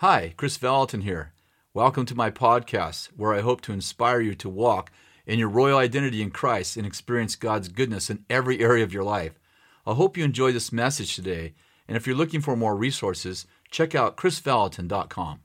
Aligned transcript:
Hi, 0.00 0.34
Kris 0.36 0.58
Vallotton 0.58 1.04
here. 1.04 1.32
Welcome 1.72 2.04
to 2.04 2.14
my 2.14 2.30
podcast, 2.30 3.06
where 3.16 3.32
I 3.32 3.40
hope 3.40 3.62
to 3.62 3.72
inspire 3.72 4.20
you 4.20 4.34
to 4.34 4.46
walk 4.46 4.92
in 5.24 5.38
your 5.38 5.48
royal 5.48 5.78
identity 5.78 6.20
in 6.20 6.30
Christ 6.30 6.76
and 6.76 6.86
experience 6.86 7.34
God's 7.34 7.68
goodness 7.68 8.10
in 8.10 8.26
every 8.28 8.60
area 8.60 8.84
of 8.84 8.92
your 8.92 9.04
life. 9.04 9.40
I 9.86 9.94
hope 9.94 10.18
you 10.18 10.22
enjoy 10.22 10.52
this 10.52 10.70
message 10.70 11.16
today, 11.16 11.54
and 11.88 11.96
if 11.96 12.06
you're 12.06 12.14
looking 12.14 12.42
for 12.42 12.54
more 12.56 12.76
resources, 12.76 13.46
check 13.70 13.94
out 13.94 14.18
krisvallotton.com. 14.18 15.40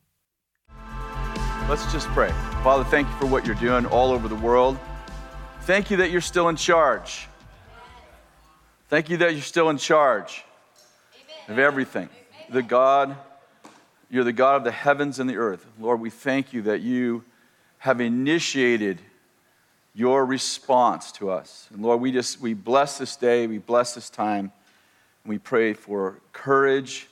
Let's 1.70 1.90
just 1.94 2.10
pray. 2.10 2.34
Father, 2.62 2.84
thank 2.84 3.08
you 3.08 3.16
for 3.16 3.28
what 3.28 3.46
you're 3.46 3.56
doing 3.56 3.86
all 3.86 4.12
over 4.12 4.28
the 4.28 4.36
world. 4.36 4.78
Thank 5.62 5.90
you 5.90 5.96
that 5.96 6.12
you're 6.12 6.20
still 6.20 6.50
in 6.50 6.58
charge. 6.58 7.30
Thank 8.90 9.10
you 9.10 9.16
that 9.16 9.32
you're 9.32 9.44
still 9.44 9.70
in 9.70 9.78
charge 9.78 10.44
of 11.48 11.58
everything. 11.58 12.10
The 12.50 12.62
God, 12.62 13.16
you're 14.12 14.26
the 14.26 14.34
God 14.34 14.58
of 14.58 14.64
the 14.66 14.72
heavens 14.72 15.20
and 15.20 15.30
the 15.30 15.38
earth. 15.38 15.66
Lord, 15.80 16.02
we 16.02 16.10
thank 16.10 16.52
you 16.52 16.64
that 16.64 16.82
you 16.82 17.24
have 17.78 18.02
initiated 18.02 19.00
your 19.96 20.26
response 20.26 21.14
to 21.14 21.32
us. 21.32 21.70
And 21.74 21.82
Lord, 21.82 22.02
we 22.02 22.12
just 22.12 22.42
we 22.42 22.54
bless 22.54 22.98
this 22.98 23.16
day, 23.16 23.48
we 23.48 23.58
bless 23.58 23.96
this 23.96 24.10
time, 24.10 24.52
and 25.24 25.30
we 25.30 25.38
pray 25.38 25.74
for 25.74 26.20
courage, 26.34 27.08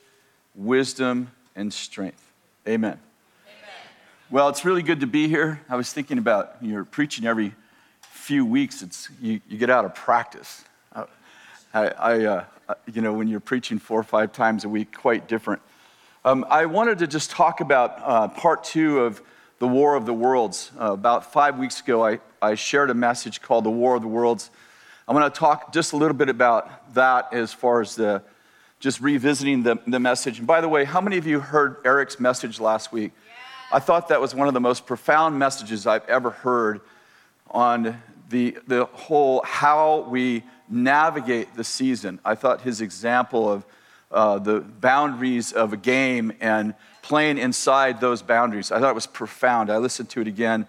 wisdom, 0.55 1.31
and 1.55 1.73
strength. 1.73 2.21
Amen. 2.67 2.91
Amen. 2.91 2.99
Well, 4.29 4.49
it's 4.49 4.65
really 4.65 4.83
good 4.83 4.99
to 4.99 5.07
be 5.07 5.29
here. 5.29 5.61
I 5.69 5.77
was 5.77 5.91
thinking 5.93 6.17
about 6.17 6.57
you're 6.61 6.83
preaching 6.83 7.25
every 7.25 7.55
few 8.01 8.45
weeks. 8.45 8.81
It's 8.81 9.09
you, 9.21 9.39
you 9.47 9.57
get 9.57 9.69
out 9.69 9.85
of 9.85 9.95
practice. 9.95 10.65
I, 11.73 11.87
I 11.87 12.25
uh, 12.25 12.43
you 12.91 13.01
know, 13.01 13.13
when 13.13 13.29
you're 13.29 13.39
preaching 13.39 13.79
four 13.79 13.99
or 13.99 14.03
five 14.03 14.33
times 14.33 14.65
a 14.65 14.69
week, 14.69 14.95
quite 14.95 15.27
different. 15.27 15.61
Um, 16.25 16.45
I 16.49 16.65
wanted 16.65 16.99
to 16.99 17.07
just 17.07 17.31
talk 17.31 17.61
about 17.61 18.01
uh, 18.03 18.27
part 18.27 18.65
two 18.65 18.99
of 18.99 19.21
the 19.59 19.67
War 19.67 19.95
of 19.95 20.05
the 20.05 20.13
Worlds. 20.13 20.69
Uh, 20.77 20.91
about 20.91 21.31
five 21.31 21.57
weeks 21.57 21.79
ago, 21.79 22.05
I, 22.05 22.19
I 22.41 22.55
shared 22.55 22.89
a 22.89 22.93
message 22.93 23.41
called 23.41 23.63
The 23.63 23.69
War 23.69 23.95
of 23.95 24.01
the 24.01 24.09
Worlds. 24.09 24.51
I'm 25.07 25.15
going 25.15 25.31
to 25.31 25.37
talk 25.39 25.71
just 25.71 25.93
a 25.93 25.95
little 25.95 26.17
bit 26.17 26.27
about 26.27 26.93
that 26.93 27.33
as 27.33 27.53
far 27.53 27.79
as 27.79 27.95
the 27.95 28.21
just 28.81 28.99
revisiting 28.99 29.63
the, 29.63 29.79
the 29.87 29.99
message. 29.99 30.39
And 30.39 30.47
by 30.47 30.59
the 30.59 30.67
way, 30.67 30.83
how 30.83 30.99
many 30.99 31.15
of 31.15 31.25
you 31.25 31.39
heard 31.39 31.77
Eric's 31.85 32.19
message 32.19 32.59
last 32.59 32.91
week? 32.91 33.13
Yeah. 33.15 33.77
I 33.77 33.79
thought 33.79 34.09
that 34.09 34.19
was 34.19 34.35
one 34.35 34.49
of 34.49 34.53
the 34.53 34.59
most 34.59 34.85
profound 34.85 35.39
messages 35.39 35.87
I've 35.87 36.07
ever 36.09 36.31
heard 36.31 36.81
on 37.49 38.01
the, 38.29 38.57
the 38.67 38.85
whole 38.85 39.41
how 39.45 40.01
we 40.01 40.43
navigate 40.67 41.55
the 41.55 41.63
season. 41.63 42.19
I 42.25 42.35
thought 42.35 42.59
his 42.59 42.81
example 42.81 43.49
of 43.49 43.65
uh, 44.11 44.39
the 44.39 44.59
boundaries 44.59 45.51
of 45.51 45.73
a 45.73 45.77
game 45.77 46.33
and 46.39 46.73
playing 47.01 47.37
inside 47.37 48.01
those 48.01 48.21
boundaries. 48.21 48.71
I 48.71 48.79
thought 48.79 48.91
it 48.91 48.95
was 48.95 49.07
profound. 49.07 49.69
I 49.69 49.77
listened 49.77 50.09
to 50.11 50.21
it 50.21 50.27
again, 50.27 50.65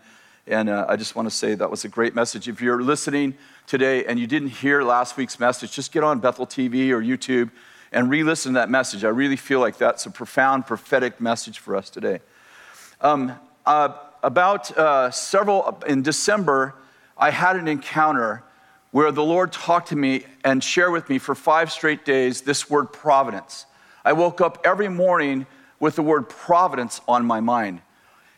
and 0.46 0.68
uh, 0.68 0.86
I 0.88 0.96
just 0.96 1.16
want 1.16 1.26
to 1.28 1.34
say 1.34 1.54
that 1.54 1.70
was 1.70 1.84
a 1.84 1.88
great 1.88 2.14
message. 2.14 2.48
If 2.48 2.60
you're 2.60 2.82
listening 2.82 3.34
today 3.66 4.04
and 4.04 4.18
you 4.18 4.26
didn't 4.26 4.48
hear 4.48 4.82
last 4.82 5.16
week's 5.16 5.38
message, 5.38 5.72
just 5.72 5.92
get 5.92 6.04
on 6.04 6.18
Bethel 6.18 6.46
TV 6.46 6.90
or 6.90 7.00
YouTube 7.00 7.50
and 7.92 8.10
re 8.10 8.22
listen 8.22 8.54
to 8.54 8.60
that 8.60 8.70
message. 8.70 9.04
I 9.04 9.08
really 9.08 9.36
feel 9.36 9.60
like 9.60 9.78
that's 9.78 10.06
a 10.06 10.10
profound 10.10 10.66
prophetic 10.66 11.20
message 11.20 11.58
for 11.58 11.76
us 11.76 11.90
today. 11.90 12.20
Um, 13.00 13.34
uh, 13.66 13.94
about 14.22 14.76
uh, 14.76 15.10
several, 15.10 15.82
in 15.86 16.02
December, 16.02 16.74
I 17.16 17.30
had 17.30 17.56
an 17.56 17.68
encounter 17.68 18.42
where 18.90 19.12
the 19.12 19.22
Lord 19.22 19.52
talked 19.52 19.88
to 19.88 19.96
me 19.96 20.24
and 20.44 20.62
shared 20.62 20.92
with 20.92 21.08
me 21.08 21.18
for 21.18 21.34
five 21.34 21.70
straight 21.70 22.04
days 22.04 22.42
this 22.42 22.68
word 22.68 22.92
providence. 22.92 23.66
I 24.04 24.12
woke 24.12 24.40
up 24.40 24.58
every 24.64 24.88
morning 24.88 25.46
with 25.78 25.96
the 25.96 26.02
word 26.02 26.28
providence 26.28 27.00
on 27.06 27.24
my 27.24 27.40
mind. 27.40 27.80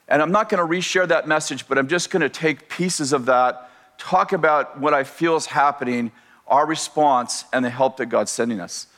And 0.09 0.21
I'm 0.21 0.33
not 0.33 0.49
going 0.49 0.59
to 0.59 0.77
reshare 0.77 1.09
that 1.09 1.27
message, 1.27 1.69
but 1.69 1.79
I'm 1.79 1.89
just 1.89 2.11
going 2.11 2.21
to 2.21 2.29
take 2.29 2.69
pieces 2.69 3.13
of 3.13 3.27
that, 3.27 3.71
talk 3.99 4.33
about 4.33 4.79
what 4.79 4.93
I 4.93 5.05
feel 5.05 5.37
is 5.37 5.47
happening, 5.47 6.13
our 6.47 6.67
response, 6.67 7.45
and 7.53 7.65
the 7.65 7.71
help 7.71 7.97
that 7.97 8.07
God's 8.07 8.31
sending 8.31 8.61
us. 8.61 8.89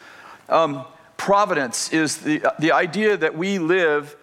Um, 0.49 0.85
providence 1.17 1.93
is 1.93 2.19
the, 2.19 2.43
the 2.59 2.73
idea 2.73 3.17
that 3.17 3.37
we 3.37 3.59
live 3.59 4.17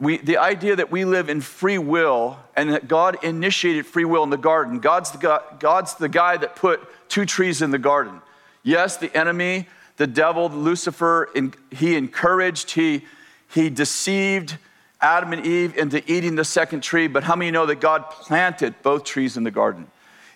we, 0.00 0.16
the 0.16 0.38
idea 0.38 0.76
that 0.76 0.90
we 0.90 1.04
live 1.04 1.28
in 1.28 1.42
free 1.42 1.76
will 1.76 2.38
and 2.56 2.72
that 2.72 2.88
God 2.88 3.22
initiated 3.22 3.84
free 3.84 4.06
will 4.06 4.24
in 4.24 4.30
the 4.30 4.38
garden. 4.38 4.80
God's 4.80 5.10
the, 5.10 5.18
guy, 5.18 5.40
God's 5.58 5.94
the 5.94 6.08
guy 6.08 6.38
that 6.38 6.56
put 6.56 6.80
two 7.08 7.26
trees 7.26 7.60
in 7.60 7.70
the 7.70 7.78
garden. 7.78 8.22
Yes, 8.62 8.96
the 8.96 9.14
enemy, 9.16 9.68
the 9.98 10.06
devil, 10.06 10.48
Lucifer, 10.48 11.28
he 11.70 11.96
encouraged, 11.96 12.70
he, 12.70 13.04
he 13.48 13.68
deceived 13.68 14.56
Adam 15.02 15.34
and 15.34 15.46
Eve 15.46 15.76
into 15.76 16.02
eating 16.10 16.34
the 16.34 16.44
second 16.44 16.82
tree, 16.82 17.06
but 17.06 17.22
how 17.22 17.36
many 17.36 17.50
know 17.50 17.66
that 17.66 17.80
God 17.80 18.08
planted 18.10 18.74
both 18.82 19.04
trees 19.04 19.36
in 19.36 19.44
the 19.44 19.50
garden? 19.50 19.86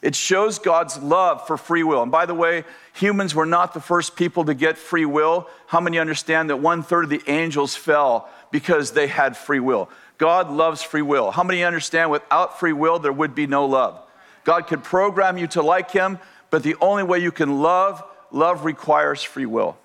It 0.02 0.14
shows 0.14 0.58
God's 0.58 0.98
love 0.98 1.46
for 1.46 1.56
free 1.56 1.82
will. 1.82 2.02
And 2.02 2.12
by 2.12 2.26
the 2.26 2.34
way, 2.34 2.64
humans 2.94 3.34
were 3.34 3.46
not 3.46 3.74
the 3.74 3.80
first 3.80 4.16
people 4.16 4.44
to 4.46 4.54
get 4.54 4.78
free 4.78 5.04
will. 5.04 5.48
How 5.66 5.80
many 5.80 5.98
understand 5.98 6.48
that 6.50 6.56
one 6.56 6.82
third 6.82 7.04
of 7.04 7.10
the 7.10 7.22
angels 7.26 7.76
fell 7.76 8.28
because 8.50 8.92
they 8.92 9.08
had 9.08 9.36
free 9.36 9.60
will? 9.60 9.90
God 10.16 10.50
loves 10.50 10.82
free 10.82 11.02
will. 11.02 11.30
How 11.32 11.42
many 11.42 11.64
understand 11.64 12.10
without 12.10 12.58
free 12.58 12.72
will, 12.72 12.98
there 12.98 13.12
would 13.12 13.34
be 13.34 13.46
no 13.46 13.66
love? 13.66 14.00
God 14.44 14.66
could 14.68 14.82
program 14.82 15.36
you 15.36 15.46
to 15.48 15.62
like 15.62 15.90
Him, 15.90 16.18
but 16.50 16.62
the 16.62 16.76
only 16.80 17.02
way 17.02 17.18
you 17.18 17.32
can 17.32 17.60
love, 17.60 18.02
love 18.30 18.64
requires 18.64 19.22
free 19.22 19.46
will. 19.46 19.76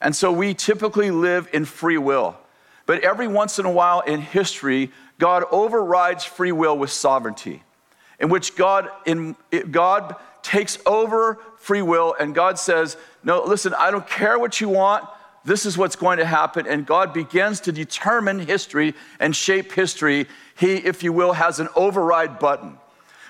And 0.00 0.16
so 0.16 0.32
we 0.32 0.54
typically 0.54 1.10
live 1.10 1.48
in 1.52 1.64
free 1.64 1.98
will. 1.98 2.36
But 2.86 3.04
every 3.04 3.28
once 3.28 3.60
in 3.60 3.66
a 3.66 3.70
while 3.70 4.00
in 4.00 4.20
history, 4.20 4.90
God 5.18 5.44
overrides 5.52 6.24
free 6.24 6.52
will 6.52 6.76
with 6.76 6.90
sovereignty 6.90 7.62
in 8.18 8.28
which 8.28 8.56
God, 8.56 8.88
in, 9.06 9.36
God 9.70 10.16
takes 10.42 10.78
over 10.84 11.38
free 11.60 11.82
will 11.82 12.16
and 12.18 12.34
God 12.34 12.58
says, 12.58 12.96
No, 13.22 13.44
listen, 13.44 13.72
I 13.74 13.92
don't 13.92 14.08
care 14.08 14.38
what 14.38 14.60
you 14.60 14.68
want. 14.68 15.04
This 15.44 15.64
is 15.64 15.78
what's 15.78 15.96
going 15.96 16.18
to 16.18 16.26
happen. 16.26 16.66
And 16.66 16.84
God 16.84 17.14
begins 17.14 17.60
to 17.60 17.72
determine 17.72 18.40
history 18.40 18.94
and 19.20 19.34
shape 19.34 19.72
history. 19.72 20.26
He, 20.58 20.74
if 20.74 21.02
you 21.02 21.12
will, 21.12 21.32
has 21.32 21.60
an 21.60 21.68
override 21.76 22.38
button. 22.38 22.76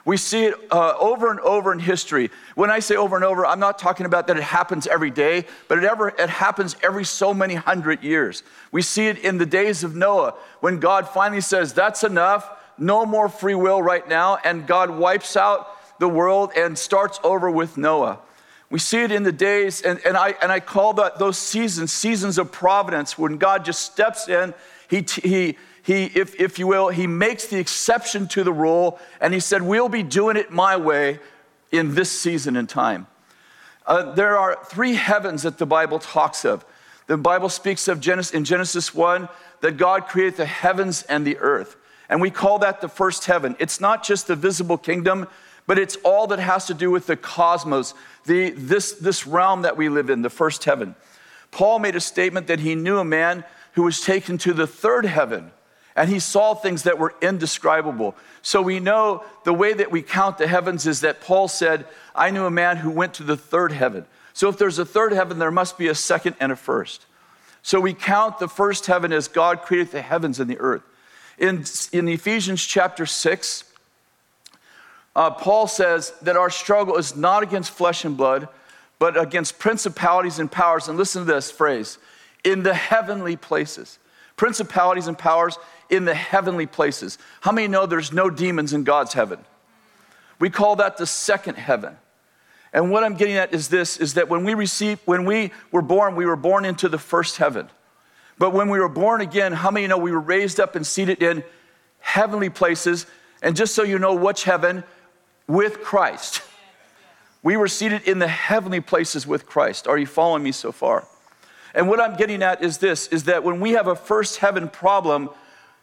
We 0.04 0.16
see 0.16 0.46
it 0.46 0.54
uh, 0.72 0.94
over 0.98 1.30
and 1.30 1.38
over 1.41 1.72
in 1.72 1.78
history. 1.78 2.30
When 2.54 2.70
I 2.70 2.78
say 2.78 2.96
over 2.96 3.16
and 3.16 3.24
over, 3.24 3.44
I'm 3.44 3.60
not 3.60 3.78
talking 3.78 4.06
about 4.06 4.26
that 4.28 4.38
it 4.38 4.42
happens 4.42 4.86
every 4.86 5.10
day, 5.10 5.44
but 5.68 5.78
it, 5.78 5.84
ever, 5.84 6.08
it 6.08 6.30
happens 6.30 6.74
every 6.82 7.04
so 7.04 7.34
many 7.34 7.54
hundred 7.54 8.02
years. 8.02 8.42
We 8.72 8.82
see 8.82 9.08
it 9.08 9.18
in 9.18 9.38
the 9.38 9.47
days 9.47 9.84
of 9.84 9.94
Noah 9.94 10.34
when 10.60 10.80
God 10.80 11.06
finally 11.08 11.42
says, 11.42 11.74
That's 11.74 12.02
enough 12.02 12.48
no 12.78 13.04
more 13.04 13.28
free 13.28 13.54
will 13.54 13.82
right 13.82 14.08
now, 14.08 14.38
and 14.42 14.66
God 14.66 14.91
wipes 14.91 15.36
out 15.36 15.68
the 16.00 16.08
world 16.08 16.50
and 16.56 16.76
starts 16.76 17.20
over 17.22 17.48
with 17.48 17.76
Noah. 17.76 18.18
We 18.70 18.78
see 18.78 19.02
it 19.02 19.12
in 19.12 19.22
the 19.22 19.32
days, 19.32 19.82
and, 19.82 20.00
and, 20.04 20.16
I, 20.16 20.34
and 20.40 20.50
I 20.50 20.58
call 20.60 20.94
that, 20.94 21.18
those 21.18 21.36
seasons 21.36 21.92
seasons 21.92 22.38
of 22.38 22.50
providence 22.50 23.18
when 23.18 23.36
God 23.36 23.64
just 23.64 23.82
steps 23.82 24.28
in. 24.28 24.54
He, 24.88 25.04
he, 25.22 25.56
he 25.82 26.04
if, 26.06 26.40
if 26.40 26.58
you 26.58 26.66
will, 26.66 26.88
he 26.88 27.06
makes 27.06 27.46
the 27.46 27.58
exception 27.58 28.26
to 28.28 28.42
the 28.42 28.52
rule, 28.52 28.98
and 29.20 29.34
he 29.34 29.40
said, 29.40 29.62
We'll 29.62 29.88
be 29.88 30.02
doing 30.02 30.36
it 30.36 30.50
my 30.50 30.76
way 30.76 31.18
in 31.70 31.94
this 31.94 32.10
season 32.10 32.56
and 32.56 32.68
time. 32.68 33.06
Uh, 33.86 34.12
there 34.12 34.38
are 34.38 34.58
three 34.64 34.94
heavens 34.94 35.42
that 35.42 35.58
the 35.58 35.66
Bible 35.66 35.98
talks 35.98 36.44
of. 36.44 36.64
The 37.08 37.16
Bible 37.16 37.48
speaks 37.48 37.88
of 37.88 38.00
Genesis, 38.00 38.32
in 38.32 38.44
Genesis 38.44 38.94
1 38.94 39.28
that 39.62 39.76
God 39.76 40.06
created 40.06 40.36
the 40.36 40.46
heavens 40.46 41.02
and 41.02 41.26
the 41.26 41.38
earth. 41.38 41.76
And 42.08 42.20
we 42.20 42.30
call 42.30 42.60
that 42.60 42.80
the 42.80 42.88
first 42.88 43.26
heaven. 43.26 43.56
It's 43.58 43.80
not 43.80 44.04
just 44.04 44.26
the 44.26 44.36
visible 44.36 44.78
kingdom, 44.78 45.28
but 45.66 45.78
it's 45.78 45.97
all 46.04 46.26
that 46.28 46.38
has 46.38 46.66
to 46.66 46.75
do 46.75 46.91
with 46.91 47.06
the 47.06 47.16
cosmos, 47.16 47.94
the, 48.26 48.50
this, 48.50 48.93
this 48.93 49.26
realm 49.26 49.62
that 49.62 49.76
we 49.76 49.88
live 49.88 50.10
in, 50.10 50.22
the 50.22 50.31
first 50.31 50.65
heaven. 50.65 50.94
Paul 51.50 51.78
made 51.78 51.97
a 51.97 52.00
statement 52.00 52.47
that 52.47 52.60
he 52.60 52.75
knew 52.75 52.98
a 52.98 53.04
man 53.04 53.44
who 53.72 53.82
was 53.82 54.00
taken 54.00 54.38
to 54.38 54.53
the 54.53 54.66
third 54.66 55.06
heaven, 55.06 55.53
and 55.97 56.09
he 56.09 56.19
saw 56.19 56.54
things 56.54 56.84
that 56.84 56.98
were 56.98 57.15
indescribable. 57.21 58.15
So 58.42 58.62
we 58.62 58.80
know 58.80 59.24
the 59.45 59.54
way 59.54 59.72
that 59.72 59.91
we 59.91 60.03
count 60.03 60.39
the 60.39 60.47
heavens 60.47 60.86
is 60.86 61.01
that 61.01 61.21
Paul 61.21 61.48
said, 61.48 61.86
I 62.15 62.30
knew 62.30 62.47
a 62.47 62.51
man 62.51 62.78
who 62.78 62.91
went 62.91 63.15
to 63.15 63.22
the 63.22 63.36
third 63.36 63.72
heaven. 63.72 64.06
So 64.33 64.48
if 64.48 64.59
there's 64.59 64.78
a 64.78 64.84
third 64.84 65.13
heaven, 65.13 65.39
there 65.39 65.51
must 65.51 65.77
be 65.77 65.89
a 65.89 65.95
second 65.95 66.36
and 66.41 66.53
a 66.53 66.56
first. 66.56 67.06
So 67.63 67.80
we 67.80 67.92
count 67.92 68.39
the 68.39 68.48
first 68.48 68.86
heaven 68.86 69.13
as 69.13 69.28
God 69.28 69.63
created 69.63 69.92
the 69.92 70.03
heavens 70.03 70.41
and 70.41 70.48
the 70.48 70.59
earth. 70.59 70.83
In, 71.39 71.65
in 71.92 72.09
Ephesians 72.09 72.65
chapter 72.65 73.06
6, 73.06 73.65
uh, 75.20 75.28
Paul 75.28 75.66
says 75.66 76.14
that 76.22 76.38
our 76.38 76.48
struggle 76.48 76.96
is 76.96 77.14
not 77.14 77.42
against 77.42 77.72
flesh 77.72 78.06
and 78.06 78.16
blood, 78.16 78.48
but 78.98 79.20
against 79.20 79.58
principalities 79.58 80.38
and 80.38 80.50
powers. 80.50 80.88
And 80.88 80.96
listen 80.96 81.26
to 81.26 81.30
this 81.30 81.50
phrase 81.50 81.98
in 82.42 82.62
the 82.62 82.72
heavenly 82.72 83.36
places. 83.36 83.98
Principalities 84.36 85.08
and 85.08 85.18
powers 85.18 85.58
in 85.90 86.06
the 86.06 86.14
heavenly 86.14 86.64
places. 86.64 87.18
How 87.42 87.52
many 87.52 87.68
know 87.68 87.84
there's 87.84 88.14
no 88.14 88.30
demons 88.30 88.72
in 88.72 88.82
God's 88.82 89.12
heaven? 89.12 89.40
We 90.38 90.48
call 90.48 90.76
that 90.76 90.96
the 90.96 91.04
second 91.04 91.56
heaven. 91.56 91.98
And 92.72 92.90
what 92.90 93.04
I'm 93.04 93.14
getting 93.14 93.36
at 93.36 93.52
is 93.52 93.68
this 93.68 93.98
is 93.98 94.14
that 94.14 94.30
when 94.30 94.42
we 94.42 94.54
receive 94.54 95.00
when 95.04 95.26
we 95.26 95.50
were 95.70 95.82
born, 95.82 96.16
we 96.16 96.24
were 96.24 96.34
born 96.34 96.64
into 96.64 96.88
the 96.88 96.96
first 96.96 97.36
heaven. 97.36 97.68
But 98.38 98.54
when 98.54 98.70
we 98.70 98.80
were 98.80 98.88
born 98.88 99.20
again, 99.20 99.52
how 99.52 99.70
many 99.70 99.86
know 99.86 99.98
we 99.98 100.12
were 100.12 100.18
raised 100.18 100.58
up 100.58 100.76
and 100.76 100.86
seated 100.86 101.22
in 101.22 101.44
heavenly 101.98 102.48
places? 102.48 103.04
And 103.42 103.54
just 103.54 103.74
so 103.74 103.82
you 103.82 103.98
know, 103.98 104.14
which 104.14 104.44
heaven? 104.44 104.82
With 105.50 105.80
Christ. 105.80 106.42
We 107.42 107.56
were 107.56 107.66
seated 107.66 108.02
in 108.02 108.20
the 108.20 108.28
heavenly 108.28 108.80
places 108.80 109.26
with 109.26 109.47
Christ. 109.47 109.88
Are 109.88 109.98
you 109.98 110.06
following 110.06 110.44
me 110.44 110.52
so 110.52 110.70
far? 110.70 111.08
And 111.74 111.88
what 111.88 112.00
I'm 112.00 112.16
getting 112.16 112.41
at 112.41 112.62
is 112.62 112.78
this 112.78 113.08
is 113.08 113.24
that 113.24 113.42
when 113.42 113.58
we 113.58 113.72
have 113.72 113.88
a 113.88 113.97
first 113.97 114.36
heaven 114.36 114.68
problem, 114.68 115.28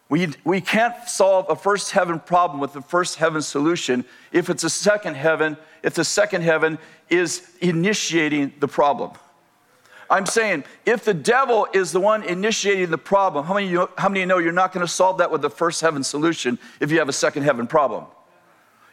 we, 0.08 0.30
we 0.46 0.62
can't 0.62 0.96
solve 1.10 1.48
a 1.50 1.56
first 1.58 1.92
heaven 1.92 2.18
problem 2.18 2.62
with 2.62 2.72
the 2.72 2.82
first 2.82 3.18
heaven 3.18 3.42
solution 3.42 4.06
if 4.32 4.50
it's 4.50 4.64
a 4.64 4.70
second 4.70 5.18
heaven, 5.18 5.58
if 5.84 5.96
the 5.96 6.06
second 6.06 6.44
heaven 6.44 6.78
is 7.10 7.46
initiating 7.60 8.54
the 8.62 8.70
problem. 8.70 9.12
I'm 10.10 10.28
saying 10.28 10.64
if 10.86 11.04
the 11.04 11.14
devil 11.14 11.68
is 11.74 11.92
the 11.92 12.00
one 12.00 12.24
initiating 12.24 12.90
the 12.90 12.98
problem, 12.98 13.44
how 13.44 13.56
many, 13.56 13.68
you, 13.68 13.90
how 13.98 14.08
many 14.08 14.22
you 14.22 14.28
know 14.28 14.38
you're 14.38 14.54
not 14.54 14.72
going 14.72 14.86
to 14.86 14.92
solve 14.92 15.18
that 15.18 15.30
with 15.30 15.42
the 15.42 15.50
first 15.50 15.82
heaven 15.82 16.06
solution 16.06 16.58
if 16.80 16.90
you 16.90 17.00
have 17.00 17.10
a 17.10 17.14
second 17.14 17.44
heaven 17.44 17.68
problem? 17.68 18.06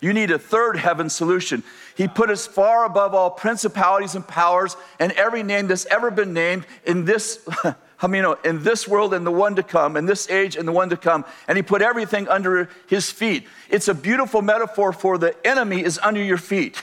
You 0.04 0.12
need 0.12 0.30
a 0.30 0.38
third 0.38 0.76
heaven 0.76 1.08
solution. 1.08 1.62
He 1.94 2.08
put 2.08 2.28
us 2.28 2.46
far 2.46 2.84
above 2.84 3.14
all 3.14 3.30
principalities 3.30 4.14
and 4.14 4.28
powers 4.28 4.76
and 4.98 5.12
every 5.12 5.42
name 5.42 5.66
that's 5.66 5.86
ever 5.86 6.10
been 6.10 6.34
named 6.34 6.66
in 6.84 7.06
this, 7.06 7.38
I 8.02 8.06
mean, 8.06 8.26
uh, 8.26 8.34
in 8.44 8.62
this 8.62 8.86
world 8.86 9.14
and 9.14 9.26
the 9.26 9.30
one 9.30 9.56
to 9.56 9.62
come, 9.62 9.96
in 9.96 10.04
this 10.04 10.28
age 10.28 10.56
and 10.56 10.68
the 10.68 10.72
one 10.72 10.90
to 10.90 10.98
come. 10.98 11.24
And 11.48 11.56
he 11.56 11.62
put 11.62 11.80
everything 11.80 12.28
under 12.28 12.68
his 12.86 13.10
feet. 13.10 13.46
It's 13.70 13.88
a 13.88 13.94
beautiful 13.94 14.42
metaphor 14.42 14.92
for 14.92 15.16
the 15.16 15.34
enemy 15.42 15.82
is 15.82 15.98
under 16.02 16.22
your 16.22 16.36
feet. 16.36 16.82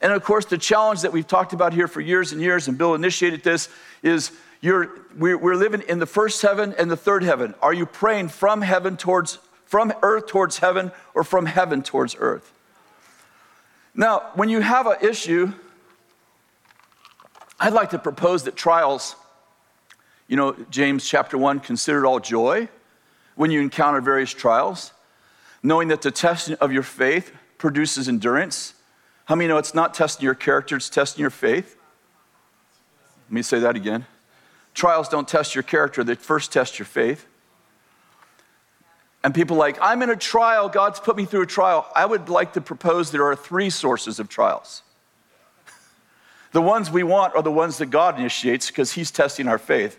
And 0.00 0.10
of 0.10 0.24
course, 0.24 0.46
the 0.46 0.56
challenge 0.56 1.02
that 1.02 1.12
we've 1.12 1.26
talked 1.26 1.52
about 1.52 1.74
here 1.74 1.86
for 1.86 2.00
years 2.00 2.32
and 2.32 2.40
years, 2.40 2.66
and 2.66 2.78
Bill 2.78 2.94
initiated 2.94 3.42
this, 3.42 3.68
is 4.02 4.32
you're, 4.62 4.88
we're, 5.18 5.36
we're 5.36 5.54
living 5.54 5.82
in 5.86 5.98
the 5.98 6.06
first 6.06 6.40
heaven 6.40 6.74
and 6.78 6.90
the 6.90 6.96
third 6.96 7.24
heaven. 7.24 7.54
Are 7.60 7.74
you 7.74 7.84
praying 7.84 8.28
from 8.28 8.62
heaven 8.62 8.96
towards 8.96 9.38
from 9.76 9.92
earth 10.00 10.26
towards 10.26 10.56
heaven 10.60 10.90
or 11.12 11.22
from 11.22 11.44
heaven 11.44 11.82
towards 11.82 12.16
earth. 12.18 12.50
Now, 13.94 14.30
when 14.34 14.48
you 14.48 14.60
have 14.60 14.86
an 14.86 14.96
issue, 15.02 15.52
I'd 17.60 17.74
like 17.74 17.90
to 17.90 17.98
propose 17.98 18.44
that 18.44 18.56
trials, 18.56 19.16
you 20.28 20.36
know, 20.38 20.56
James 20.70 21.06
chapter 21.06 21.36
1, 21.36 21.60
consider 21.60 22.06
it 22.06 22.08
all 22.08 22.20
joy 22.20 22.70
when 23.34 23.50
you 23.50 23.60
encounter 23.60 24.00
various 24.00 24.30
trials, 24.32 24.94
knowing 25.62 25.88
that 25.88 26.00
the 26.00 26.10
testing 26.10 26.56
of 26.58 26.72
your 26.72 26.82
faith 26.82 27.34
produces 27.58 28.08
endurance. 28.08 28.72
How 29.26 29.34
many 29.34 29.46
know 29.46 29.58
it's 29.58 29.74
not 29.74 29.92
testing 29.92 30.24
your 30.24 30.34
character, 30.34 30.76
it's 30.76 30.88
testing 30.88 31.20
your 31.20 31.28
faith? 31.28 31.76
Let 33.26 33.32
me 33.32 33.42
say 33.42 33.58
that 33.58 33.76
again. 33.76 34.06
Trials 34.72 35.10
don't 35.10 35.28
test 35.28 35.54
your 35.54 35.64
character, 35.64 36.02
they 36.02 36.14
first 36.14 36.50
test 36.50 36.78
your 36.78 36.86
faith. 36.86 37.26
And 39.26 39.34
people 39.34 39.56
like, 39.56 39.76
I'm 39.82 40.02
in 40.02 40.10
a 40.10 40.14
trial, 40.14 40.68
God's 40.68 41.00
put 41.00 41.16
me 41.16 41.24
through 41.24 41.42
a 41.42 41.46
trial. 41.46 41.90
I 41.96 42.06
would 42.06 42.28
like 42.28 42.52
to 42.52 42.60
propose 42.60 43.10
there 43.10 43.24
are 43.24 43.34
three 43.34 43.70
sources 43.70 44.20
of 44.20 44.28
trials. 44.28 44.82
the 46.52 46.62
ones 46.62 46.92
we 46.92 47.02
want 47.02 47.34
are 47.34 47.42
the 47.42 47.50
ones 47.50 47.78
that 47.78 47.86
God 47.86 48.20
initiates 48.20 48.68
because 48.68 48.92
He's 48.92 49.10
testing 49.10 49.48
our 49.48 49.58
faith. 49.58 49.98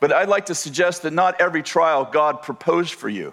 But 0.00 0.12
I'd 0.12 0.28
like 0.28 0.46
to 0.46 0.56
suggest 0.56 1.02
that 1.02 1.12
not 1.12 1.40
every 1.40 1.62
trial 1.62 2.04
God 2.04 2.42
proposed 2.42 2.94
for 2.94 3.08
you. 3.08 3.32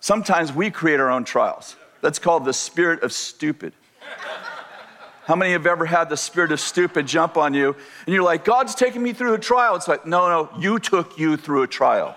Sometimes 0.00 0.52
we 0.52 0.70
create 0.70 1.00
our 1.00 1.10
own 1.10 1.24
trials. 1.24 1.74
That's 2.02 2.18
called 2.18 2.44
the 2.44 2.52
spirit 2.52 3.02
of 3.02 3.10
stupid. 3.10 3.72
How 5.24 5.34
many 5.34 5.52
have 5.52 5.66
ever 5.66 5.86
had 5.86 6.10
the 6.10 6.18
spirit 6.18 6.52
of 6.52 6.60
stupid 6.60 7.06
jump 7.06 7.38
on 7.38 7.54
you 7.54 7.74
and 8.04 8.14
you're 8.14 8.22
like, 8.22 8.44
God's 8.44 8.74
taking 8.74 9.02
me 9.02 9.14
through 9.14 9.32
a 9.32 9.38
trial? 9.38 9.76
It's 9.76 9.88
like, 9.88 10.04
no, 10.04 10.28
no, 10.28 10.60
you 10.60 10.78
took 10.78 11.18
you 11.18 11.38
through 11.38 11.62
a 11.62 11.66
trial. 11.66 12.14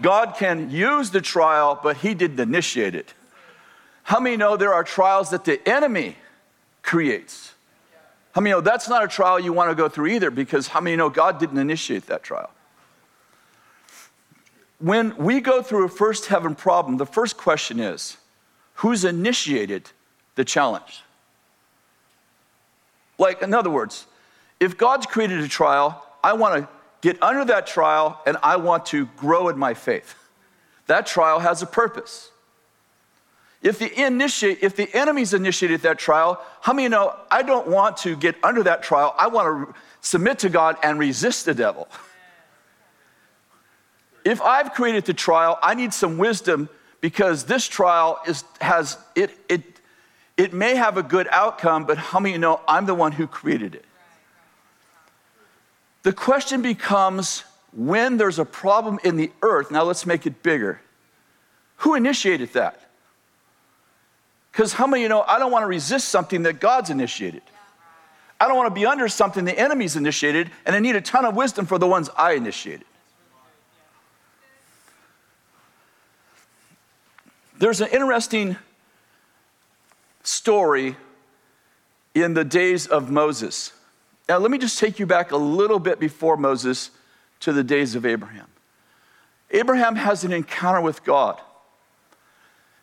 God 0.00 0.34
can 0.36 0.70
use 0.70 1.10
the 1.10 1.20
trial, 1.20 1.78
but 1.82 1.98
He 1.98 2.14
didn't 2.14 2.40
initiate 2.40 2.94
it. 2.94 3.14
How 4.04 4.20
many 4.20 4.36
know 4.36 4.56
there 4.56 4.74
are 4.74 4.84
trials 4.84 5.30
that 5.30 5.44
the 5.44 5.66
enemy 5.68 6.16
creates? 6.82 7.54
How 8.34 8.40
many 8.40 8.52
know 8.52 8.60
that's 8.60 8.88
not 8.88 9.04
a 9.04 9.08
trial 9.08 9.38
you 9.38 9.52
want 9.52 9.70
to 9.70 9.74
go 9.74 9.88
through 9.88 10.08
either 10.08 10.30
because 10.30 10.68
how 10.68 10.80
many 10.80 10.96
know 10.96 11.08
God 11.08 11.38
didn't 11.38 11.58
initiate 11.58 12.06
that 12.06 12.22
trial? 12.22 12.50
When 14.80 15.16
we 15.16 15.40
go 15.40 15.62
through 15.62 15.84
a 15.84 15.88
first 15.88 16.26
heaven 16.26 16.54
problem, 16.54 16.96
the 16.96 17.06
first 17.06 17.36
question 17.36 17.78
is 17.78 18.16
who's 18.74 19.04
initiated 19.04 19.90
the 20.34 20.44
challenge? 20.44 21.02
Like, 23.18 23.40
in 23.40 23.54
other 23.54 23.70
words, 23.70 24.06
if 24.58 24.76
God's 24.76 25.06
created 25.06 25.40
a 25.40 25.48
trial, 25.48 26.04
I 26.22 26.32
want 26.32 26.62
to 26.62 26.68
get 27.04 27.22
under 27.22 27.44
that 27.44 27.66
trial 27.66 28.18
and 28.24 28.38
I 28.42 28.56
want 28.56 28.86
to 28.86 29.04
grow 29.18 29.50
in 29.50 29.58
my 29.58 29.74
faith. 29.74 30.14
That 30.86 31.06
trial 31.06 31.38
has 31.38 31.60
a 31.60 31.66
purpose. 31.66 32.30
If 33.60 33.78
the, 33.78 34.06
initiate, 34.06 34.62
if 34.62 34.74
the 34.74 34.88
initiated 35.34 35.82
that 35.82 35.98
trial, 35.98 36.42
how 36.62 36.72
many 36.72 36.88
know 36.88 37.14
I 37.30 37.42
don't 37.42 37.68
want 37.68 37.98
to 37.98 38.16
get 38.16 38.36
under 38.42 38.62
that 38.62 38.82
trial? 38.82 39.14
I 39.18 39.26
want 39.26 39.68
to 39.68 39.74
submit 40.00 40.38
to 40.40 40.48
God 40.48 40.78
and 40.82 40.98
resist 40.98 41.44
the 41.44 41.52
devil. 41.52 41.88
If 44.24 44.40
I've 44.40 44.72
created 44.72 45.04
the 45.04 45.12
trial, 45.12 45.58
I 45.62 45.74
need 45.74 45.92
some 45.92 46.16
wisdom 46.16 46.70
because 47.02 47.44
this 47.44 47.68
trial 47.68 48.18
is, 48.26 48.44
has, 48.62 48.96
it, 49.14 49.30
it, 49.50 49.62
it 50.38 50.54
may 50.54 50.74
have 50.74 50.96
a 50.96 51.02
good 51.02 51.28
outcome, 51.30 51.84
but 51.84 51.98
how 51.98 52.18
many 52.18 52.38
know 52.38 52.62
I'm 52.66 52.86
the 52.86 52.94
one 52.94 53.12
who 53.12 53.26
created 53.26 53.74
it? 53.74 53.84
The 56.04 56.12
question 56.12 56.60
becomes 56.60 57.44
when 57.72 58.18
there's 58.18 58.38
a 58.38 58.44
problem 58.44 59.00
in 59.02 59.16
the 59.16 59.32
earth, 59.42 59.70
now 59.70 59.82
let's 59.82 60.06
make 60.06 60.26
it 60.26 60.42
bigger. 60.42 60.80
Who 61.78 61.94
initiated 61.94 62.52
that? 62.52 62.80
Because 64.52 64.74
how 64.74 64.86
many 64.86 65.02
you 65.02 65.08
know 65.08 65.22
I 65.22 65.38
don't 65.38 65.50
want 65.50 65.64
to 65.64 65.66
resist 65.66 66.10
something 66.10 66.42
that 66.42 66.60
God's 66.60 66.90
initiated? 66.90 67.42
I 68.38 68.46
don't 68.46 68.56
want 68.56 68.68
to 68.68 68.78
be 68.78 68.84
under 68.84 69.08
something 69.08 69.46
the 69.46 69.58
enemy's 69.58 69.96
initiated, 69.96 70.50
and 70.66 70.76
I 70.76 70.78
need 70.78 70.94
a 70.94 71.00
ton 71.00 71.24
of 71.24 71.34
wisdom 71.34 71.64
for 71.64 71.78
the 71.78 71.86
ones 71.86 72.10
I 72.16 72.32
initiated. 72.32 72.86
There's 77.58 77.80
an 77.80 77.88
interesting 77.88 78.56
story 80.22 80.96
in 82.14 82.34
the 82.34 82.44
days 82.44 82.86
of 82.86 83.10
Moses. 83.10 83.72
Now, 84.28 84.38
let 84.38 84.50
me 84.50 84.58
just 84.58 84.78
take 84.78 84.98
you 84.98 85.06
back 85.06 85.32
a 85.32 85.36
little 85.36 85.78
bit 85.78 86.00
before 86.00 86.36
Moses 86.36 86.90
to 87.40 87.52
the 87.52 87.62
days 87.62 87.94
of 87.94 88.06
Abraham. 88.06 88.46
Abraham 89.50 89.96
has 89.96 90.24
an 90.24 90.32
encounter 90.32 90.80
with 90.80 91.04
God. 91.04 91.40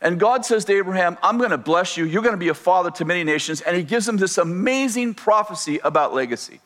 And 0.01 0.19
God 0.19 0.45
says 0.45 0.65
to 0.65 0.73
Abraham, 0.73 1.17
I'm 1.21 1.37
going 1.37 1.51
to 1.51 1.57
bless 1.57 1.95
you. 1.97 2.05
You're 2.05 2.23
going 2.23 2.33
to 2.33 2.37
be 2.37 2.49
a 2.49 2.55
father 2.55 2.89
to 2.91 3.05
many 3.05 3.23
nations. 3.23 3.61
And 3.61 3.75
he 3.75 3.83
gives 3.83 4.07
him 4.07 4.17
this 4.17 4.37
amazing 4.37 5.13
prophecy 5.13 5.79
about 5.83 6.13
legacy. 6.13 6.59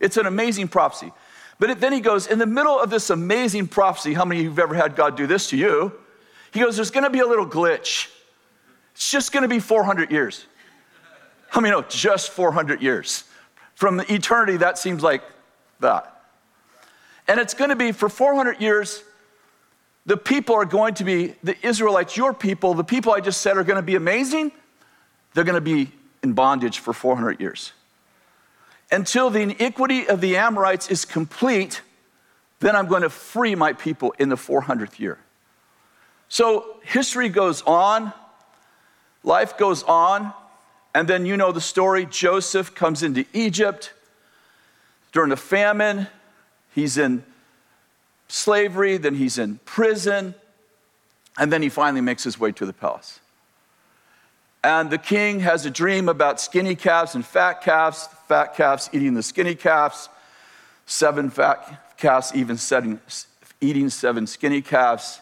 It's 0.00 0.16
an 0.16 0.26
amazing 0.26 0.68
prophecy. 0.68 1.12
But 1.58 1.80
then 1.80 1.92
he 1.92 2.00
goes, 2.00 2.26
in 2.26 2.40
the 2.40 2.46
middle 2.46 2.78
of 2.80 2.90
this 2.90 3.10
amazing 3.10 3.68
prophecy, 3.68 4.14
how 4.14 4.24
many 4.24 4.40
of 4.40 4.44
you 4.44 4.50
have 4.50 4.58
ever 4.58 4.74
had 4.74 4.96
God 4.96 5.16
do 5.16 5.28
this 5.28 5.50
to 5.50 5.56
you? 5.56 5.92
He 6.52 6.60
goes, 6.60 6.76
There's 6.76 6.90
going 6.90 7.04
to 7.04 7.10
be 7.10 7.20
a 7.20 7.26
little 7.26 7.46
glitch. 7.46 8.08
It's 8.94 9.10
just 9.10 9.32
going 9.32 9.42
to 9.42 9.48
be 9.48 9.58
400 9.58 10.10
years. 10.10 10.46
How 11.48 11.60
many 11.60 11.72
know 11.72 11.82
just 11.82 12.30
400 12.30 12.82
years? 12.82 13.24
From 13.82 13.98
eternity, 13.98 14.58
that 14.58 14.78
seems 14.78 15.02
like 15.02 15.24
that. 15.80 16.22
And 17.26 17.40
it's 17.40 17.52
going 17.52 17.70
to 17.70 17.74
be 17.74 17.90
for 17.90 18.08
400 18.08 18.60
years, 18.60 19.02
the 20.06 20.16
people 20.16 20.54
are 20.54 20.64
going 20.64 20.94
to 20.94 21.04
be, 21.04 21.34
the 21.42 21.56
Israelites, 21.66 22.16
your 22.16 22.32
people, 22.32 22.74
the 22.74 22.84
people 22.84 23.12
I 23.12 23.18
just 23.18 23.40
said 23.40 23.56
are 23.56 23.64
going 23.64 23.78
to 23.78 23.82
be 23.82 23.96
amazing. 23.96 24.52
They're 25.34 25.42
going 25.42 25.56
to 25.56 25.60
be 25.60 25.90
in 26.22 26.32
bondage 26.32 26.78
for 26.78 26.92
400 26.92 27.40
years. 27.40 27.72
Until 28.92 29.30
the 29.30 29.40
iniquity 29.40 30.08
of 30.08 30.20
the 30.20 30.36
Amorites 30.36 30.88
is 30.88 31.04
complete, 31.04 31.82
then 32.60 32.76
I'm 32.76 32.86
going 32.86 33.02
to 33.02 33.10
free 33.10 33.56
my 33.56 33.72
people 33.72 34.14
in 34.16 34.28
the 34.28 34.36
400th 34.36 35.00
year. 35.00 35.18
So 36.28 36.76
history 36.84 37.30
goes 37.30 37.62
on, 37.62 38.12
life 39.24 39.58
goes 39.58 39.82
on, 39.82 40.32
and 40.94 41.08
then 41.08 41.24
you 41.26 41.36
know 41.36 41.52
the 41.52 41.60
story 41.60 42.06
Joseph 42.06 42.74
comes 42.74 43.02
into 43.02 43.24
Egypt 43.32 43.92
during 45.12 45.30
the 45.30 45.36
famine. 45.36 46.06
He's 46.74 46.98
in 46.98 47.24
slavery, 48.28 48.98
then 48.98 49.14
he's 49.14 49.38
in 49.38 49.58
prison, 49.64 50.34
and 51.38 51.52
then 51.52 51.62
he 51.62 51.68
finally 51.68 52.00
makes 52.00 52.24
his 52.24 52.38
way 52.38 52.52
to 52.52 52.66
the 52.66 52.72
palace. 52.72 53.20
And 54.64 54.90
the 54.90 54.98
king 54.98 55.40
has 55.40 55.66
a 55.66 55.70
dream 55.70 56.08
about 56.08 56.40
skinny 56.40 56.76
calves 56.76 57.14
and 57.14 57.26
fat 57.26 57.62
calves, 57.62 58.08
fat 58.28 58.54
calves 58.54 58.88
eating 58.92 59.14
the 59.14 59.22
skinny 59.22 59.54
calves, 59.54 60.08
seven 60.86 61.30
fat 61.30 61.96
calves 61.96 62.32
even 62.34 62.56
setting, 62.56 63.00
eating 63.60 63.90
seven 63.90 64.26
skinny 64.26 64.62
calves. 64.62 65.20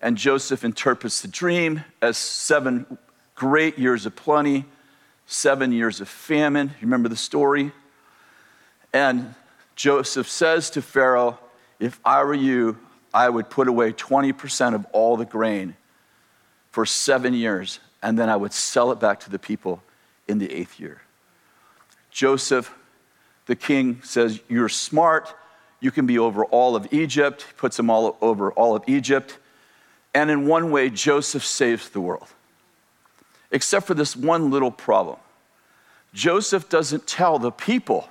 And 0.00 0.16
Joseph 0.16 0.64
interprets 0.64 1.22
the 1.22 1.28
dream 1.28 1.82
as 2.00 2.16
seven 2.16 2.98
great 3.34 3.78
years 3.78 4.06
of 4.06 4.14
plenty 4.14 4.66
seven 5.26 5.72
years 5.72 6.00
of 6.00 6.08
famine. 6.08 6.68
You 6.68 6.86
remember 6.86 7.08
the 7.08 7.16
story? 7.16 7.72
And 8.92 9.34
Joseph 9.76 10.28
says 10.28 10.70
to 10.70 10.82
Pharaoh, 10.82 11.38
If 11.80 12.00
I 12.04 12.22
were 12.22 12.34
you, 12.34 12.78
I 13.12 13.28
would 13.28 13.50
put 13.50 13.68
away 13.68 13.92
20% 13.92 14.74
of 14.74 14.86
all 14.92 15.16
the 15.16 15.24
grain 15.24 15.76
for 16.70 16.84
seven 16.84 17.34
years, 17.34 17.78
and 18.02 18.18
then 18.18 18.28
I 18.28 18.36
would 18.36 18.52
sell 18.52 18.90
it 18.90 18.98
back 18.98 19.20
to 19.20 19.30
the 19.30 19.38
people 19.38 19.82
in 20.26 20.38
the 20.38 20.52
eighth 20.52 20.80
year. 20.80 21.02
Joseph, 22.10 22.74
the 23.46 23.56
king, 23.56 24.00
says, 24.02 24.40
You're 24.48 24.68
smart. 24.68 25.34
You 25.80 25.90
can 25.90 26.06
be 26.06 26.18
over 26.18 26.44
all 26.46 26.76
of 26.76 26.92
Egypt. 26.92 27.42
He 27.42 27.52
puts 27.56 27.76
them 27.76 27.90
all 27.90 28.16
over 28.20 28.52
all 28.52 28.74
of 28.74 28.84
Egypt. 28.86 29.38
And 30.14 30.30
in 30.30 30.46
one 30.46 30.70
way, 30.70 30.90
Joseph 30.90 31.44
saves 31.44 31.88
the 31.90 32.00
world. 32.00 32.28
Except 33.54 33.86
for 33.86 33.94
this 33.94 34.16
one 34.16 34.50
little 34.50 34.72
problem. 34.72 35.16
Joseph 36.12 36.68
doesn't 36.68 37.06
tell 37.06 37.38
the 37.38 37.52
people 37.52 38.08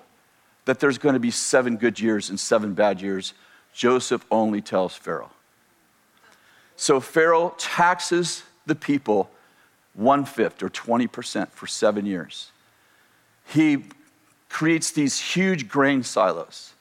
that 0.65 0.79
there's 0.79 0.97
going 0.97 1.13
to 1.13 1.19
be 1.19 1.31
seven 1.31 1.75
good 1.75 1.99
years 1.99 2.29
and 2.29 2.39
seven 2.39 2.73
bad 2.73 3.01
years. 3.01 3.33
Joseph 3.73 4.25
only 4.31 4.61
tells 4.61 4.95
Pharaoh. 4.95 5.31
So 6.77 7.01
Pharaoh 7.01 7.53
taxes 7.57 8.43
the 8.65 8.73
people 8.73 9.29
one 9.93 10.23
fifth 10.23 10.63
or 10.63 10.69
20% 10.69 11.49
for 11.49 11.67
seven 11.67 12.05
years. 12.05 12.51
He 13.45 13.85
creates 14.49 14.91
these 14.91 15.19
huge 15.19 15.67
grain 15.67 16.03
silos. 16.03 16.73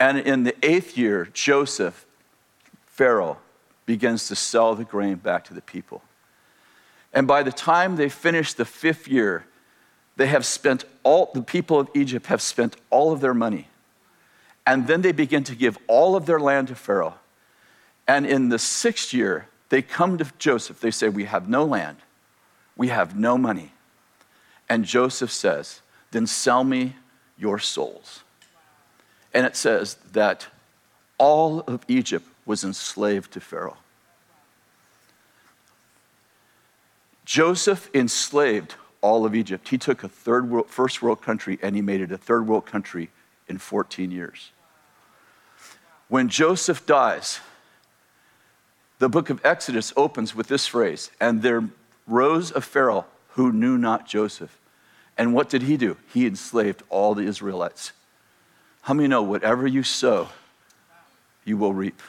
And 0.00 0.18
in 0.18 0.42
the 0.42 0.56
eighth 0.66 0.98
year, 0.98 1.28
Joseph, 1.32 2.06
Pharaoh, 2.86 3.38
begins 3.86 4.26
to 4.28 4.34
sell 4.34 4.74
the 4.74 4.84
grain 4.84 5.14
back 5.14 5.44
to 5.44 5.54
the 5.54 5.60
people. 5.60 6.02
And 7.12 7.26
by 7.26 7.42
the 7.42 7.52
time 7.52 7.96
they 7.96 8.08
finish 8.08 8.54
the 8.54 8.64
fifth 8.64 9.06
year, 9.06 9.44
they 10.16 10.26
have 10.26 10.44
spent 10.44 10.84
all, 11.02 11.30
the 11.34 11.42
people 11.42 11.78
of 11.78 11.88
Egypt 11.94 12.26
have 12.26 12.40
spent 12.42 12.76
all 12.90 13.12
of 13.12 13.20
their 13.20 13.34
money. 13.34 13.68
And 14.66 14.86
then 14.86 15.02
they 15.02 15.12
begin 15.12 15.44
to 15.44 15.54
give 15.54 15.78
all 15.88 16.16
of 16.16 16.26
their 16.26 16.40
land 16.40 16.68
to 16.68 16.74
Pharaoh. 16.74 17.14
And 18.06 18.26
in 18.26 18.48
the 18.48 18.58
sixth 18.58 19.12
year, 19.12 19.48
they 19.68 19.82
come 19.82 20.18
to 20.18 20.26
Joseph. 20.38 20.80
They 20.80 20.90
say, 20.90 21.08
We 21.08 21.24
have 21.24 21.48
no 21.48 21.64
land, 21.64 21.98
we 22.76 22.88
have 22.88 23.18
no 23.18 23.36
money. 23.36 23.72
And 24.68 24.84
Joseph 24.84 25.30
says, 25.30 25.80
Then 26.10 26.26
sell 26.26 26.64
me 26.64 26.96
your 27.36 27.58
souls. 27.58 28.22
And 29.34 29.46
it 29.46 29.56
says 29.56 29.96
that 30.12 30.46
all 31.18 31.60
of 31.60 31.84
Egypt 31.88 32.26
was 32.44 32.64
enslaved 32.64 33.32
to 33.32 33.40
Pharaoh. 33.40 33.78
Joseph 37.24 37.90
enslaved 37.94 38.74
all 39.00 39.24
of 39.24 39.34
Egypt. 39.34 39.68
He 39.68 39.78
took 39.78 40.02
a 40.02 40.08
third 40.08 40.50
world, 40.50 40.68
first 40.68 41.02
world 41.02 41.22
country 41.22 41.58
and 41.62 41.76
he 41.76 41.82
made 41.82 42.00
it 42.00 42.12
a 42.12 42.18
third 42.18 42.46
world 42.46 42.66
country 42.66 43.10
in 43.48 43.58
14 43.58 44.10
years. 44.10 44.52
When 46.08 46.28
Joseph 46.28 46.84
dies, 46.86 47.40
the 48.98 49.08
book 49.08 49.30
of 49.30 49.44
Exodus 49.44 49.92
opens 49.96 50.34
with 50.34 50.48
this 50.48 50.66
phrase 50.66 51.10
And 51.20 51.42
there 51.42 51.68
rose 52.06 52.50
a 52.50 52.60
Pharaoh 52.60 53.06
who 53.30 53.52
knew 53.52 53.78
not 53.78 54.06
Joseph. 54.06 54.58
And 55.16 55.34
what 55.34 55.48
did 55.48 55.62
he 55.62 55.76
do? 55.76 55.96
He 56.12 56.26
enslaved 56.26 56.82
all 56.88 57.14
the 57.14 57.24
Israelites. 57.24 57.92
How 58.82 58.94
many 58.94 59.08
know 59.08 59.22
whatever 59.22 59.66
you 59.66 59.82
sow, 59.82 60.28
you 61.44 61.56
will 61.56 61.72
reap? 61.72 62.00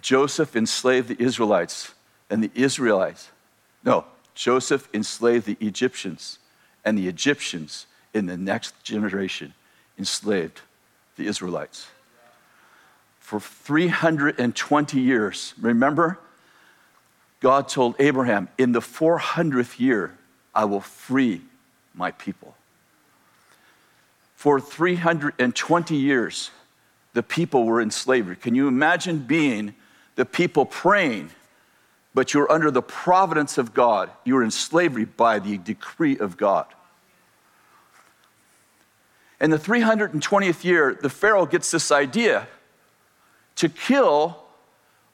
Joseph 0.00 0.56
enslaved 0.56 1.08
the 1.08 1.22
Israelites, 1.22 1.94
and 2.28 2.42
the 2.42 2.50
Israelites, 2.54 3.30
no, 3.84 4.04
Joseph 4.34 4.88
enslaved 4.94 5.46
the 5.46 5.56
Egyptians, 5.60 6.38
and 6.84 6.98
the 6.98 7.08
Egyptians 7.08 7.86
in 8.12 8.26
the 8.26 8.36
next 8.36 8.82
generation 8.82 9.54
enslaved 9.98 10.60
the 11.16 11.26
Israelites. 11.26 11.88
For 13.20 13.40
320 13.40 15.00
years, 15.00 15.54
remember, 15.60 16.18
God 17.40 17.68
told 17.68 17.96
Abraham, 17.98 18.48
In 18.58 18.72
the 18.72 18.80
400th 18.80 19.78
year, 19.78 20.16
I 20.54 20.64
will 20.64 20.80
free 20.80 21.42
my 21.94 22.10
people. 22.10 22.54
For 24.34 24.60
320 24.60 25.96
years, 25.96 26.50
the 27.14 27.22
people 27.22 27.64
were 27.64 27.80
in 27.80 27.90
slavery. 27.90 28.36
Can 28.36 28.54
you 28.54 28.68
imagine 28.68 29.18
being 29.20 29.74
the 30.16 30.24
people 30.24 30.66
praying? 30.66 31.30
But 32.14 32.32
you're 32.32 32.50
under 32.50 32.70
the 32.70 32.82
providence 32.82 33.58
of 33.58 33.74
God. 33.74 34.10
You're 34.24 34.44
in 34.44 34.50
slavery 34.50 35.04
by 35.04 35.40
the 35.40 35.58
decree 35.58 36.16
of 36.16 36.36
God. 36.36 36.66
In 39.40 39.50
the 39.50 39.58
320th 39.58 40.64
year, 40.64 40.96
the 41.00 41.10
Pharaoh 41.10 41.44
gets 41.44 41.70
this 41.70 41.90
idea 41.90 42.46
to 43.56 43.68
kill 43.68 44.38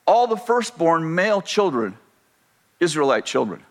all 0.07 0.27
the 0.27 0.37
firstborn 0.37 1.15
male 1.15 1.41
children, 1.41 1.97
Israelite 2.79 3.25
children. 3.25 3.63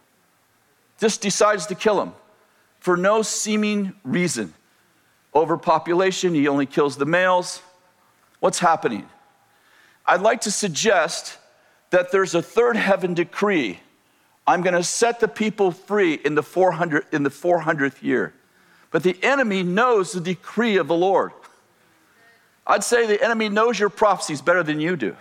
Just 1.00 1.22
decides 1.22 1.68
to 1.68 1.76
kill 1.76 1.98
them 1.98 2.14
for 2.80 2.98
no 2.98 3.22
seeming 3.22 3.94
reason. 4.04 4.54
Overpopulation, 5.36 6.34
he 6.34 6.48
only 6.48 6.66
kills 6.66 6.98
the 6.98 7.06
males. 7.06 7.62
What's 8.40 8.60
happening? 8.60 9.08
I'd 10.06 10.22
like 10.22 10.42
to 10.42 10.52
suggest 10.52 11.38
that 11.90 12.12
there's 12.12 12.36
a 12.36 12.42
third 12.42 12.76
heaven 12.76 13.14
decree. 13.14 13.80
I'm 14.46 14.62
going 14.62 14.76
to 14.76 14.84
set 14.84 15.20
the 15.20 15.28
people 15.28 15.72
free 15.72 16.14
in 16.14 16.36
the, 16.36 16.44
400, 16.44 17.06
in 17.12 17.24
the 17.24 17.30
400th 17.30 18.02
year. 18.02 18.34
But 18.92 19.04
the 19.04 19.18
enemy 19.22 19.64
knows 19.64 20.12
the 20.12 20.22
decree 20.22 20.78
of 20.78 20.88
the 20.88 20.96
Lord. 20.96 21.32
I'd 22.66 22.84
say 22.84 23.06
the 23.06 23.24
enemy 23.24 23.50
knows 23.50 23.80
your 23.80 23.90
prophecies 23.90 24.42
better 24.42 24.64
than 24.64 24.80
you 24.80 24.96
do. 24.96 25.16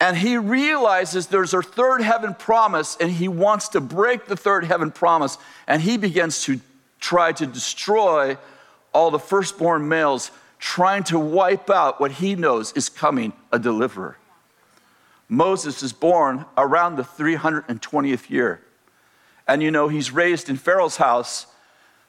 And 0.00 0.16
he 0.16 0.36
realizes 0.36 1.28
there's 1.28 1.54
a 1.54 1.62
third 1.62 2.02
heaven 2.02 2.34
promise, 2.34 2.96
and 3.00 3.10
he 3.10 3.28
wants 3.28 3.68
to 3.68 3.80
break 3.80 4.26
the 4.26 4.36
third 4.36 4.64
heaven 4.64 4.90
promise, 4.90 5.38
and 5.68 5.80
he 5.80 5.96
begins 5.96 6.42
to 6.44 6.60
try 6.98 7.30
to 7.32 7.46
destroy 7.46 8.36
all 8.92 9.12
the 9.12 9.18
firstborn 9.20 9.88
males, 9.88 10.32
trying 10.58 11.04
to 11.04 11.18
wipe 11.18 11.70
out 11.70 12.00
what 12.00 12.10
he 12.10 12.34
knows 12.34 12.72
is 12.72 12.88
coming 12.88 13.32
a 13.52 13.58
deliverer. 13.60 14.16
Moses 15.32 15.82
is 15.82 15.94
born 15.94 16.44
around 16.58 16.96
the 16.96 17.02
320th 17.02 18.28
year. 18.28 18.60
And 19.48 19.62
you 19.62 19.70
know, 19.70 19.88
he's 19.88 20.10
raised 20.10 20.50
in 20.50 20.56
Pharaoh's 20.56 20.98
house 20.98 21.46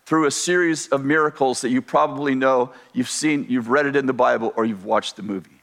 through 0.06 0.26
a 0.26 0.32
series 0.32 0.90
of 0.90 1.06
miracles 1.06 1.62
that 1.62 1.70
you 1.70 1.82
probably 1.82 2.36
know, 2.36 2.74
you've 2.92 3.10
seen, 3.10 3.46
you've 3.48 3.70
read 3.70 3.86
it 3.86 3.96
in 3.96 4.08
the 4.08 4.14
Bible, 4.14 4.52
or 4.58 4.66
you've 4.66 4.84
watched 4.84 5.16
the 5.16 5.24
movie. 5.24 5.62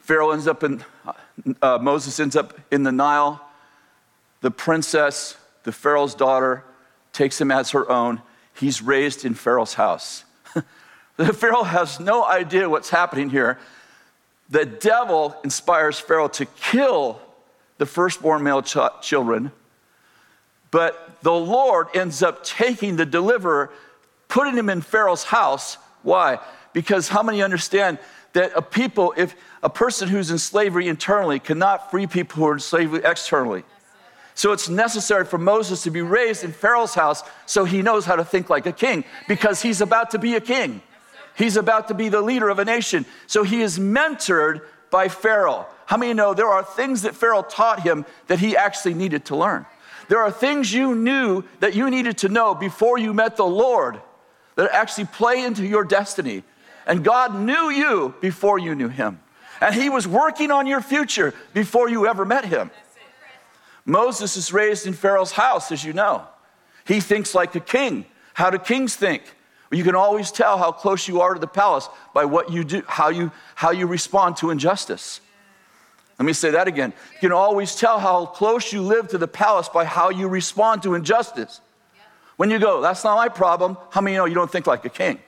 Pharaoh 0.00 0.32
ends 0.32 0.48
up 0.48 0.64
in, 0.64 0.84
uh, 1.62 1.78
Moses 1.80 2.18
ends 2.18 2.34
up 2.34 2.58
in 2.72 2.82
the 2.82 2.90
Nile. 2.90 3.40
The 4.40 4.50
princess, 4.50 5.36
the 5.62 5.70
Pharaoh's 5.70 6.16
daughter, 6.16 6.64
takes 7.12 7.40
him 7.40 7.52
as 7.52 7.70
her 7.70 7.88
own. 7.88 8.20
He's 8.52 8.82
raised 8.82 9.24
in 9.24 9.34
Pharaoh's 9.34 9.74
house. 9.74 10.24
the 11.16 11.32
Pharaoh 11.32 11.62
has 11.62 12.00
no 12.00 12.26
idea 12.26 12.68
what's 12.68 12.90
happening 12.90 13.30
here 13.30 13.60
the 14.48 14.64
devil 14.64 15.36
inspires 15.42 15.98
Pharaoh 15.98 16.28
to 16.28 16.46
kill 16.46 17.20
the 17.78 17.86
firstborn 17.86 18.42
male 18.42 18.62
ch- 18.62 18.78
children, 19.02 19.52
but 20.70 21.20
the 21.22 21.32
Lord 21.32 21.88
ends 21.94 22.22
up 22.22 22.44
taking 22.44 22.96
the 22.96 23.06
deliverer, 23.06 23.70
putting 24.28 24.56
him 24.56 24.70
in 24.70 24.80
Pharaoh's 24.80 25.24
house. 25.24 25.76
Why? 26.02 26.38
Because 26.72 27.08
how 27.08 27.22
many 27.22 27.42
understand 27.42 27.98
that 28.34 28.52
a 28.54 28.62
people, 28.62 29.14
if 29.16 29.34
a 29.62 29.70
person 29.70 30.08
who's 30.08 30.30
in 30.30 30.38
slavery 30.38 30.88
internally 30.88 31.38
cannot 31.38 31.90
free 31.90 32.06
people 32.06 32.36
who 32.36 32.46
are 32.46 32.54
in 32.54 32.60
slavery 32.60 33.00
externally? 33.04 33.64
So 34.34 34.52
it's 34.52 34.68
necessary 34.68 35.24
for 35.24 35.38
Moses 35.38 35.82
to 35.84 35.90
be 35.90 36.02
raised 36.02 36.44
in 36.44 36.52
Pharaoh's 36.52 36.94
house 36.94 37.22
so 37.46 37.64
he 37.64 37.80
knows 37.80 38.04
how 38.04 38.16
to 38.16 38.24
think 38.24 38.50
like 38.50 38.66
a 38.66 38.72
king 38.72 39.04
because 39.26 39.62
he's 39.62 39.80
about 39.80 40.10
to 40.10 40.18
be 40.18 40.34
a 40.34 40.40
king. 40.42 40.82
He's 41.36 41.56
about 41.56 41.88
to 41.88 41.94
be 41.94 42.08
the 42.08 42.22
leader 42.22 42.48
of 42.48 42.58
a 42.58 42.64
nation. 42.64 43.04
So 43.26 43.42
he 43.42 43.60
is 43.60 43.78
mentored 43.78 44.62
by 44.90 45.08
Pharaoh. 45.08 45.66
How 45.84 45.96
many 45.96 46.14
know 46.14 46.34
there 46.34 46.48
are 46.48 46.64
things 46.64 47.02
that 47.02 47.14
Pharaoh 47.14 47.42
taught 47.42 47.80
him 47.80 48.06
that 48.26 48.38
he 48.38 48.56
actually 48.56 48.94
needed 48.94 49.26
to 49.26 49.36
learn? 49.36 49.66
There 50.08 50.20
are 50.20 50.30
things 50.30 50.72
you 50.72 50.94
knew 50.94 51.44
that 51.60 51.74
you 51.74 51.90
needed 51.90 52.18
to 52.18 52.28
know 52.28 52.54
before 52.54 52.98
you 52.98 53.12
met 53.12 53.36
the 53.36 53.44
Lord 53.44 54.00
that 54.54 54.70
actually 54.72 55.06
play 55.06 55.44
into 55.44 55.66
your 55.66 55.84
destiny. 55.84 56.42
And 56.86 57.04
God 57.04 57.34
knew 57.34 57.70
you 57.70 58.14
before 58.20 58.58
you 58.58 58.74
knew 58.74 58.88
him. 58.88 59.20
And 59.60 59.74
he 59.74 59.90
was 59.90 60.06
working 60.06 60.50
on 60.50 60.66
your 60.66 60.80
future 60.80 61.34
before 61.52 61.88
you 61.88 62.06
ever 62.06 62.24
met 62.24 62.44
him. 62.44 62.70
Moses 63.84 64.36
is 64.36 64.52
raised 64.52 64.86
in 64.86 64.94
Pharaoh's 64.94 65.32
house, 65.32 65.70
as 65.70 65.84
you 65.84 65.92
know. 65.92 66.26
He 66.84 67.00
thinks 67.00 67.34
like 67.34 67.54
a 67.54 67.60
king. 67.60 68.06
How 68.34 68.50
do 68.50 68.58
kings 68.58 68.96
think? 68.96 69.22
You 69.72 69.82
can 69.82 69.96
always 69.96 70.30
tell 70.30 70.58
how 70.58 70.70
close 70.70 71.08
you 71.08 71.20
are 71.20 71.34
to 71.34 71.40
the 71.40 71.46
palace 71.46 71.88
by 72.14 72.24
what 72.24 72.52
you 72.52 72.62
do, 72.62 72.82
how 72.86 73.08
you, 73.08 73.32
how 73.54 73.70
you 73.72 73.86
respond 73.86 74.36
to 74.38 74.50
injustice. 74.50 75.20
Let 76.18 76.24
me 76.24 76.32
say 76.32 76.50
that 76.52 76.68
again. 76.68 76.92
You 77.14 77.28
can 77.28 77.32
always 77.32 77.74
tell 77.74 77.98
how 77.98 78.26
close 78.26 78.72
you 78.72 78.80
live 78.80 79.08
to 79.08 79.18
the 79.18 79.28
palace 79.28 79.68
by 79.68 79.84
how 79.84 80.10
you 80.10 80.28
respond 80.28 80.82
to 80.84 80.94
injustice. 80.94 81.60
When 82.36 82.50
you 82.50 82.58
go, 82.58 82.80
that's 82.80 83.02
not 83.02 83.16
my 83.16 83.28
problem, 83.28 83.76
how 83.90 84.00
many 84.00 84.14
you 84.14 84.20
know 84.20 84.26
you 84.26 84.34
don't 84.34 84.50
think 84.50 84.66
like 84.66 84.84
a 84.84 84.88
king? 84.88 85.18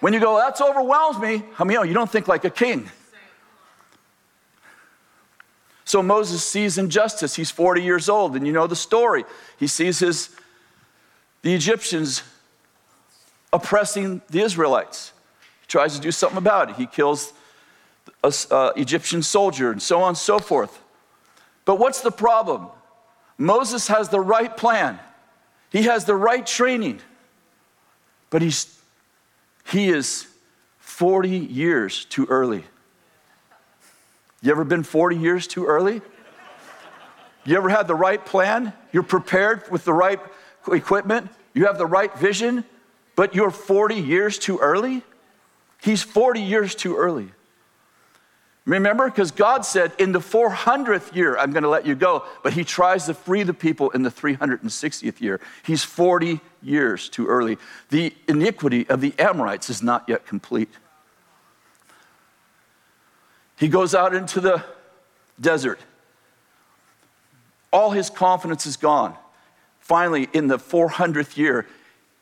When 0.00 0.12
you 0.12 0.20
go, 0.20 0.36
that's 0.36 0.60
overwhelms 0.60 1.18
me, 1.18 1.44
how 1.54 1.64
many 1.64 1.76
know 1.76 1.84
you 1.84 1.94
don't 1.94 2.10
think 2.10 2.26
like 2.28 2.44
a 2.44 2.50
king? 2.50 2.90
So 5.84 6.02
Moses 6.02 6.42
sees 6.42 6.78
injustice. 6.78 7.34
He's 7.34 7.50
40 7.50 7.82
years 7.82 8.08
old, 8.08 8.34
and 8.34 8.46
you 8.46 8.52
know 8.52 8.66
the 8.66 8.76
story. 8.76 9.24
He 9.58 9.66
sees 9.66 9.98
his, 9.98 10.30
the 11.42 11.54
Egyptians 11.54 12.22
oppressing 13.52 14.22
the 14.30 14.40
Israelites. 14.40 15.12
He 15.60 15.66
tries 15.66 15.94
to 15.94 16.00
do 16.00 16.10
something 16.10 16.38
about 16.38 16.70
it. 16.70 16.76
He 16.76 16.86
kills 16.86 17.32
an 18.24 18.32
uh, 18.50 18.72
Egyptian 18.76 19.22
soldier, 19.22 19.70
and 19.70 19.82
so 19.82 20.02
on 20.02 20.08
and 20.08 20.18
so 20.18 20.38
forth. 20.38 20.80
But 21.64 21.78
what's 21.78 22.00
the 22.00 22.10
problem? 22.10 22.68
Moses 23.38 23.88
has 23.88 24.08
the 24.08 24.20
right 24.20 24.56
plan, 24.56 24.98
he 25.70 25.82
has 25.82 26.04
the 26.04 26.16
right 26.16 26.46
training, 26.46 27.00
but 28.30 28.42
he's, 28.42 28.78
he 29.70 29.88
is 29.88 30.26
40 30.78 31.30
years 31.30 32.04
too 32.04 32.26
early. 32.26 32.64
You 34.42 34.50
ever 34.50 34.64
been 34.64 34.82
40 34.82 35.16
years 35.16 35.46
too 35.46 35.66
early? 35.66 36.02
You 37.44 37.56
ever 37.56 37.68
had 37.68 37.88
the 37.88 37.94
right 37.94 38.24
plan? 38.24 38.72
You're 38.92 39.02
prepared 39.02 39.70
with 39.70 39.84
the 39.84 39.92
right 39.92 40.20
equipment? 40.70 41.30
You 41.54 41.66
have 41.66 41.78
the 41.78 41.86
right 41.86 42.16
vision, 42.16 42.64
but 43.16 43.34
you're 43.34 43.50
40 43.50 43.94
years 43.94 44.38
too 44.38 44.58
early? 44.58 45.02
He's 45.80 46.02
40 46.02 46.40
years 46.40 46.74
too 46.74 46.96
early. 46.96 47.32
Remember? 48.64 49.10
Because 49.10 49.32
God 49.32 49.64
said, 49.64 49.92
in 49.98 50.12
the 50.12 50.20
400th 50.20 51.16
year, 51.16 51.36
I'm 51.36 51.50
going 51.50 51.64
to 51.64 51.68
let 51.68 51.84
you 51.84 51.96
go. 51.96 52.24
But 52.44 52.52
he 52.52 52.62
tries 52.62 53.06
to 53.06 53.14
free 53.14 53.42
the 53.42 53.54
people 53.54 53.90
in 53.90 54.02
the 54.02 54.10
360th 54.10 55.20
year. 55.20 55.40
He's 55.64 55.82
40 55.82 56.40
years 56.62 57.08
too 57.08 57.26
early. 57.26 57.58
The 57.90 58.14
iniquity 58.28 58.88
of 58.88 59.00
the 59.00 59.14
Amorites 59.18 59.68
is 59.68 59.82
not 59.82 60.04
yet 60.08 60.26
complete. 60.26 60.68
He 63.58 63.66
goes 63.66 63.94
out 63.94 64.14
into 64.14 64.40
the 64.40 64.64
desert. 65.40 65.80
All 67.72 67.90
his 67.90 68.10
confidence 68.10 68.66
is 68.66 68.76
gone. 68.76 69.16
Finally, 69.80 70.28
in 70.32 70.46
the 70.46 70.58
400th 70.58 71.36
year, 71.36 71.66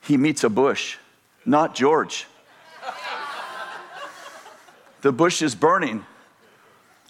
he 0.03 0.17
meets 0.17 0.45
a 0.45 0.49
bush, 0.49 0.97
not 1.45 1.75
George. 1.75 2.27
the 5.03 5.13
bush 5.13 5.43
is 5.43 5.55
burning. 5.55 6.05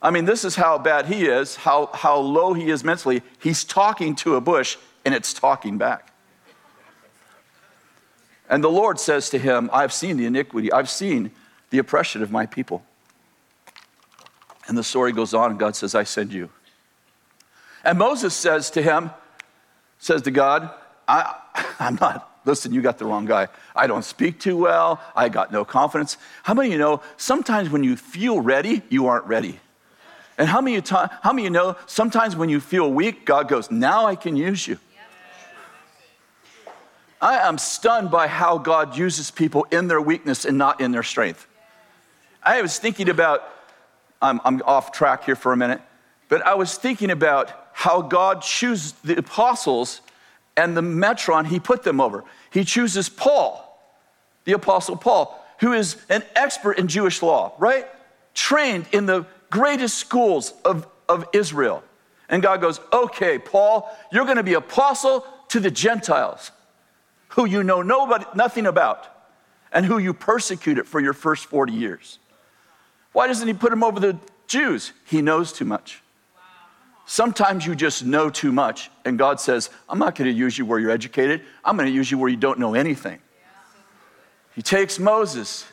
I 0.02 0.10
mean, 0.10 0.24
this 0.24 0.44
is 0.44 0.56
how 0.56 0.78
bad 0.78 1.06
he 1.06 1.26
is, 1.26 1.56
how, 1.56 1.90
how 1.92 2.18
low 2.18 2.54
he 2.54 2.70
is 2.70 2.82
mentally. 2.82 3.22
He's 3.40 3.64
talking 3.64 4.14
to 4.16 4.36
a 4.36 4.40
bush 4.40 4.76
and 5.04 5.14
it's 5.14 5.34
talking 5.34 5.78
back. 5.78 6.12
And 8.48 8.64
the 8.64 8.70
Lord 8.70 8.98
says 8.98 9.30
to 9.30 9.38
him, 9.38 9.70
I've 9.72 9.92
seen 9.92 10.16
the 10.16 10.26
iniquity, 10.26 10.72
I've 10.72 10.90
seen 10.90 11.30
the 11.70 11.78
oppression 11.78 12.22
of 12.22 12.32
my 12.32 12.46
people. 12.46 12.82
And 14.66 14.76
the 14.76 14.84
story 14.84 15.12
goes 15.12 15.34
on, 15.34 15.50
and 15.50 15.58
God 15.58 15.76
says, 15.76 15.94
I 15.94 16.04
send 16.04 16.32
you. 16.32 16.50
And 17.84 17.98
Moses 17.98 18.34
says 18.34 18.70
to 18.70 18.82
him, 18.82 19.10
says 19.98 20.22
to 20.22 20.30
God, 20.30 20.70
I, 21.08 21.34
I'm 21.78 21.96
not, 22.00 22.29
listen, 22.44 22.72
you 22.72 22.82
got 22.82 22.98
the 22.98 23.04
wrong 23.04 23.26
guy. 23.26 23.48
I 23.74 23.86
don't 23.86 24.04
speak 24.04 24.40
too 24.40 24.56
well. 24.56 25.00
I 25.14 25.28
got 25.28 25.52
no 25.52 25.64
confidence. 25.64 26.16
How 26.42 26.54
many 26.54 26.68
of 26.68 26.72
you 26.72 26.78
know 26.78 27.02
sometimes 27.16 27.70
when 27.70 27.84
you 27.84 27.96
feel 27.96 28.40
ready, 28.40 28.82
you 28.88 29.06
aren't 29.06 29.26
ready? 29.26 29.60
And 30.38 30.48
how 30.48 30.60
many, 30.60 30.82
how 30.88 31.32
many 31.32 31.42
of 31.42 31.44
you 31.44 31.50
know 31.50 31.76
sometimes 31.86 32.34
when 32.34 32.48
you 32.48 32.60
feel 32.60 32.90
weak, 32.90 33.26
God 33.26 33.48
goes, 33.48 33.70
Now 33.70 34.06
I 34.06 34.16
can 34.16 34.36
use 34.36 34.66
you? 34.66 34.78
I 37.20 37.46
am 37.46 37.58
stunned 37.58 38.10
by 38.10 38.26
how 38.26 38.56
God 38.56 38.96
uses 38.96 39.30
people 39.30 39.66
in 39.70 39.88
their 39.88 40.00
weakness 40.00 40.46
and 40.46 40.56
not 40.56 40.80
in 40.80 40.92
their 40.92 41.02
strength. 41.02 41.46
I 42.42 42.62
was 42.62 42.78
thinking 42.78 43.10
about, 43.10 43.44
I'm, 44.22 44.40
I'm 44.44 44.62
off 44.62 44.92
track 44.92 45.24
here 45.24 45.36
for 45.36 45.52
a 45.52 45.56
minute, 45.56 45.82
but 46.30 46.40
I 46.46 46.54
was 46.54 46.76
thinking 46.78 47.10
about 47.10 47.52
how 47.74 48.00
God 48.00 48.40
chooses 48.40 48.92
the 49.04 49.18
apostles 49.18 50.00
and 50.60 50.76
the 50.76 50.82
metron 50.82 51.46
he 51.46 51.58
put 51.58 51.82
them 51.84 52.02
over. 52.02 52.22
He 52.50 52.64
chooses 52.64 53.08
Paul, 53.08 53.80
the 54.44 54.52
apostle 54.52 54.94
Paul, 54.94 55.42
who 55.60 55.72
is 55.72 55.96
an 56.10 56.22
expert 56.36 56.72
in 56.72 56.86
Jewish 56.86 57.22
law, 57.22 57.54
right? 57.58 57.86
Trained 58.34 58.84
in 58.92 59.06
the 59.06 59.24
greatest 59.48 59.96
schools 59.96 60.52
of, 60.66 60.86
of 61.08 61.26
Israel. 61.32 61.82
And 62.28 62.42
God 62.42 62.60
goes, 62.60 62.78
okay, 62.92 63.38
Paul, 63.38 63.90
you're 64.12 64.26
going 64.26 64.36
to 64.36 64.42
be 64.42 64.52
apostle 64.52 65.26
to 65.48 65.60
the 65.60 65.70
Gentiles 65.70 66.50
who 67.28 67.46
you 67.46 67.62
know 67.62 67.80
nobody, 67.80 68.26
nothing 68.34 68.66
about 68.66 69.06
and 69.72 69.86
who 69.86 69.96
you 69.96 70.12
persecuted 70.12 70.86
for 70.86 71.00
your 71.00 71.14
first 71.14 71.46
40 71.46 71.72
years. 71.72 72.18
Why 73.12 73.28
doesn't 73.28 73.48
he 73.48 73.54
put 73.54 73.72
him 73.72 73.82
over 73.82 73.98
the 73.98 74.18
Jews? 74.46 74.92
He 75.06 75.22
knows 75.22 75.52
too 75.52 75.64
much. 75.64 76.02
Sometimes 77.10 77.66
you 77.66 77.74
just 77.74 78.04
know 78.04 78.30
too 78.30 78.52
much, 78.52 78.88
and 79.04 79.18
God 79.18 79.40
says, 79.40 79.68
I'm 79.88 79.98
not 79.98 80.14
going 80.14 80.30
to 80.30 80.36
use 80.36 80.56
you 80.56 80.64
where 80.64 80.78
you're 80.78 80.92
educated. 80.92 81.42
I'm 81.64 81.76
going 81.76 81.88
to 81.88 81.92
use 81.92 82.08
you 82.08 82.18
where 82.18 82.28
you 82.28 82.36
don't 82.36 82.60
know 82.60 82.74
anything. 82.74 83.18
He 84.54 84.62
takes 84.62 84.96
Moses 84.96 85.66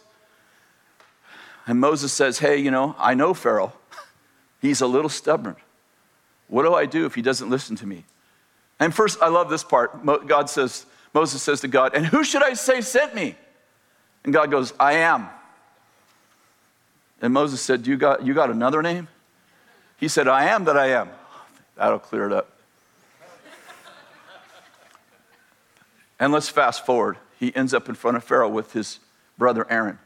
and 1.67 1.79
Moses 1.79 2.11
says, 2.11 2.39
Hey, 2.39 2.57
you 2.57 2.71
know, 2.71 2.95
I 2.97 3.13
know 3.13 3.35
Pharaoh. 3.35 3.71
He's 4.63 4.81
a 4.81 4.87
little 4.87 5.11
stubborn. 5.11 5.57
What 6.47 6.63
do 6.63 6.73
I 6.73 6.87
do 6.87 7.05
if 7.05 7.13
he 7.13 7.21
doesn't 7.21 7.51
listen 7.51 7.75
to 7.75 7.85
me? 7.85 8.03
And 8.79 8.91
first, 8.91 9.21
I 9.21 9.27
love 9.27 9.47
this 9.47 9.63
part. 9.63 10.03
God 10.25 10.49
says, 10.49 10.87
Moses 11.13 11.43
says 11.43 11.61
to 11.61 11.67
God, 11.67 11.93
And 11.93 12.03
who 12.03 12.23
should 12.23 12.41
I 12.41 12.53
say 12.53 12.81
sent 12.81 13.13
me? 13.13 13.35
And 14.23 14.33
God 14.33 14.49
goes, 14.49 14.73
I 14.79 14.93
am. 14.93 15.29
And 17.21 17.31
Moses 17.31 17.61
said, 17.61 17.85
You 17.85 17.95
got, 17.95 18.25
you 18.25 18.33
got 18.33 18.49
another 18.49 18.81
name? 18.81 19.07
He 19.97 20.07
said, 20.07 20.27
I 20.27 20.45
am 20.45 20.63
that 20.65 20.75
I 20.75 20.87
am. 20.87 21.09
That'll 21.77 21.99
clear 21.99 22.25
it 22.25 22.33
up. 22.33 22.51
and 26.19 26.33
let's 26.33 26.49
fast 26.49 26.85
forward. 26.85 27.17
He 27.39 27.55
ends 27.55 27.73
up 27.73 27.87
in 27.87 27.95
front 27.95 28.17
of 28.17 28.23
Pharaoh 28.23 28.49
with 28.49 28.73
his 28.73 28.99
brother 29.37 29.65
Aaron. 29.69 29.99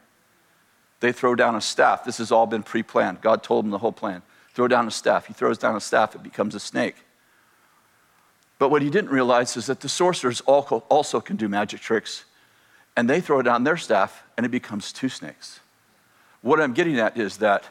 They 0.99 1.11
throw 1.11 1.33
down 1.35 1.55
a 1.55 1.61
staff. 1.61 2.03
This 2.03 2.17
has 2.19 2.31
all 2.31 2.45
been 2.45 2.63
pre 2.63 2.83
planned. 2.83 3.21
God 3.21 3.41
told 3.41 3.65
him 3.65 3.71
the 3.71 3.77
whole 3.77 3.91
plan. 3.91 4.21
Throw 4.53 4.67
down 4.67 4.87
a 4.87 4.91
staff. 4.91 5.27
He 5.27 5.33
throws 5.33 5.57
down 5.57 5.75
a 5.75 5.81
staff, 5.81 6.13
it 6.15 6.23
becomes 6.23 6.55
a 6.55 6.59
snake. 6.59 6.95
But 8.59 8.69
what 8.69 8.81
he 8.81 8.89
didn't 8.89 9.09
realize 9.09 9.57
is 9.57 9.65
that 9.65 9.79
the 9.79 9.89
sorcerers 9.89 10.41
also 10.41 11.19
can 11.19 11.35
do 11.35 11.49
magic 11.49 11.81
tricks. 11.81 12.25
And 12.95 13.09
they 13.09 13.21
throw 13.21 13.41
down 13.41 13.63
their 13.63 13.77
staff, 13.77 14.23
and 14.37 14.45
it 14.45 14.49
becomes 14.49 14.91
two 14.91 15.09
snakes. 15.09 15.61
What 16.41 16.59
I'm 16.59 16.73
getting 16.73 16.99
at 16.99 17.17
is 17.17 17.37
that 17.37 17.69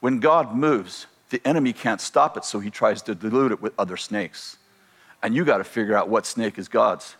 when 0.00 0.18
God 0.18 0.56
moves, 0.56 1.06
the 1.34 1.44
enemy 1.44 1.72
can't 1.72 2.00
stop 2.00 2.36
it, 2.36 2.44
so 2.44 2.60
he 2.60 2.70
tries 2.70 3.02
to 3.02 3.12
dilute 3.12 3.50
it 3.50 3.60
with 3.60 3.72
other 3.76 3.96
snakes. 3.96 4.56
And 5.20 5.34
you 5.34 5.44
got 5.44 5.58
to 5.58 5.64
figure 5.64 5.96
out 5.96 6.08
what 6.08 6.26
snake 6.26 6.58
is 6.58 6.68
God's. 6.68 7.16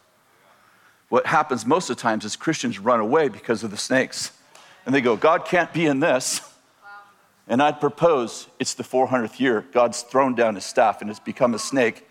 What 1.09 1.27
happens 1.27 1.67
most 1.67 1.91
of 1.91 1.97
the 1.97 2.03
times 2.03 2.25
is 2.25 2.37
Christians 2.37 2.79
run 2.79 3.01
away 3.01 3.29
because 3.29 3.65
of 3.65 3.73
the 3.73 3.77
snakes 3.77 4.31
and 4.87 4.95
they 4.95 5.01
go, 5.01 5.17
God 5.17 5.47
can't 5.47 5.73
be 5.73 5.87
in 5.87 5.99
this. 5.99 6.43
And 7.49 7.61
I'd 7.61 7.81
propose 7.81 8.47
it's 8.61 8.75
the 8.75 8.85
400th 8.85 9.41
year. 9.41 9.67
God's 9.73 10.03
thrown 10.03 10.37
down 10.37 10.55
his 10.55 10.65
staff 10.65 11.01
and 11.01 11.11
it's 11.11 11.19
become 11.19 11.53
a 11.53 11.59
snake. 11.59 12.07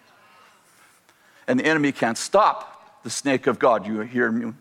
And 1.48 1.58
the 1.58 1.66
enemy 1.66 1.94
can't 1.94 2.18
stop 2.18 3.02
the 3.04 3.10
snake 3.10 3.48
of 3.48 3.60
God. 3.60 3.88
You 3.88 4.02
hear 4.02 4.30
me? 4.30 4.52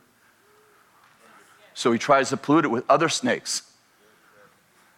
So 1.74 1.90
he 1.90 1.98
tries 1.98 2.28
to 2.28 2.36
pollute 2.36 2.66
it 2.66 2.68
with 2.68 2.84
other 2.88 3.08
snakes. 3.08 3.62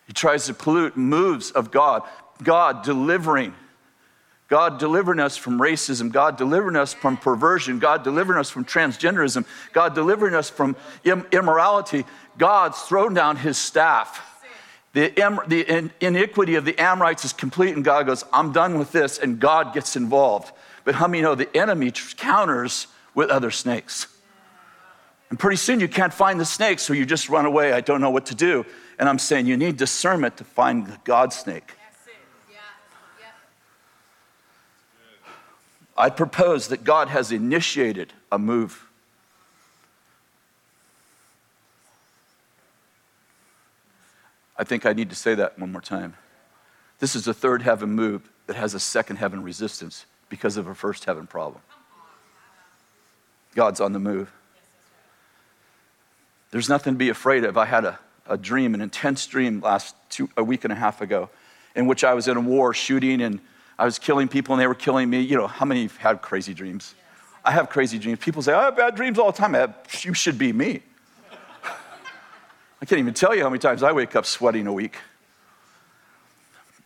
He 0.06 0.12
tries 0.12 0.46
to 0.46 0.54
pollute 0.54 0.96
moves 0.96 1.50
of 1.50 1.70
God, 1.70 2.02
God 2.42 2.82
delivering 2.82 3.54
God 4.48 4.78
delivering 4.78 5.20
us 5.20 5.36
from 5.36 5.58
racism, 5.58 6.12
God 6.12 6.36
delivering 6.36 6.76
us 6.76 6.92
from 6.92 7.16
perversion, 7.16 7.78
God 7.78 8.04
delivering 8.04 8.38
us 8.38 8.50
from 8.50 8.64
transgenderism, 8.64 9.46
God 9.72 9.94
delivering 9.94 10.34
us 10.34 10.50
from 10.50 10.76
immorality. 11.04 12.04
God's 12.36 12.80
thrown 12.82 13.14
down 13.14 13.36
his 13.36 13.56
staff. 13.56 14.30
The, 14.92 15.08
the 15.48 15.90
iniquity 16.00 16.54
of 16.54 16.64
the 16.64 16.78
Amorites 16.78 17.24
is 17.24 17.32
complete, 17.32 17.74
and 17.74 17.84
God 17.84 18.06
goes, 18.06 18.24
I'm 18.32 18.52
done 18.52 18.78
with 18.78 18.92
this, 18.92 19.18
and 19.18 19.40
God 19.40 19.74
gets 19.74 19.96
involved. 19.96 20.52
But 20.84 20.94
how 20.94 21.08
many 21.08 21.22
know 21.22 21.34
the 21.34 21.54
enemy 21.56 21.90
counters 22.16 22.86
with 23.14 23.30
other 23.30 23.50
snakes? 23.50 24.06
And 25.30 25.38
pretty 25.38 25.56
soon 25.56 25.80
you 25.80 25.88
can't 25.88 26.14
find 26.14 26.38
the 26.38 26.44
snake, 26.44 26.78
so 26.78 26.92
you 26.92 27.06
just 27.06 27.28
run 27.28 27.46
away. 27.46 27.72
I 27.72 27.80
don't 27.80 28.00
know 28.00 28.10
what 28.10 28.26
to 28.26 28.34
do. 28.36 28.66
And 29.00 29.08
I'm 29.08 29.18
saying 29.18 29.46
you 29.46 29.56
need 29.56 29.78
discernment 29.78 30.36
to 30.36 30.44
find 30.44 30.86
the 30.86 30.96
God 31.02 31.32
snake. 31.32 31.72
I 35.96 36.10
propose 36.10 36.68
that 36.68 36.84
God 36.84 37.08
has 37.08 37.30
initiated 37.30 38.12
a 38.32 38.38
move. 38.38 38.88
I 44.56 44.64
think 44.64 44.86
I 44.86 44.92
need 44.92 45.10
to 45.10 45.16
say 45.16 45.34
that 45.34 45.58
one 45.58 45.72
more 45.72 45.80
time. 45.80 46.14
This 47.00 47.16
is 47.16 47.26
a 47.26 47.34
third 47.34 47.62
heaven 47.62 47.90
move 47.90 48.28
that 48.46 48.56
has 48.56 48.74
a 48.74 48.80
second 48.80 49.16
heaven 49.16 49.42
resistance 49.42 50.06
because 50.28 50.56
of 50.56 50.66
a 50.66 50.74
first 50.74 51.04
heaven 51.04 51.26
problem. 51.26 51.60
God's 53.54 53.80
on 53.80 53.92
the 53.92 53.98
move. 53.98 54.32
There's 56.50 56.68
nothing 56.68 56.94
to 56.94 56.98
be 56.98 57.08
afraid 57.08 57.44
of. 57.44 57.56
I 57.56 57.64
had 57.64 57.84
a, 57.84 57.98
a 58.28 58.36
dream, 58.36 58.74
an 58.74 58.80
intense 58.80 59.26
dream 59.26 59.60
last 59.60 59.94
two, 60.08 60.28
a 60.36 60.44
week 60.44 60.64
and 60.64 60.72
a 60.72 60.76
half 60.76 61.00
ago, 61.00 61.30
in 61.74 61.86
which 61.86 62.04
I 62.04 62.14
was 62.14 62.28
in 62.28 62.36
a 62.36 62.40
war 62.40 62.72
shooting 62.72 63.20
and 63.20 63.40
I 63.78 63.84
was 63.84 63.98
killing 63.98 64.28
people 64.28 64.54
and 64.54 64.60
they 64.60 64.66
were 64.66 64.74
killing 64.74 65.10
me. 65.10 65.20
You 65.20 65.36
know, 65.36 65.46
how 65.46 65.66
many 65.66 65.82
have 65.82 65.96
had 65.96 66.22
crazy 66.22 66.54
dreams? 66.54 66.94
I 67.44 67.50
have 67.50 67.68
crazy 67.68 67.98
dreams. 67.98 68.18
People 68.20 68.42
say, 68.42 68.52
oh, 68.52 68.58
I 68.58 68.64
have 68.64 68.76
bad 68.76 68.94
dreams 68.94 69.18
all 69.18 69.30
the 69.30 69.36
time. 69.36 69.54
Have, 69.54 69.74
you 70.02 70.14
should 70.14 70.38
be 70.38 70.52
me. 70.52 70.80
I 72.80 72.86
can't 72.86 72.98
even 72.98 73.14
tell 73.14 73.34
you 73.34 73.42
how 73.42 73.50
many 73.50 73.58
times 73.58 73.82
I 73.82 73.92
wake 73.92 74.16
up 74.16 74.24
sweating 74.24 74.66
a 74.66 74.72
week. 74.72 74.96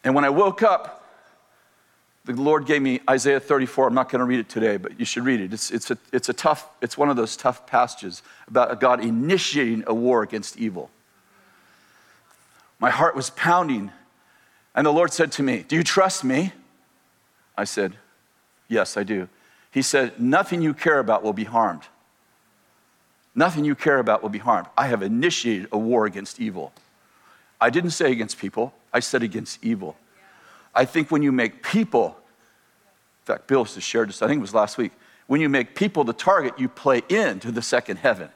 And 0.03 0.15
when 0.15 0.25
I 0.25 0.31
woke 0.31 0.63
up, 0.63 0.99
the 2.25 2.33
Lord 2.35 2.67
gave 2.67 2.83
me 2.83 3.01
Isaiah 3.09 3.41
34. 3.41 3.89
I'm 3.89 3.95
not 3.95 4.11
going 4.11 4.19
to 4.19 4.25
read 4.25 4.41
it 4.41 4.49
today, 4.49 4.77
but 4.77 4.99
you 4.99 5.07
should 5.07 5.25
read 5.25 5.41
it. 5.41 5.53
It's, 5.53 5.71
it's, 5.71 5.91
a, 5.91 5.99
it's 6.13 6.29
a 6.29 6.33
tough, 6.33 6.69
it's 6.83 6.99
one 6.99 7.09
of 7.09 7.17
those 7.17 7.37
tough 7.37 7.67
passages 7.67 8.23
about 8.47 8.81
God 8.81 9.03
initiating 9.03 9.85
a 9.87 9.95
war 9.95 10.23
against 10.23 10.59
evil. 10.59 10.91
My 12.79 12.91
heart 12.91 13.17
was 13.17 13.31
pounding, 13.31 13.93
and 14.75 14.87
the 14.87 14.93
Lord 14.93 15.13
said 15.13 15.33
to 15.33 15.43
me, 15.43 15.65
Do 15.67 15.77
you 15.77 15.83
trust 15.83 16.23
me? 16.23 16.53
I 17.59 17.65
said, 17.65 17.97
Yes, 18.69 18.97
I 18.97 19.03
do. 19.03 19.29
He 19.71 19.83
said, 19.83 20.21
Nothing 20.21 20.63
you 20.63 20.73
care 20.73 21.01
about 21.01 21.23
will 21.23 21.33
be 21.35 21.45
harmed. 21.45 21.83
Nothing 23.35 23.65
you 23.65 23.75
care 23.75 23.99
about 23.99 24.23
will 24.23 24.31
be 24.31 24.39
harmed. 24.39 24.69
I 24.77 24.87
have 24.87 25.03
initiated 25.03 25.69
a 25.73 25.79
war 25.79 26.07
against 26.07 26.41
evil. 26.41 26.73
I 27.61 27.71
didn't 27.71 27.91
say 27.91 28.13
against 28.13 28.39
people, 28.39 28.73
I 28.93 29.01
said 29.01 29.23
against 29.23 29.63
evil. 29.63 29.97
I 30.75 30.85
think 30.85 31.11
when 31.11 31.23
you 31.23 31.33
make 31.33 31.63
people, 31.63 32.17
in 33.23 33.35
fact, 33.35 33.49
Bill 33.49 33.65
just 33.65 33.81
shared 33.81 34.09
this, 34.09 34.23
I 34.23 34.29
think 34.29 34.39
it 34.39 34.43
was 34.43 34.55
last 34.55 34.79
week, 34.79 34.93
when 35.27 35.41
you 35.41 35.49
make 35.49 35.75
people 35.75 36.05
the 36.05 36.13
target, 36.13 36.59
you 36.59 36.69
play 36.69 37.03
into 37.09 37.51
the 37.51 37.61
second 37.61 37.97
heaven. 37.97 38.29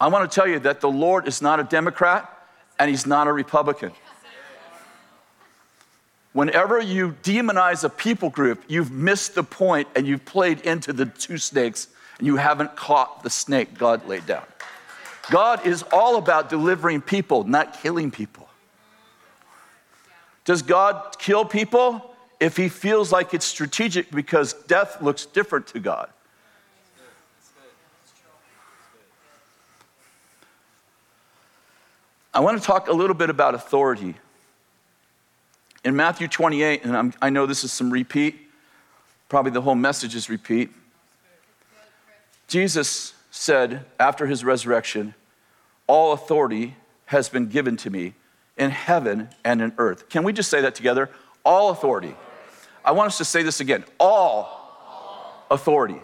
I 0.00 0.08
want 0.08 0.30
to 0.30 0.34
tell 0.34 0.46
you 0.46 0.60
that 0.60 0.80
the 0.80 0.90
Lord 0.90 1.26
is 1.26 1.42
not 1.42 1.58
a 1.58 1.64
Democrat 1.64 2.30
and 2.78 2.88
he's 2.88 3.06
not 3.06 3.26
a 3.26 3.32
Republican. 3.32 3.92
Whenever 6.36 6.78
you 6.78 7.16
demonize 7.22 7.82
a 7.82 7.88
people 7.88 8.28
group, 8.28 8.62
you've 8.68 8.90
missed 8.90 9.34
the 9.34 9.42
point 9.42 9.88
and 9.96 10.06
you've 10.06 10.26
played 10.26 10.60
into 10.66 10.92
the 10.92 11.06
two 11.06 11.38
snakes 11.38 11.88
and 12.18 12.26
you 12.26 12.36
haven't 12.36 12.76
caught 12.76 13.22
the 13.22 13.30
snake 13.30 13.78
God 13.78 14.06
laid 14.06 14.26
down. 14.26 14.44
God 15.30 15.66
is 15.66 15.82
all 15.90 16.16
about 16.16 16.50
delivering 16.50 17.00
people, 17.00 17.44
not 17.44 17.80
killing 17.80 18.10
people. 18.10 18.50
Does 20.44 20.60
God 20.60 21.16
kill 21.18 21.46
people? 21.46 22.14
If 22.38 22.54
he 22.54 22.68
feels 22.68 23.10
like 23.10 23.32
it's 23.32 23.46
strategic 23.46 24.10
because 24.10 24.52
death 24.52 25.00
looks 25.00 25.24
different 25.24 25.68
to 25.68 25.80
God. 25.80 26.10
I 32.34 32.40
want 32.40 32.60
to 32.60 32.66
talk 32.66 32.88
a 32.88 32.92
little 32.92 33.16
bit 33.16 33.30
about 33.30 33.54
authority. 33.54 34.16
In 35.86 35.94
Matthew 35.94 36.26
28, 36.26 36.84
and 36.84 36.96
I'm, 36.96 37.12
i 37.22 37.30
know 37.30 37.46
this 37.46 37.62
is 37.62 37.70
some 37.70 37.92
repeat, 37.92 38.50
probably 39.28 39.52
the 39.52 39.62
whole 39.62 39.76
message 39.76 40.16
is 40.16 40.28
repeat. 40.28 40.70
Jesus 42.48 43.14
said 43.30 43.84
after 44.00 44.26
his 44.26 44.44
resurrection, 44.44 45.14
All 45.86 46.12
authority 46.12 46.74
has 47.04 47.28
been 47.28 47.46
given 47.46 47.76
to 47.76 47.90
me 47.90 48.14
in 48.56 48.72
heaven 48.72 49.28
and 49.44 49.62
in 49.62 49.72
earth. 49.78 50.08
Can 50.08 50.24
we 50.24 50.32
just 50.32 50.50
say 50.50 50.60
that 50.62 50.74
together? 50.74 51.08
All 51.44 51.70
authority. 51.70 52.16
I 52.84 52.90
want 52.90 53.06
us 53.06 53.18
to 53.18 53.24
say 53.24 53.44
this 53.44 53.60
again. 53.60 53.84
All 54.00 55.46
authority 55.52 56.00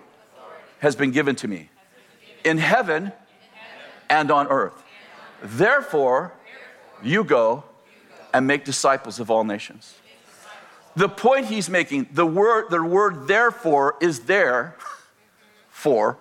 has 0.78 0.94
been 0.94 1.10
given 1.10 1.34
to 1.34 1.48
me 1.48 1.70
in 2.44 2.58
heaven 2.58 3.10
and 4.08 4.30
on 4.30 4.46
earth. 4.46 4.80
Therefore, 5.42 6.34
you 7.02 7.24
go 7.24 7.64
and 8.32 8.46
make 8.46 8.64
disciples 8.64 9.20
of 9.20 9.30
all 9.30 9.44
nations. 9.44 9.94
The 10.94 11.08
point 11.08 11.46
he's 11.46 11.70
making, 11.70 12.08
the 12.12 12.26
word, 12.26 12.70
the 12.70 12.82
word 12.82 13.26
therefore 13.26 13.96
is 14.00 14.20
there 14.20 14.76
for. 15.70 16.18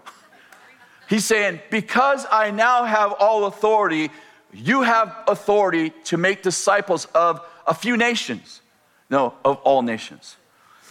He's 1.10 1.26
saying, 1.26 1.60
because 1.70 2.26
I 2.32 2.52
now 2.52 2.86
have 2.86 3.12
all 3.14 3.46
authority, 3.46 4.12
you 4.54 4.84
have 4.84 5.14
authority 5.28 5.90
to 6.06 6.18
make 6.18 6.42
disciples 6.42 7.06
of 7.14 7.46
a 7.68 7.74
few 7.74 7.98
nations. 7.98 8.62
No, 9.10 9.34
of 9.44 9.58
all 9.58 9.82
nations. 9.82 10.38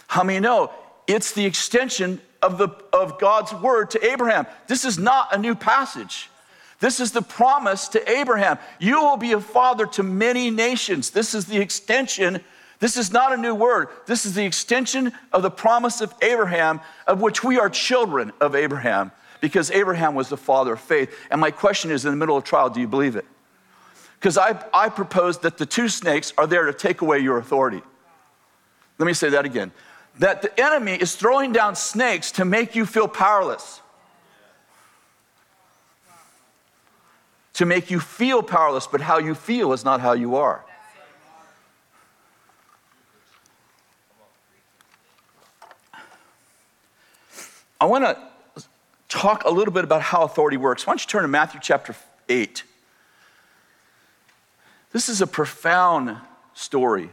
How 0.07 0.23
many 0.23 0.39
know 0.39 0.71
it's 1.07 1.31
the 1.31 1.45
extension 1.45 2.21
of, 2.43 2.59
the, 2.59 2.69
of 2.93 3.19
God's 3.19 3.51
word 3.51 3.89
to 3.91 4.05
Abraham? 4.05 4.45
This 4.67 4.85
is 4.85 4.99
not 4.99 5.33
a 5.33 5.39
new 5.39 5.55
passage. 5.55 6.29
This 6.81 6.99
is 6.99 7.11
the 7.11 7.21
promise 7.21 7.87
to 7.89 8.11
Abraham. 8.11 8.57
You 8.79 9.01
will 9.01 9.15
be 9.15 9.33
a 9.33 9.39
father 9.39 9.85
to 9.85 10.03
many 10.03 10.49
nations. 10.49 11.11
This 11.11 11.35
is 11.35 11.45
the 11.45 11.59
extension. 11.59 12.41
This 12.79 12.97
is 12.97 13.13
not 13.13 13.31
a 13.31 13.37
new 13.37 13.53
word. 13.53 13.89
This 14.07 14.25
is 14.25 14.33
the 14.33 14.43
extension 14.43 15.13
of 15.31 15.43
the 15.43 15.51
promise 15.51 16.01
of 16.01 16.11
Abraham, 16.23 16.81
of 17.05 17.21
which 17.21 17.43
we 17.43 17.59
are 17.59 17.69
children 17.69 18.33
of 18.41 18.55
Abraham, 18.55 19.11
because 19.41 19.69
Abraham 19.69 20.15
was 20.15 20.29
the 20.29 20.37
father 20.37 20.73
of 20.73 20.81
faith. 20.81 21.15
And 21.29 21.39
my 21.39 21.51
question 21.51 21.91
is 21.91 22.03
in 22.03 22.11
the 22.11 22.17
middle 22.17 22.35
of 22.35 22.43
trial, 22.43 22.71
do 22.71 22.81
you 22.81 22.87
believe 22.87 23.15
it? 23.15 23.25
Because 24.19 24.39
I, 24.39 24.59
I 24.73 24.89
propose 24.89 25.37
that 25.39 25.59
the 25.59 25.67
two 25.67 25.87
snakes 25.87 26.33
are 26.35 26.47
there 26.47 26.65
to 26.65 26.73
take 26.73 27.01
away 27.01 27.19
your 27.19 27.37
authority. 27.37 27.83
Let 28.97 29.05
me 29.05 29.13
say 29.13 29.29
that 29.29 29.45
again. 29.45 29.71
That 30.17 30.41
the 30.41 30.59
enemy 30.59 30.93
is 30.93 31.15
throwing 31.15 31.51
down 31.51 31.75
snakes 31.75 32.31
to 32.33 32.45
make 32.45 32.75
you 32.75 32.87
feel 32.87 33.07
powerless. 33.07 33.80
To 37.61 37.65
make 37.67 37.91
you 37.91 37.99
feel 37.99 38.41
powerless, 38.41 38.87
but 38.87 39.01
how 39.01 39.19
you 39.19 39.35
feel 39.35 39.71
is 39.71 39.85
not 39.85 40.01
how 40.01 40.13
you 40.13 40.35
are. 40.35 40.65
I 47.79 47.85
want 47.85 48.03
to 48.03 48.63
talk 49.09 49.43
a 49.43 49.51
little 49.51 49.71
bit 49.71 49.83
about 49.83 50.01
how 50.01 50.23
authority 50.23 50.57
works. 50.57 50.87
Why 50.87 50.93
don't 50.93 51.03
you 51.03 51.07
turn 51.07 51.21
to 51.21 51.27
Matthew 51.27 51.59
chapter 51.61 51.95
8? 52.27 52.63
This 54.91 55.07
is 55.07 55.21
a 55.21 55.27
profound 55.27 56.17
story. 56.55 57.11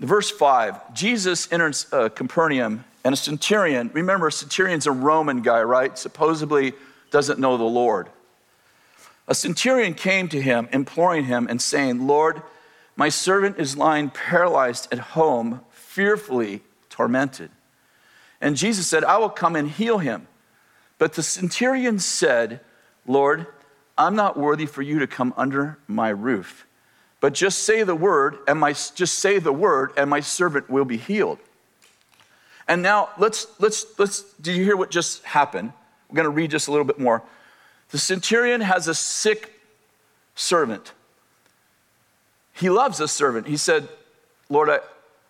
Verse 0.00 0.30
5 0.30 0.94
Jesus 0.94 1.52
enters 1.52 1.86
uh, 1.92 2.08
Capernaum, 2.08 2.86
and 3.04 3.12
a 3.12 3.16
centurion, 3.16 3.90
remember, 3.92 4.28
a 4.28 4.32
centurion's 4.32 4.86
a 4.86 4.90
Roman 4.90 5.42
guy, 5.42 5.62
right? 5.64 5.98
Supposedly 5.98 6.72
doesn't 7.10 7.38
know 7.38 7.58
the 7.58 7.64
Lord. 7.64 8.08
A 9.26 9.34
centurion 9.34 9.94
came 9.94 10.28
to 10.28 10.40
him, 10.40 10.68
imploring 10.72 11.24
him 11.24 11.46
and 11.48 11.60
saying, 11.60 12.06
Lord, 12.06 12.42
my 12.96 13.08
servant 13.08 13.58
is 13.58 13.76
lying 13.76 14.10
paralyzed 14.10 14.88
at 14.92 14.98
home, 14.98 15.62
fearfully 15.70 16.62
tormented. 16.90 17.50
And 18.40 18.56
Jesus 18.56 18.86
said, 18.86 19.04
I 19.04 19.16
will 19.18 19.30
come 19.30 19.56
and 19.56 19.70
heal 19.70 19.98
him. 19.98 20.26
But 20.98 21.14
the 21.14 21.22
centurion 21.22 21.98
said, 21.98 22.60
Lord, 23.06 23.46
I'm 23.96 24.14
not 24.14 24.36
worthy 24.36 24.66
for 24.66 24.82
you 24.82 24.98
to 24.98 25.06
come 25.06 25.32
under 25.36 25.78
my 25.86 26.10
roof. 26.10 26.66
But 27.20 27.32
just 27.32 27.60
say 27.60 27.82
the 27.84 27.94
word, 27.94 28.38
and 28.46 28.60
my 28.60 28.72
just 28.72 29.18
say 29.18 29.38
the 29.38 29.52
word, 29.52 29.92
and 29.96 30.10
my 30.10 30.20
servant 30.20 30.68
will 30.68 30.84
be 30.84 30.98
healed. 30.98 31.38
And 32.68 32.82
now 32.82 33.10
let's 33.18 33.46
let's 33.58 33.86
let's 33.98 34.22
do 34.34 34.52
you 34.52 34.62
hear 34.62 34.76
what 34.76 34.90
just 34.90 35.24
happened? 35.24 35.72
We're 36.08 36.16
gonna 36.16 36.28
read 36.28 36.50
just 36.50 36.68
a 36.68 36.70
little 36.70 36.84
bit 36.84 36.98
more. 36.98 37.22
The 37.94 38.00
centurion 38.00 38.60
has 38.60 38.88
a 38.88 38.94
sick 38.94 39.52
servant. 40.34 40.90
He 42.52 42.68
loves 42.68 42.98
this 42.98 43.12
servant. 43.12 43.46
He 43.46 43.56
said, 43.56 43.88
Lord, 44.50 44.68
I, 44.68 44.80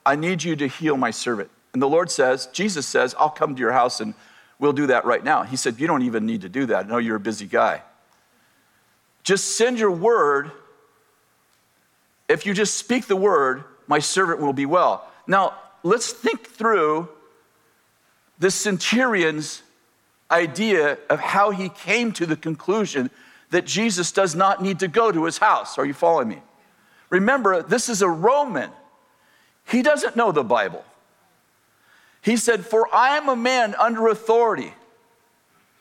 I 0.07 0.17
need 0.17 0.43
you 0.43 0.57
to 0.57 0.67
heal 0.67 0.97
my 0.97 1.11
servant. 1.11 1.51
And 1.75 1.83
the 1.83 1.91
Lord 1.91 2.11
says, 2.11 2.47
Jesus 2.55 2.87
says, 2.87 3.15
I'll 3.19 3.29
come 3.29 3.55
to 3.55 3.61
your 3.61 3.73
house 3.73 4.01
and 4.01 4.15
we'll 4.59 4.73
do 4.73 4.87
that 4.87 5.05
right 5.05 5.23
now. 5.23 5.43
He 5.43 5.57
said, 5.57 5.79
You 5.79 5.87
don't 5.87 6.05
even 6.05 6.25
need 6.25 6.41
to 6.41 6.49
do 6.49 6.65
that. 6.65 6.89
No, 6.89 6.97
you're 6.97 7.17
a 7.17 7.21
busy 7.21 7.45
guy. 7.45 7.83
Just 9.25 9.59
send 9.59 9.79
your 9.79 9.91
word. 9.91 10.51
If 12.31 12.47
you 12.47 12.55
just 12.55 12.77
speak 12.77 13.09
the 13.09 13.15
word, 13.15 13.65
my 13.89 13.99
servant 13.99 14.41
will 14.41 14.55
be 14.55 14.65
well. 14.65 15.07
Now, 15.27 15.53
let's 15.83 16.15
think 16.15 16.47
through 16.47 17.11
the 18.39 18.51
centurion's 18.51 19.63
idea 20.35 20.99
of 21.09 21.21
how 21.21 21.51
he 21.51 21.69
came 21.69 22.13
to 22.13 22.27
the 22.27 22.37
conclusion 22.37 23.11
that 23.51 23.65
Jesus 23.65 24.11
does 24.11 24.35
not 24.35 24.63
need 24.63 24.81
to 24.81 24.89
go 24.89 25.13
to 25.13 25.25
his 25.25 25.39
house. 25.39 25.79
Are 25.79 25.87
you 25.87 25.95
following 25.95 26.29
me? 26.29 26.43
Remember, 27.09 27.63
this 27.63 27.89
is 27.89 28.03
a 28.03 28.09
Roman. 28.09 28.71
He 29.69 29.81
doesn't 29.83 30.17
know 30.17 30.33
the 30.33 30.43
Bible. 30.43 30.85
He 32.21 32.37
said, 32.37 32.67
For 32.67 32.93
I 32.93 33.17
am 33.17 33.29
a 33.29 33.37
man 33.37 33.75
under 33.79 34.09
authority, 34.09 34.75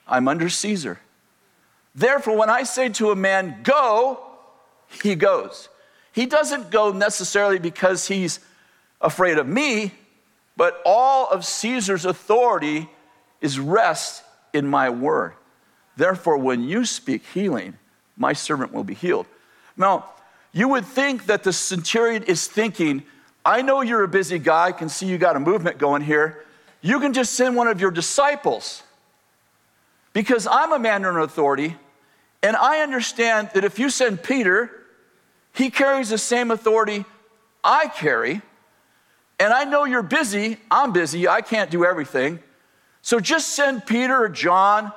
I'm 0.07 0.27
under 0.27 0.49
Caesar. 0.49 0.99
Therefore, 1.95 2.37
when 2.37 2.49
I 2.49 2.63
say 2.63 2.89
to 2.89 3.11
a 3.11 3.15
man, 3.15 3.59
go, 3.63 4.19
he 5.01 5.15
goes. 5.15 5.69
He 6.11 6.25
doesn't 6.25 6.69
go 6.69 6.91
necessarily 6.91 7.59
because 7.59 8.07
he's 8.07 8.39
afraid 9.01 9.37
of 9.37 9.47
me, 9.47 9.93
but 10.57 10.81
all 10.85 11.27
of 11.29 11.45
Caesar's 11.45 12.05
authority 12.05 12.89
is 13.41 13.59
rest 13.59 14.23
in 14.53 14.67
my 14.67 14.89
word. 14.89 15.33
Therefore, 15.97 16.37
when 16.37 16.63
you 16.63 16.85
speak 16.85 17.23
healing, 17.33 17.77
my 18.17 18.33
servant 18.33 18.71
will 18.71 18.83
be 18.83 18.93
healed. 18.93 19.25
Now, 19.75 20.09
you 20.51 20.67
would 20.69 20.85
think 20.85 21.25
that 21.25 21.43
the 21.43 21.51
centurion 21.53 22.23
is 22.23 22.47
thinking, 22.47 23.03
I 23.45 23.61
know 23.61 23.81
you're 23.81 24.03
a 24.03 24.07
busy 24.07 24.39
guy, 24.39 24.67
I 24.67 24.71
can 24.71 24.89
see 24.89 25.07
you 25.07 25.17
got 25.17 25.35
a 25.35 25.39
movement 25.39 25.77
going 25.77 26.01
here. 26.01 26.45
You 26.81 26.99
can 26.99 27.13
just 27.13 27.33
send 27.33 27.55
one 27.55 27.67
of 27.67 27.81
your 27.81 27.91
disciples 27.91 28.83
because 30.13 30.47
I'm 30.47 30.71
a 30.71 30.79
man 30.79 31.05
under 31.05 31.19
authority, 31.19 31.75
and 32.43 32.55
I 32.55 32.81
understand 32.81 33.49
that 33.53 33.63
if 33.63 33.79
you 33.79 33.89
send 33.89 34.21
Peter, 34.21 34.69
he 35.53 35.69
carries 35.69 36.09
the 36.09 36.17
same 36.17 36.51
authority 36.51 37.05
I 37.63 37.87
carry. 37.87 38.41
And 39.39 39.53
I 39.53 39.63
know 39.63 39.85
you're 39.85 40.03
busy. 40.03 40.57
I'm 40.69 40.93
busy. 40.93 41.27
I 41.27 41.41
can't 41.41 41.71
do 41.71 41.85
everything. 41.85 42.39
So 43.03 43.19
just 43.19 43.49
send 43.49 43.85
Peter 43.85 44.23
or 44.23 44.29
John, 44.29 44.91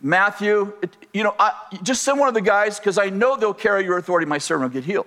Matthew, 0.00 0.72
you 1.12 1.22
know, 1.22 1.34
I, 1.38 1.52
just 1.82 2.02
send 2.02 2.18
one 2.18 2.26
of 2.26 2.34
the 2.34 2.40
guys 2.40 2.80
because 2.80 2.98
I 2.98 3.10
know 3.10 3.36
they'll 3.36 3.54
carry 3.54 3.84
your 3.84 3.98
authority. 3.98 4.26
My 4.26 4.38
servant 4.38 4.72
will 4.72 4.80
get 4.80 4.86
healed. 4.86 5.06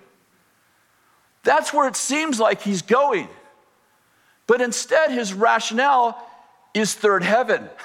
That's 1.43 1.73
where 1.73 1.87
it 1.87 1.95
seems 1.95 2.39
like 2.39 2.61
he's 2.61 2.83
going. 2.83 3.27
But 4.47 4.61
instead, 4.61 5.11
his 5.11 5.33
rationale 5.33 6.17
is 6.73 6.93
third 6.93 7.23
heaven. 7.23 7.67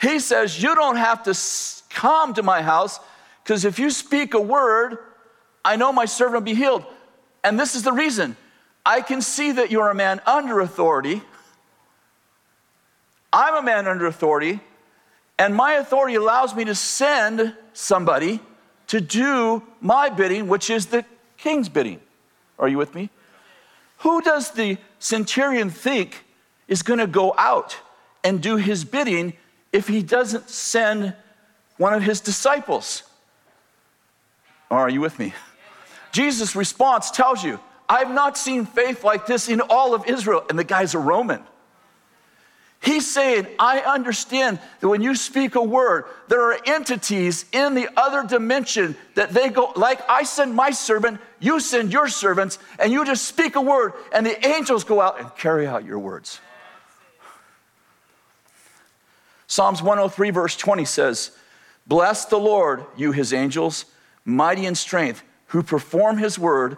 He 0.00 0.20
says, 0.20 0.62
You 0.62 0.76
don't 0.76 0.94
have 0.94 1.24
to 1.24 1.36
come 1.90 2.34
to 2.34 2.42
my 2.44 2.62
house 2.62 3.00
because 3.42 3.64
if 3.64 3.80
you 3.80 3.90
speak 3.90 4.34
a 4.34 4.40
word, 4.40 4.98
I 5.64 5.74
know 5.74 5.92
my 5.92 6.04
servant 6.04 6.34
will 6.34 6.52
be 6.52 6.54
healed. 6.54 6.84
And 7.42 7.58
this 7.58 7.74
is 7.74 7.82
the 7.82 7.90
reason 7.90 8.36
I 8.86 9.00
can 9.00 9.20
see 9.20 9.50
that 9.50 9.72
you're 9.72 9.90
a 9.90 9.96
man 9.96 10.20
under 10.24 10.60
authority. 10.60 11.20
I'm 13.32 13.54
a 13.54 13.62
man 13.62 13.86
under 13.86 14.06
authority, 14.06 14.60
and 15.38 15.54
my 15.54 15.74
authority 15.74 16.14
allows 16.16 16.54
me 16.54 16.64
to 16.64 16.74
send 16.74 17.54
somebody 17.72 18.40
to 18.88 19.00
do 19.00 19.62
my 19.80 20.08
bidding, 20.08 20.48
which 20.48 20.70
is 20.70 20.86
the 20.86 21.04
king's 21.36 21.68
bidding. 21.68 22.00
Are 22.58 22.68
you 22.68 22.78
with 22.78 22.94
me? 22.94 23.10
Who 23.98 24.22
does 24.22 24.52
the 24.52 24.78
centurion 24.98 25.70
think 25.70 26.24
is 26.66 26.82
going 26.82 26.98
to 26.98 27.06
go 27.06 27.34
out 27.36 27.76
and 28.24 28.40
do 28.42 28.56
his 28.56 28.84
bidding 28.84 29.34
if 29.72 29.88
he 29.88 30.02
doesn't 30.02 30.48
send 30.48 31.14
one 31.76 31.94
of 31.94 32.02
his 32.02 32.20
disciples? 32.20 33.02
Are 34.70 34.88
you 34.88 35.00
with 35.00 35.18
me? 35.18 35.34
Jesus' 36.12 36.56
response 36.56 37.10
tells 37.10 37.44
you, 37.44 37.60
I've 37.88 38.10
not 38.10 38.36
seen 38.36 38.66
faith 38.66 39.04
like 39.04 39.26
this 39.26 39.48
in 39.48 39.60
all 39.60 39.94
of 39.94 40.06
Israel. 40.06 40.44
And 40.50 40.58
the 40.58 40.64
guy's 40.64 40.94
a 40.94 40.98
Roman. 40.98 41.42
He's 42.80 43.12
saying, 43.12 43.48
I 43.58 43.80
understand 43.80 44.60
that 44.80 44.88
when 44.88 45.02
you 45.02 45.16
speak 45.16 45.56
a 45.56 45.62
word, 45.62 46.04
there 46.28 46.42
are 46.42 46.58
entities 46.64 47.44
in 47.52 47.74
the 47.74 47.88
other 47.96 48.22
dimension 48.22 48.96
that 49.14 49.30
they 49.30 49.48
go, 49.48 49.72
like 49.74 50.00
I 50.08 50.22
send 50.22 50.54
my 50.54 50.70
servant, 50.70 51.20
you 51.40 51.58
send 51.58 51.92
your 51.92 52.08
servants, 52.08 52.58
and 52.78 52.92
you 52.92 53.04
just 53.04 53.26
speak 53.26 53.56
a 53.56 53.60
word, 53.60 53.94
and 54.12 54.24
the 54.24 54.46
angels 54.46 54.84
go 54.84 55.00
out 55.00 55.18
and 55.18 55.34
carry 55.34 55.66
out 55.66 55.84
your 55.84 55.98
words. 55.98 56.40
Psalms 59.48 59.82
103, 59.82 60.30
verse 60.30 60.56
20 60.56 60.84
says, 60.84 61.32
Bless 61.86 62.26
the 62.26 62.38
Lord, 62.38 62.84
you 62.96 63.12
his 63.12 63.32
angels, 63.32 63.86
mighty 64.24 64.66
in 64.66 64.76
strength, 64.76 65.24
who 65.46 65.62
perform 65.62 66.18
his 66.18 66.38
word, 66.38 66.76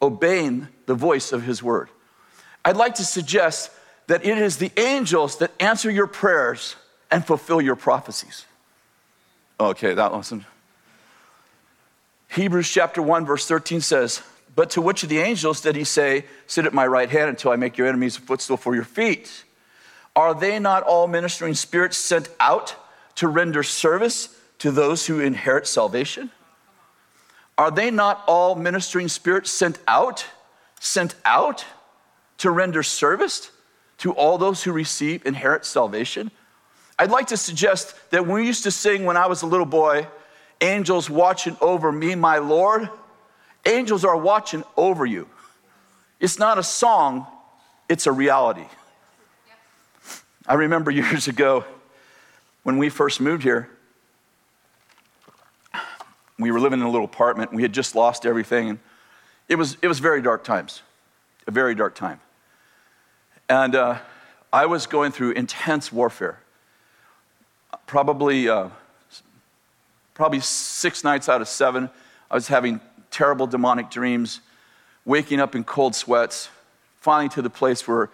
obeying 0.00 0.68
the 0.86 0.94
voice 0.94 1.32
of 1.32 1.42
his 1.42 1.62
word. 1.62 1.88
I'd 2.64 2.76
like 2.76 2.96
to 2.96 3.04
suggest 3.04 3.70
that 4.10 4.26
it 4.26 4.38
is 4.38 4.56
the 4.56 4.72
angels 4.76 5.36
that 5.38 5.52
answer 5.60 5.88
your 5.88 6.08
prayers 6.08 6.74
and 7.12 7.24
fulfill 7.24 7.60
your 7.60 7.76
prophecies. 7.76 8.44
Okay, 9.60 9.94
that 9.94 10.10
wasn't. 10.10 10.42
Hebrews 12.26 12.68
chapter 12.68 13.00
1, 13.00 13.24
verse 13.24 13.46
13 13.46 13.80
says, 13.80 14.20
But 14.56 14.70
to 14.70 14.82
which 14.82 15.04
of 15.04 15.10
the 15.10 15.20
angels 15.20 15.60
did 15.60 15.76
he 15.76 15.84
say, 15.84 16.24
Sit 16.48 16.66
at 16.66 16.74
my 16.74 16.88
right 16.88 17.08
hand 17.08 17.28
until 17.28 17.52
I 17.52 17.56
make 17.56 17.78
your 17.78 17.86
enemies 17.86 18.16
a 18.16 18.20
footstool 18.20 18.56
for 18.56 18.74
your 18.74 18.82
feet? 18.82 19.44
Are 20.16 20.34
they 20.34 20.58
not 20.58 20.82
all 20.82 21.06
ministering 21.06 21.54
spirits 21.54 21.96
sent 21.96 22.30
out 22.40 22.74
to 23.14 23.28
render 23.28 23.62
service 23.62 24.36
to 24.58 24.72
those 24.72 25.06
who 25.06 25.20
inherit 25.20 25.68
salvation? 25.68 26.32
Are 27.56 27.70
they 27.70 27.92
not 27.92 28.24
all 28.26 28.56
ministering 28.56 29.06
spirits 29.06 29.52
sent 29.52 29.78
out, 29.86 30.26
sent 30.80 31.14
out 31.24 31.64
to 32.38 32.50
render 32.50 32.82
service 32.82 33.52
to 34.00 34.12
all 34.12 34.38
those 34.38 34.62
who 34.62 34.72
receive 34.72 35.24
inherit 35.26 35.64
salvation? 35.64 36.30
I'd 36.98 37.10
like 37.10 37.28
to 37.28 37.36
suggest 37.36 37.94
that 38.10 38.26
when 38.26 38.34
we 38.34 38.46
used 38.46 38.64
to 38.64 38.70
sing 38.70 39.04
when 39.04 39.16
I 39.16 39.26
was 39.26 39.42
a 39.42 39.46
little 39.46 39.66
boy, 39.66 40.06
angels 40.60 41.08
watching 41.08 41.56
over 41.60 41.90
me, 41.90 42.14
my 42.14 42.38
Lord, 42.38 42.90
angels 43.64 44.04
are 44.04 44.16
watching 44.16 44.64
over 44.76 45.06
you. 45.06 45.28
It's 46.18 46.38
not 46.38 46.58
a 46.58 46.62
song, 46.62 47.26
it's 47.88 48.06
a 48.06 48.12
reality. 48.12 48.66
I 50.46 50.54
remember 50.54 50.90
years 50.90 51.28
ago 51.28 51.64
when 52.62 52.76
we 52.76 52.88
first 52.88 53.20
moved 53.20 53.42
here, 53.42 53.70
we 56.38 56.50
were 56.50 56.60
living 56.60 56.80
in 56.80 56.86
a 56.86 56.90
little 56.90 57.04
apartment. 57.04 57.52
We 57.52 57.62
had 57.62 57.72
just 57.72 57.94
lost 57.94 58.24
everything. 58.24 58.70
And 58.70 58.78
it 59.48 59.56
was, 59.56 59.76
it 59.82 59.88
was 59.88 59.98
very 59.98 60.22
dark 60.22 60.42
times, 60.42 60.82
a 61.46 61.50
very 61.50 61.74
dark 61.74 61.94
time. 61.94 62.20
And 63.50 63.74
uh, 63.74 63.98
I 64.52 64.66
was 64.66 64.86
going 64.86 65.10
through 65.10 65.32
intense 65.32 65.90
warfare. 65.90 66.38
Probably, 67.84 68.48
uh, 68.48 68.68
probably 70.14 70.38
six 70.38 71.02
nights 71.02 71.28
out 71.28 71.40
of 71.40 71.48
seven, 71.48 71.90
I 72.30 72.36
was 72.36 72.46
having 72.46 72.80
terrible 73.10 73.48
demonic 73.48 73.90
dreams, 73.90 74.38
waking 75.04 75.40
up 75.40 75.56
in 75.56 75.64
cold 75.64 75.96
sweats, 75.96 76.48
finally 77.00 77.28
to 77.30 77.42
the 77.42 77.50
place 77.50 77.88
where 77.88 78.10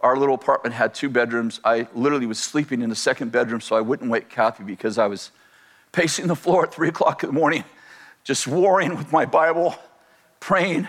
our 0.00 0.16
little 0.16 0.34
apartment 0.34 0.74
had 0.74 0.94
two 0.94 1.10
bedrooms. 1.10 1.60
I 1.64 1.86
literally 1.94 2.24
was 2.24 2.38
sleeping 2.38 2.80
in 2.80 2.88
the 2.88 2.96
second 2.96 3.30
bedroom 3.30 3.60
so 3.60 3.76
I 3.76 3.82
wouldn't 3.82 4.10
wake 4.10 4.30
Kathy 4.30 4.64
because 4.64 4.96
I 4.96 5.06
was 5.06 5.32
pacing 5.92 6.28
the 6.28 6.36
floor 6.36 6.64
at 6.64 6.72
three 6.72 6.88
o'clock 6.88 7.22
in 7.22 7.28
the 7.28 7.34
morning, 7.34 7.64
just 8.24 8.46
warring 8.46 8.96
with 8.96 9.12
my 9.12 9.26
Bible, 9.26 9.76
praying. 10.40 10.88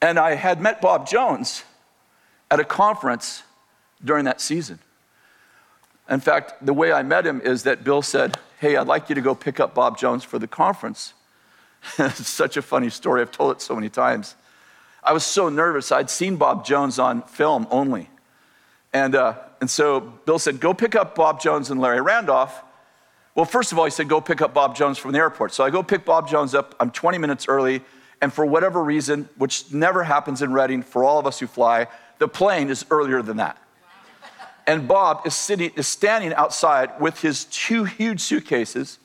And 0.00 0.18
I 0.18 0.36
had 0.36 0.62
met 0.62 0.80
Bob 0.80 1.06
Jones 1.06 1.64
at 2.50 2.60
a 2.60 2.64
conference 2.64 3.42
during 4.04 4.24
that 4.24 4.40
season. 4.40 4.78
In 6.08 6.20
fact, 6.20 6.64
the 6.64 6.72
way 6.72 6.92
I 6.92 7.02
met 7.02 7.26
him 7.26 7.40
is 7.40 7.64
that 7.64 7.84
Bill 7.84 8.02
said, 8.02 8.38
Hey, 8.60 8.76
I'd 8.76 8.86
like 8.86 9.08
you 9.08 9.14
to 9.14 9.20
go 9.20 9.34
pick 9.34 9.60
up 9.60 9.74
Bob 9.74 9.98
Jones 9.98 10.24
for 10.24 10.38
the 10.38 10.48
conference. 10.48 11.14
it's 11.98 12.26
such 12.28 12.56
a 12.56 12.62
funny 12.62 12.90
story. 12.90 13.20
I've 13.20 13.30
told 13.30 13.52
it 13.52 13.62
so 13.62 13.74
many 13.74 13.88
times. 13.88 14.34
I 15.02 15.12
was 15.12 15.24
so 15.24 15.48
nervous. 15.48 15.92
I'd 15.92 16.10
seen 16.10 16.36
Bob 16.36 16.64
Jones 16.64 16.98
on 16.98 17.22
film 17.22 17.68
only. 17.70 18.10
And, 18.92 19.14
uh, 19.14 19.34
and 19.60 19.70
so 19.70 20.00
Bill 20.00 20.38
said, 20.38 20.60
Go 20.60 20.74
pick 20.74 20.94
up 20.94 21.14
Bob 21.14 21.40
Jones 21.40 21.70
and 21.70 21.80
Larry 21.80 22.00
Randolph. 22.00 22.64
Well, 23.38 23.44
first 23.44 23.70
of 23.70 23.78
all, 23.78 23.84
he 23.84 23.92
said, 23.92 24.08
go 24.08 24.20
pick 24.20 24.42
up 24.42 24.52
Bob 24.52 24.74
Jones 24.74 24.98
from 24.98 25.12
the 25.12 25.18
airport. 25.20 25.54
So 25.54 25.62
I 25.62 25.70
go 25.70 25.80
pick 25.80 26.04
Bob 26.04 26.28
Jones 26.28 26.56
up. 26.56 26.74
I'm 26.80 26.90
20 26.90 27.18
minutes 27.18 27.46
early. 27.46 27.82
And 28.20 28.32
for 28.32 28.44
whatever 28.44 28.82
reason, 28.82 29.28
which 29.36 29.72
never 29.72 30.02
happens 30.02 30.42
in 30.42 30.52
Redding 30.52 30.82
for 30.82 31.04
all 31.04 31.20
of 31.20 31.26
us 31.28 31.38
who 31.38 31.46
fly, 31.46 31.86
the 32.18 32.28
plane 32.28 32.68
is 32.70 32.84
earlier 32.90 33.22
than 33.22 33.38
that. 33.38 33.58
And 34.66 34.86
Bob 34.86 35.26
is 35.26 35.34
sitting, 35.34 35.70
is 35.76 35.88
standing 35.88 36.34
outside 36.34 37.00
with 37.00 37.20
his 37.20 37.44
two 37.46 37.84
huge 37.84 38.20
suitcases. 38.20 38.98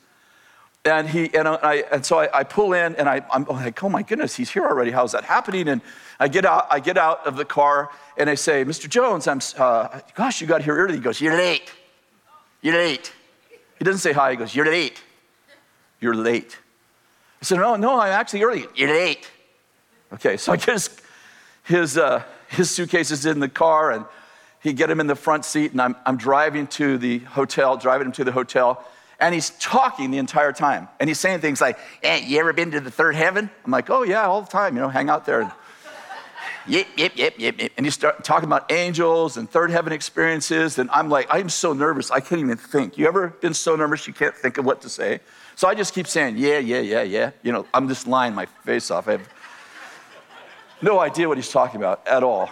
And 0.84 1.08
he 1.08 1.34
and 1.34 1.48
I 1.48 1.86
and 1.90 2.06
so 2.06 2.20
I, 2.20 2.40
I 2.40 2.44
pull 2.44 2.74
in 2.74 2.96
and 2.98 3.08
I, 3.08 3.26
I'm 3.32 3.46
like, 3.46 3.82
oh 3.82 3.88
my 3.88 4.02
goodness, 4.02 4.36
he's 4.36 4.50
here 4.50 4.66
already. 4.66 4.92
How's 4.92 5.14
that 5.14 5.24
happening? 5.24 5.70
And 5.70 5.80
I 6.20 6.28
get 6.28 6.44
out, 6.44 6.68
I 6.70 6.82
get 6.82 6.98
out 6.98 7.26
of 7.26 7.38
the 7.38 7.46
car 7.46 7.90
and 8.18 8.30
I 8.30 8.36
say, 8.36 8.66
Mr. 8.66 8.90
Jones, 8.90 9.26
I'm 9.26 9.40
uh, 9.58 10.02
gosh, 10.16 10.42
you 10.42 10.48
got 10.48 10.62
here 10.62 10.76
early. 10.76 10.96
He 10.96 11.00
goes, 11.00 11.22
You're 11.22 11.38
late. 11.38 11.72
You're 12.62 12.76
late. 12.76 13.14
He 13.80 13.86
doesn't 13.86 14.02
say 14.02 14.12
hi, 14.12 14.32
he 14.32 14.36
goes, 14.36 14.54
You're 14.54 14.66
late. 14.66 15.02
You're 16.02 16.16
late. 16.16 16.58
I 17.42 17.46
said, 17.46 17.60
No, 17.60 17.78
no, 17.78 18.02
I'm 18.02 18.12
actually 18.12 18.44
early. 18.44 18.66
You're 18.76 18.92
late. 18.92 19.32
Okay, 20.12 20.36
so 20.36 20.52
I 20.52 20.58
get 20.58 20.74
his, 20.74 20.90
his, 21.64 21.98
uh, 21.98 22.24
his 22.54 22.70
suitcases 22.72 23.26
in 23.26 23.40
the 23.40 23.50
car 23.50 23.92
and 23.92 24.06
he 24.62 24.74
get 24.74 24.90
him 24.90 25.00
in 25.00 25.08
the 25.08 25.16
front 25.16 25.44
seat 25.46 25.72
and 25.72 25.82
I'm, 25.82 25.96
I'm 26.06 26.18
driving 26.18 26.68
to 26.68 26.98
the 26.98 27.20
hotel, 27.20 27.78
driving 27.78 28.08
him 28.08 28.14
to 28.14 28.24
the 28.24 28.32
hotel. 28.32 28.86
And 29.20 29.34
he's 29.34 29.52
talking 29.52 30.12
the 30.12 30.18
entire 30.18 30.52
time. 30.52 30.90
And 31.00 31.10
he's 31.10 31.20
saying 31.20 31.40
things 31.40 31.62
like, 31.62 31.78
hey, 32.02 32.24
you 32.26 32.40
ever 32.40 32.52
been 32.52 32.72
to 32.72 32.80
the 32.80 32.92
third 32.92 33.16
heaven? 33.16 33.50
I'm 33.64 33.72
like, 33.72 33.90
oh, 33.90 34.04
yeah, 34.04 34.26
all 34.26 34.42
the 34.42 34.52
time, 34.52 34.76
you 34.76 34.82
know, 34.82 34.90
hang 34.90 35.10
out 35.10 35.26
there. 35.26 35.52
yep, 36.68 36.88
yep, 36.98 37.14
yep, 37.16 37.36
yep, 37.38 37.60
yep. 37.60 37.72
And 37.78 37.86
he's 37.86 37.98
talking 37.98 38.46
about 38.46 38.72
angels 38.72 39.38
and 39.38 39.50
third 39.50 39.72
heaven 39.72 39.94
experiences. 39.94 40.78
And 40.78 40.90
I'm 40.92 41.10
like, 41.10 41.28
I'm 41.30 41.50
so 41.50 41.74
nervous, 41.74 42.12
I 42.12 42.20
can't 42.20 42.42
even 42.42 42.58
think. 42.58 42.98
You 42.98 43.08
ever 43.08 43.30
been 43.30 43.54
so 43.54 43.76
nervous 43.76 44.08
you 44.08 44.14
can't 44.14 44.36
think 44.36 44.58
of 44.58 44.66
what 44.66 44.82
to 44.82 44.90
say? 44.90 45.22
So 45.56 45.68
I 45.68 45.76
just 45.76 45.94
keep 45.94 46.08
saying, 46.08 46.38
yeah, 46.38 46.60
yeah, 46.60 46.80
yeah, 46.80 47.04
yeah. 47.04 47.32
You 47.44 47.52
know, 47.52 47.66
I'm 47.74 47.88
just 47.88 48.08
lying 48.08 48.34
my 48.34 48.46
face 48.46 48.92
off. 48.92 49.08
I 49.08 49.14
have 49.14 49.33
no 50.84 51.00
idea 51.00 51.28
what 51.28 51.38
he's 51.38 51.50
talking 51.50 51.80
about 51.80 52.08
at 52.08 52.24
all. 52.24 52.50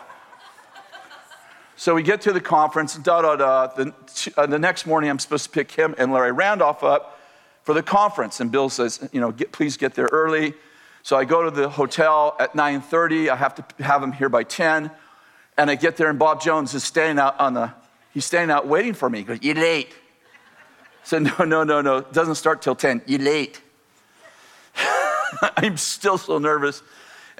So 1.75 1.95
we 1.95 2.03
get 2.03 2.21
to 2.21 2.31
the 2.31 2.41
conference, 2.41 2.95
da 2.95 3.21
da 3.21 3.35
da. 3.35 3.67
The, 3.67 3.93
uh, 4.37 4.45
the 4.45 4.59
next 4.59 4.85
morning, 4.85 5.09
I'm 5.09 5.19
supposed 5.19 5.45
to 5.45 5.49
pick 5.49 5.71
him 5.71 5.95
and 5.97 6.11
Larry 6.11 6.31
Randolph 6.31 6.83
up 6.83 7.19
for 7.63 7.73
the 7.73 7.83
conference. 7.83 8.39
And 8.39 8.51
Bill 8.51 8.69
says, 8.69 9.07
you 9.11 9.19
know, 9.19 9.31
get, 9.31 9.51
please 9.51 9.77
get 9.77 9.95
there 9.95 10.09
early. 10.11 10.53
So 11.03 11.17
I 11.17 11.25
go 11.25 11.43
to 11.43 11.51
the 11.51 11.69
hotel 11.69 12.35
at 12.39 12.53
9:30. 12.53 13.29
I 13.29 13.35
have 13.35 13.55
to 13.55 13.83
have 13.83 14.03
him 14.03 14.11
here 14.11 14.29
by 14.29 14.43
10. 14.43 14.91
And 15.57 15.69
I 15.69 15.75
get 15.75 15.97
there, 15.97 16.09
and 16.09 16.17
Bob 16.17 16.41
Jones 16.41 16.73
is 16.73 16.83
standing 16.83 17.19
out 17.19 17.39
on 17.39 17.53
the, 17.53 17.73
he's 18.13 18.25
standing 18.25 18.53
out 18.55 18.67
waiting 18.67 18.93
for 18.93 19.09
me. 19.09 19.19
He 19.19 19.23
goes, 19.23 19.39
You 19.41 19.55
late. 19.55 19.93
Said, 21.03 21.23
No, 21.23 21.45
no, 21.45 21.63
no, 21.63 21.81
no. 21.81 21.97
It 21.97 22.13
doesn't 22.13 22.35
start 22.35 22.61
till 22.61 22.75
10. 22.75 23.01
You 23.05 23.17
late. 23.17 23.59
I'm 25.57 25.77
still 25.77 26.17
so 26.17 26.37
nervous. 26.37 26.83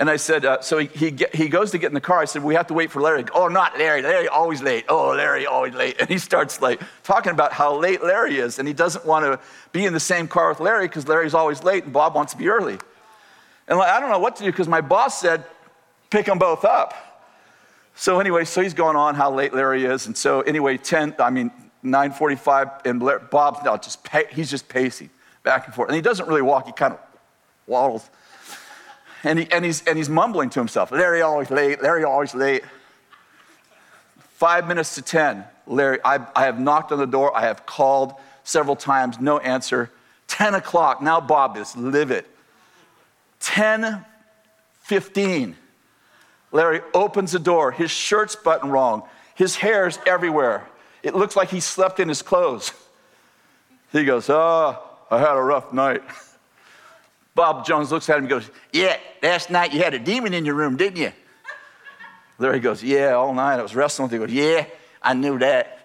And 0.01 0.09
I 0.09 0.15
said, 0.15 0.45
uh, 0.45 0.61
so 0.61 0.79
he, 0.79 0.87
he, 0.87 1.11
get, 1.11 1.35
he, 1.35 1.47
goes 1.47 1.69
to 1.69 1.77
get 1.77 1.89
in 1.89 1.93
the 1.93 2.01
car. 2.01 2.21
I 2.21 2.25
said, 2.25 2.43
we 2.43 2.55
have 2.55 2.65
to 2.67 2.73
wait 2.73 2.89
for 2.89 3.03
Larry. 3.03 3.23
Oh, 3.35 3.47
not 3.47 3.77
Larry. 3.77 4.01
Larry 4.01 4.27
always 4.27 4.59
late. 4.59 4.85
Oh, 4.89 5.09
Larry 5.09 5.45
always 5.45 5.75
late. 5.75 5.97
And 5.99 6.09
he 6.09 6.17
starts 6.17 6.59
like 6.59 6.81
talking 7.03 7.31
about 7.31 7.53
how 7.53 7.75
late 7.77 8.01
Larry 8.01 8.37
is. 8.39 8.57
And 8.57 8.67
he 8.67 8.73
doesn't 8.73 9.05
want 9.05 9.25
to 9.25 9.39
be 9.71 9.85
in 9.85 9.93
the 9.93 9.99
same 9.99 10.27
car 10.27 10.49
with 10.49 10.59
Larry 10.59 10.87
because 10.87 11.07
Larry's 11.07 11.35
always 11.35 11.63
late 11.63 11.83
and 11.83 11.93
Bob 11.93 12.15
wants 12.15 12.33
to 12.33 12.39
be 12.39 12.49
early. 12.49 12.79
And 13.67 13.77
like, 13.77 13.89
I 13.89 13.99
don't 13.99 14.09
know 14.09 14.17
what 14.17 14.37
to 14.37 14.43
do 14.43 14.49
because 14.49 14.67
my 14.67 14.81
boss 14.81 15.21
said, 15.21 15.43
pick 16.09 16.25
them 16.25 16.39
both 16.39 16.65
up. 16.65 16.95
So 17.93 18.19
anyway, 18.19 18.45
so 18.45 18.63
he's 18.63 18.73
going 18.73 18.95
on 18.95 19.13
how 19.13 19.31
late 19.31 19.53
Larry 19.53 19.85
is. 19.85 20.07
And 20.07 20.17
so 20.17 20.41
anyway, 20.41 20.77
10, 20.77 21.17
I 21.19 21.29
mean, 21.29 21.51
9.45 21.85 22.87
and 22.87 23.03
Larry, 23.03 23.21
Bob's 23.29 23.63
now 23.63 23.77
just, 23.77 23.99
he's 24.31 24.49
just 24.49 24.67
pacing 24.67 25.11
back 25.43 25.67
and 25.67 25.75
forth. 25.75 25.89
And 25.89 25.95
he 25.95 26.01
doesn't 26.01 26.27
really 26.27 26.41
walk. 26.41 26.65
He 26.65 26.71
kind 26.71 26.93
of 26.93 26.99
waddles. 27.67 28.09
And, 29.23 29.39
he, 29.39 29.51
and, 29.51 29.63
he's, 29.63 29.85
and 29.85 29.97
he's 29.97 30.09
mumbling 30.09 30.49
to 30.51 30.59
himself, 30.59 30.91
Larry 30.91 31.21
always 31.21 31.51
late, 31.51 31.81
Larry 31.81 32.03
always 32.03 32.33
late. 32.33 32.63
Five 34.17 34.67
minutes 34.67 34.95
to 34.95 35.01
10, 35.01 35.45
Larry, 35.67 35.99
I, 36.03 36.25
I 36.35 36.45
have 36.45 36.59
knocked 36.59 36.91
on 36.91 36.97
the 36.97 37.05
door, 37.05 37.35
I 37.35 37.41
have 37.41 37.65
called 37.65 38.15
several 38.43 38.75
times, 38.75 39.19
no 39.19 39.37
answer. 39.37 39.91
10 40.27 40.55
o'clock, 40.55 41.01
now 41.01 41.21
Bob 41.21 41.57
is 41.57 41.75
livid. 41.75 42.25
10 43.41 44.05
15. 44.91 45.55
Larry 46.51 46.81
opens 46.93 47.31
the 47.31 47.39
door, 47.39 47.71
his 47.71 47.89
shirt's 47.89 48.35
buttoned 48.35 48.73
wrong, 48.73 49.03
his 49.35 49.55
hair's 49.55 49.97
everywhere. 50.05 50.67
It 51.01 51.15
looks 51.15 51.35
like 51.37 51.49
he 51.49 51.61
slept 51.61 52.01
in 52.01 52.09
his 52.09 52.21
clothes. 52.21 52.73
He 53.91 54.03
goes, 54.03 54.29
Oh, 54.29 54.77
I 55.09 55.17
had 55.17 55.37
a 55.37 55.41
rough 55.41 55.71
night. 55.71 56.03
Bob 57.33 57.65
Jones 57.65 57.91
looks 57.91 58.09
at 58.09 58.17
him 58.17 58.23
and 58.23 58.29
goes, 58.29 58.49
Yeah, 58.73 58.97
last 59.23 59.49
night 59.49 59.73
you 59.73 59.81
had 59.81 59.93
a 59.93 59.99
demon 59.99 60.33
in 60.33 60.45
your 60.45 60.55
room, 60.55 60.75
didn't 60.77 60.97
you? 60.97 61.11
Larry 62.39 62.59
goes, 62.59 62.83
Yeah, 62.83 63.13
all 63.13 63.33
night 63.33 63.59
I 63.59 63.61
was 63.61 63.75
wrestling 63.75 64.05
with 64.09 64.13
him. 64.13 64.21
He 64.21 64.27
goes, 64.27 64.35
Yeah, 64.35 64.65
I 65.01 65.13
knew 65.13 65.39
that. 65.39 65.79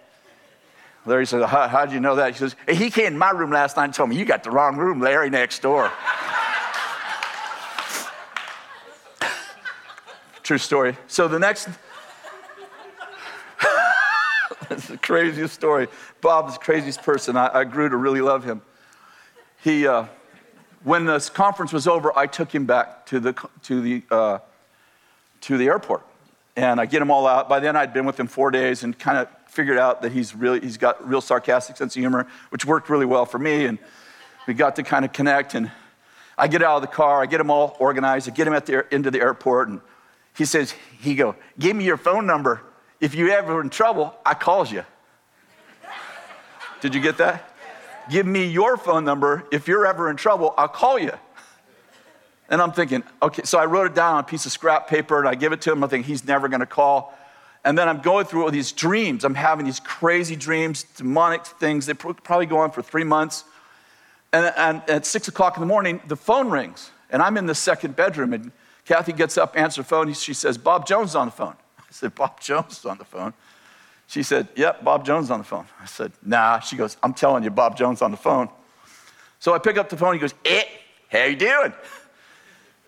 Larry 1.05 1.25
says, 1.25 1.49
How, 1.49 1.67
How'd 1.67 1.91
you 1.93 1.99
know 1.99 2.15
that? 2.15 2.33
He 2.33 2.37
says, 2.37 2.55
hey, 2.67 2.75
He 2.75 2.89
came 2.89 3.07
in 3.07 3.17
my 3.17 3.31
room 3.31 3.51
last 3.51 3.77
night 3.77 3.85
and 3.85 3.93
told 3.93 4.09
me, 4.09 4.17
You 4.17 4.25
got 4.25 4.43
the 4.43 4.51
wrong 4.51 4.75
room, 4.75 4.99
Larry, 4.99 5.29
next 5.29 5.61
door. 5.61 5.89
True 10.43 10.57
story. 10.57 10.97
So 11.07 11.27
the 11.27 11.39
next, 11.39 11.69
it's 14.69 14.87
the 14.87 14.97
craziest 14.97 15.53
story. 15.53 15.87
Bob's 16.21 16.53
the 16.53 16.59
craziest 16.59 17.03
person. 17.03 17.37
I, 17.37 17.59
I 17.59 17.63
grew 17.63 17.89
to 17.89 17.97
really 17.97 18.21
love 18.21 18.43
him. 18.43 18.61
He, 19.61 19.87
uh, 19.87 20.05
when 20.87 21.03
this 21.03 21.29
conference 21.29 21.73
was 21.73 21.85
over, 21.85 22.17
I 22.17 22.27
took 22.27 22.55
him 22.55 22.65
back 22.65 23.05
to 23.07 23.19
the, 23.19 23.33
to 23.63 23.81
the, 23.81 24.03
uh, 24.09 24.39
to 25.41 25.57
the 25.57 25.65
airport. 25.65 26.01
And 26.55 26.79
I 26.79 26.85
get 26.85 27.01
him 27.01 27.11
all 27.11 27.27
out. 27.27 27.49
By 27.49 27.59
then, 27.59 27.75
I'd 27.75 27.93
been 27.93 28.05
with 28.05 28.17
him 28.17 28.27
four 28.27 28.51
days 28.51 28.85
and 28.85 28.97
kind 28.97 29.17
of 29.17 29.27
figured 29.49 29.77
out 29.77 30.01
that 30.03 30.13
he's 30.13 30.33
really, 30.33 30.61
he's 30.61 30.77
got 30.77 31.05
real 31.05 31.19
sarcastic 31.19 31.75
sense 31.75 31.93
of 31.93 31.99
humor, 31.99 32.25
which 32.51 32.63
worked 32.63 32.89
really 32.89 33.05
well 33.05 33.25
for 33.25 33.37
me. 33.37 33.65
And 33.65 33.79
we 34.47 34.53
got 34.53 34.77
to 34.77 34.83
kind 34.83 35.03
of 35.03 35.11
connect. 35.11 35.55
And 35.55 35.69
I 36.37 36.47
get 36.47 36.63
out 36.63 36.77
of 36.77 36.81
the 36.83 36.87
car, 36.87 37.21
I 37.21 37.25
get 37.25 37.41
him 37.41 37.51
all 37.51 37.75
organized, 37.79 38.29
I 38.29 38.31
get 38.31 38.47
him 38.47 38.53
at 38.53 38.65
the, 38.65 38.85
into 38.95 39.11
the 39.11 39.19
airport, 39.19 39.67
and 39.67 39.81
he 40.37 40.45
says, 40.45 40.73
he 40.99 41.15
go, 41.15 41.35
give 41.59 41.75
me 41.75 41.83
your 41.83 41.97
phone 41.97 42.25
number. 42.25 42.61
If 43.01 43.13
you 43.13 43.29
ever 43.31 43.59
in 43.59 43.69
trouble, 43.69 44.15
I 44.25 44.35
calls 44.35 44.71
you. 44.71 44.85
Did 46.79 46.95
you 46.95 47.01
get 47.01 47.17
that? 47.17 47.56
Give 48.09 48.25
me 48.25 48.45
your 48.45 48.77
phone 48.77 49.03
number. 49.03 49.45
If 49.51 49.67
you're 49.67 49.85
ever 49.85 50.09
in 50.09 50.15
trouble, 50.15 50.53
I'll 50.57 50.67
call 50.67 50.97
you. 50.97 51.11
And 52.49 52.61
I'm 52.61 52.71
thinking, 52.71 53.03
okay, 53.21 53.43
so 53.43 53.59
I 53.59 53.65
wrote 53.65 53.87
it 53.87 53.95
down 53.95 54.15
on 54.15 54.19
a 54.21 54.23
piece 54.23 54.45
of 54.45 54.51
scrap 54.51 54.87
paper 54.87 55.19
and 55.19 55.27
I 55.27 55.35
give 55.35 55.51
it 55.51 55.61
to 55.61 55.71
him. 55.71 55.83
I 55.83 55.87
think 55.87 56.05
he's 56.05 56.25
never 56.25 56.47
gonna 56.47 56.65
call. 56.65 57.13
And 57.65 57.77
then 57.77 57.89
I'm 57.89 57.99
going 57.99 58.25
through 58.25 58.43
all 58.43 58.51
these 58.51 58.71
dreams. 58.71 59.25
I'm 59.25 59.35
having 59.35 59.65
these 59.65 59.81
crazy 59.81 60.37
dreams, 60.37 60.83
demonic 60.95 61.45
things. 61.45 61.85
They 61.85 61.93
probably 61.93 62.45
go 62.45 62.59
on 62.59 62.71
for 62.71 62.81
three 62.81 63.03
months. 63.03 63.43
And, 64.31 64.53
and 64.55 64.89
at 64.89 65.05
six 65.05 65.27
o'clock 65.27 65.57
in 65.57 65.61
the 65.61 65.67
morning, 65.67 65.99
the 66.07 66.15
phone 66.15 66.49
rings. 66.49 66.91
And 67.09 67.21
I'm 67.21 67.35
in 67.35 67.45
the 67.45 67.55
second 67.55 67.97
bedroom. 67.97 68.31
And 68.33 68.53
Kathy 68.85 69.11
gets 69.11 69.37
up, 69.37 69.57
answers 69.57 69.83
the 69.83 69.89
phone. 69.89 70.13
She 70.13 70.33
says, 70.33 70.57
Bob 70.57 70.87
Jones 70.87 71.09
is 71.09 71.15
on 71.15 71.27
the 71.27 71.31
phone. 71.31 71.55
I 71.77 71.83
said, 71.89 72.15
Bob 72.15 72.39
Jones 72.39 72.79
is 72.79 72.85
on 72.85 72.97
the 72.97 73.05
phone. 73.05 73.33
She 74.07 74.23
said, 74.23 74.47
Yep, 74.55 74.83
Bob 74.83 75.05
Jones 75.05 75.29
on 75.29 75.39
the 75.39 75.45
phone. 75.45 75.65
I 75.81 75.85
said, 75.85 76.13
Nah. 76.23 76.59
She 76.59 76.77
goes, 76.77 76.97
I'm 77.03 77.13
telling 77.13 77.43
you, 77.43 77.49
Bob 77.49 77.77
Jones 77.77 78.01
on 78.01 78.11
the 78.11 78.17
phone. 78.17 78.49
So 79.39 79.53
I 79.53 79.59
pick 79.59 79.77
up 79.77 79.89
the 79.89 79.97
phone. 79.97 80.13
He 80.13 80.19
goes, 80.19 80.33
Eh, 80.45 80.63
how 81.09 81.25
you 81.25 81.35
doing? 81.35 81.73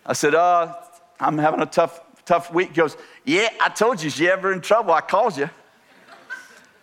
I 0.06 0.14
said, 0.14 0.34
Uh, 0.34 0.76
I'm 1.20 1.38
having 1.38 1.62
a 1.62 1.66
tough, 1.66 2.00
tough 2.26 2.52
week. 2.54 2.70
He 2.70 2.76
goes, 2.76 2.96
Yeah, 3.26 3.50
I 3.62 3.70
told 3.70 4.02
you, 4.02 4.08
if 4.08 4.20
you 4.20 4.30
ever 4.30 4.52
in 4.54 4.62
trouble, 4.62 4.94
I 4.94 5.02
called 5.02 5.38
you. 5.38 5.50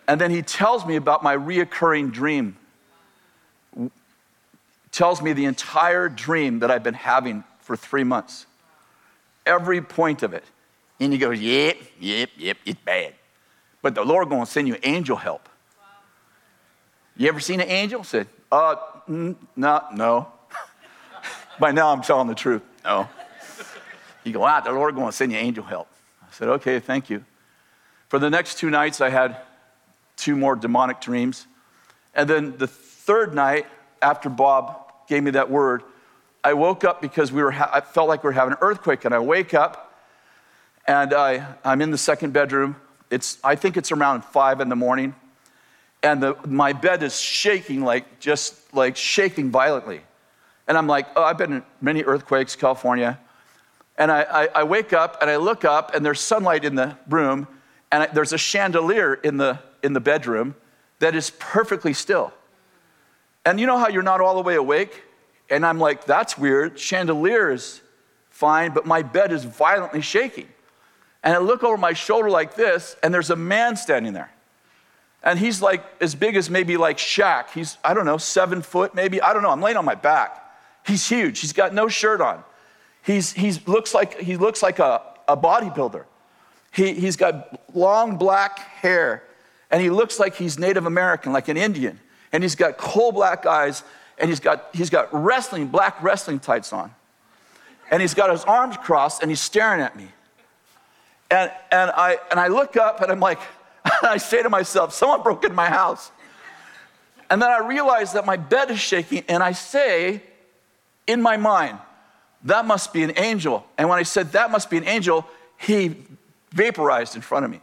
And 0.07 0.21
then 0.21 0.31
he 0.31 0.41
tells 0.41 0.85
me 0.85 0.95
about 0.95 1.21
my 1.23 1.35
reoccurring 1.35 2.13
dream. 2.13 2.55
Tells 4.91 5.21
me 5.21 5.33
the 5.33 5.45
entire 5.45 6.07
dream 6.07 6.59
that 6.59 6.71
I've 6.71 6.83
been 6.83 6.93
having 6.93 7.43
for 7.59 7.75
three 7.75 8.05
months. 8.05 8.45
Every 9.45 9.81
point 9.81 10.23
of 10.23 10.33
it. 10.33 10.45
And 10.99 11.11
he 11.11 11.17
goes, 11.17 11.39
Yep, 11.39 11.77
yep, 11.99 12.29
yep, 12.37 12.57
it's 12.65 12.79
bad 12.85 13.15
but 13.81 13.95
the 13.95 14.03
Lord 14.03 14.29
gonna 14.29 14.45
send 14.45 14.67
you 14.67 14.77
angel 14.83 15.17
help. 15.17 15.49
You 17.15 17.27
ever 17.29 17.39
seen 17.39 17.59
an 17.59 17.69
angel? 17.69 18.03
Said, 18.03 18.27
uh, 18.51 18.75
mm, 19.09 19.35
no, 19.55 19.83
no. 19.93 20.27
By 21.59 21.71
now 21.71 21.91
I'm 21.91 22.01
telling 22.01 22.27
the 22.27 22.35
truth. 22.35 22.61
No. 22.83 23.09
You 24.23 24.33
go 24.33 24.45
out, 24.45 24.65
the 24.65 24.71
Lord 24.71 24.95
gonna 24.95 25.11
send 25.11 25.31
you 25.31 25.37
angel 25.37 25.63
help. 25.63 25.87
I 26.21 26.31
said, 26.31 26.49
okay, 26.49 26.79
thank 26.79 27.09
you. 27.09 27.23
For 28.09 28.19
the 28.19 28.29
next 28.29 28.57
two 28.57 28.69
nights, 28.69 29.01
I 29.01 29.09
had 29.09 29.37
two 30.15 30.35
more 30.35 30.55
demonic 30.55 31.01
dreams. 31.01 31.47
And 32.13 32.29
then 32.29 32.57
the 32.57 32.67
third 32.67 33.33
night, 33.33 33.65
after 34.01 34.29
Bob 34.29 34.91
gave 35.07 35.23
me 35.23 35.31
that 35.31 35.49
word, 35.49 35.83
I 36.43 36.53
woke 36.53 36.83
up 36.83 37.01
because 37.01 37.31
we 37.31 37.41
were 37.41 37.51
ha- 37.51 37.69
I 37.73 37.81
felt 37.81 38.07
like 38.07 38.23
we 38.23 38.27
were 38.27 38.33
having 38.33 38.53
an 38.53 38.59
earthquake. 38.61 39.05
And 39.05 39.13
I 39.13 39.19
wake 39.19 39.53
up 39.53 39.93
and 40.87 41.13
I, 41.13 41.45
I'm 41.63 41.81
in 41.81 41.91
the 41.91 41.97
second 41.97 42.33
bedroom 42.33 42.75
it's, 43.09 43.37
I 43.43 43.55
think 43.55 43.77
it's 43.77 43.91
around 43.91 44.23
five 44.23 44.59
in 44.61 44.69
the 44.69 44.75
morning, 44.75 45.15
and 46.03 46.21
the, 46.21 46.35
my 46.45 46.73
bed 46.73 47.03
is 47.03 47.19
shaking, 47.19 47.83
like 47.83 48.19
just 48.19 48.73
like 48.73 48.95
shaking 48.95 49.49
violently. 49.49 50.01
And 50.67 50.77
I'm 50.77 50.87
like, 50.87 51.07
oh, 51.15 51.23
I've 51.23 51.37
been 51.37 51.53
in 51.53 51.63
many 51.81 52.03
earthquakes, 52.03 52.55
California. 52.55 53.19
And 53.97 54.11
I, 54.11 54.21
I, 54.21 54.47
I 54.55 54.63
wake 54.63 54.93
up 54.93 55.17
and 55.21 55.29
I 55.29 55.37
look 55.37 55.65
up, 55.65 55.95
and 55.95 56.05
there's 56.05 56.19
sunlight 56.19 56.65
in 56.65 56.75
the 56.75 56.97
room, 57.09 57.47
and 57.91 58.03
I, 58.03 58.07
there's 58.07 58.33
a 58.33 58.37
chandelier 58.37 59.15
in 59.15 59.37
the, 59.37 59.59
in 59.81 59.93
the 59.93 59.99
bedroom 59.99 60.55
that 60.99 61.15
is 61.15 61.31
perfectly 61.39 61.93
still. 61.93 62.33
And 63.45 63.59
you 63.59 63.65
know 63.65 63.77
how 63.77 63.87
you're 63.87 64.03
not 64.03 64.19
all 64.19 64.35
the 64.35 64.41
way 64.41 64.55
awake? 64.55 65.03
And 65.49 65.65
I'm 65.65 65.79
like, 65.79 66.05
that's 66.05 66.37
weird. 66.37 66.77
Chandelier 66.77 67.49
is 67.49 67.81
fine, 68.29 68.73
but 68.73 68.85
my 68.85 69.01
bed 69.01 69.31
is 69.31 69.45
violently 69.45 70.01
shaking. 70.01 70.49
And 71.27 71.35
I 71.35 71.39
look 71.39 71.61
over 71.61 71.75
my 71.75 71.91
shoulder 71.91 72.29
like 72.29 72.55
this, 72.55 72.95
and 73.03 73.13
there's 73.13 73.31
a 73.31 73.35
man 73.35 73.75
standing 73.75 74.13
there. 74.13 74.31
And 75.21 75.37
he's 75.37 75.61
like 75.61 75.83
as 75.99 76.15
big 76.15 76.37
as 76.37 76.49
maybe 76.49 76.77
like 76.77 76.97
Shaq. 76.97 77.49
He's, 77.49 77.77
I 77.83 77.93
don't 77.93 78.05
know, 78.05 78.17
seven 78.17 78.61
foot 78.61 78.95
maybe. 78.95 79.21
I 79.21 79.33
don't 79.33 79.43
know. 79.43 79.49
I'm 79.49 79.61
laying 79.61 79.75
on 79.75 79.83
my 79.83 79.93
back. 79.93 80.41
He's 80.85 81.09
huge. 81.09 81.41
He's 81.41 81.51
got 81.51 81.73
no 81.73 81.89
shirt 81.89 82.21
on. 82.21 82.45
He's, 83.03 83.33
he's 83.33 83.67
looks 83.67 83.93
like, 83.93 84.17
he 84.21 84.37
looks 84.37 84.63
like 84.63 84.79
a, 84.79 85.01
a 85.27 85.35
bodybuilder. 85.35 86.05
He, 86.71 86.93
he's 86.93 87.17
got 87.17 87.59
long 87.75 88.15
black 88.15 88.59
hair, 88.59 89.21
and 89.69 89.81
he 89.81 89.89
looks 89.89 90.21
like 90.21 90.35
he's 90.35 90.57
Native 90.57 90.85
American, 90.85 91.33
like 91.33 91.49
an 91.49 91.57
Indian. 91.57 91.99
And 92.31 92.41
he's 92.41 92.55
got 92.55 92.77
coal 92.77 93.11
black 93.11 93.45
eyes, 93.45 93.83
and 94.17 94.29
he's 94.29 94.39
got, 94.39 94.69
he's 94.71 94.89
got 94.89 95.09
wrestling, 95.11 95.67
black 95.67 96.01
wrestling 96.01 96.39
tights 96.39 96.71
on. 96.71 96.95
And 97.91 98.01
he's 98.01 98.13
got 98.13 98.29
his 98.29 98.45
arms 98.45 98.77
crossed, 98.77 99.21
and 99.21 99.29
he's 99.29 99.41
staring 99.41 99.81
at 99.81 99.93
me. 99.97 100.07
And, 101.29 101.51
and, 101.71 101.91
I, 101.91 102.17
and 102.31 102.39
I 102.39 102.47
look 102.47 102.77
up 102.77 103.01
and 103.01 103.11
I'm 103.11 103.19
like, 103.19 103.39
I 104.03 104.17
say 104.17 104.43
to 104.43 104.49
myself, 104.49 104.93
someone 104.93 105.23
broke 105.23 105.43
in 105.43 105.53
my 105.53 105.69
house. 105.69 106.11
And 107.29 107.41
then 107.41 107.49
I 107.49 107.59
realize 107.59 108.13
that 108.13 108.25
my 108.25 108.37
bed 108.37 108.71
is 108.71 108.79
shaking, 108.79 109.23
and 109.27 109.43
I 109.43 109.51
say 109.51 110.21
in 111.07 111.21
my 111.21 111.35
mind, 111.35 111.77
that 112.43 112.65
must 112.65 112.93
be 112.93 113.03
an 113.03 113.13
angel. 113.17 113.65
And 113.77 113.89
when 113.89 113.99
I 113.99 114.03
said 114.03 114.31
that 114.31 114.49
must 114.51 114.69
be 114.69 114.77
an 114.77 114.85
angel, 114.85 115.25
he 115.57 115.95
vaporized 116.51 117.15
in 117.15 117.21
front 117.21 117.43
of 117.43 117.51
me. 117.51 117.59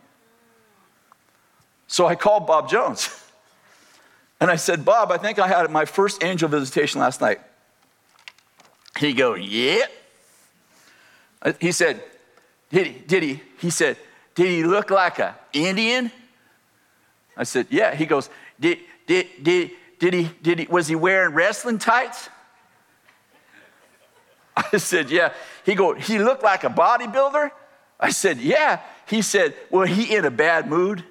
So 1.86 2.06
I 2.06 2.14
called 2.14 2.46
Bob 2.46 2.68
Jones. 2.68 3.20
And 4.40 4.50
I 4.50 4.56
said, 4.56 4.84
Bob, 4.84 5.10
I 5.10 5.16
think 5.16 5.38
I 5.38 5.46
had 5.46 5.70
my 5.70 5.86
first 5.86 6.22
angel 6.22 6.48
visitation 6.48 7.00
last 7.00 7.20
night. 7.20 7.40
He 8.98 9.14
go, 9.14 9.34
yeah. 9.34 9.86
Uh, 11.40 11.52
he 11.60 11.72
said, 11.72 12.02
did 12.74 12.88
he, 12.88 12.92
did 13.06 13.22
he? 13.22 13.40
He 13.60 13.70
said, 13.70 13.96
did 14.34 14.48
he 14.48 14.64
look 14.64 14.90
like 14.90 15.20
an 15.20 15.34
Indian? 15.52 16.10
I 17.36 17.44
said, 17.44 17.68
yeah. 17.70 17.94
He 17.94 18.04
goes, 18.04 18.28
did, 18.58 18.78
did, 19.06 19.28
did, 19.40 19.70
did 20.00 20.12
he, 20.12 20.28
did 20.42 20.58
he, 20.58 20.66
was 20.66 20.88
he 20.88 20.96
wearing 20.96 21.36
wrestling 21.36 21.78
tights? 21.78 22.28
I 24.56 24.78
said, 24.78 25.08
yeah. 25.08 25.32
He 25.64 25.76
go, 25.76 25.94
he 25.94 26.18
looked 26.18 26.42
like 26.42 26.64
a 26.64 26.68
bodybuilder? 26.68 27.52
I 28.00 28.10
said, 28.10 28.38
yeah. 28.38 28.80
He 29.06 29.22
said, 29.22 29.54
well, 29.70 29.86
he 29.86 30.12
in 30.12 30.24
a 30.24 30.30
bad 30.32 30.68
mood? 30.68 31.04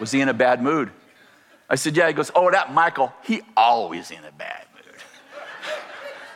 Was 0.00 0.10
he 0.10 0.20
in 0.20 0.28
a 0.28 0.34
bad 0.34 0.60
mood? 0.60 0.90
I 1.70 1.76
said, 1.76 1.96
yeah. 1.96 2.08
He 2.08 2.12
goes, 2.12 2.32
oh, 2.34 2.50
that 2.50 2.74
Michael, 2.74 3.12
he 3.22 3.42
always 3.56 4.10
in 4.10 4.24
a 4.24 4.32
bad 4.32 4.66
mood. 4.74 4.96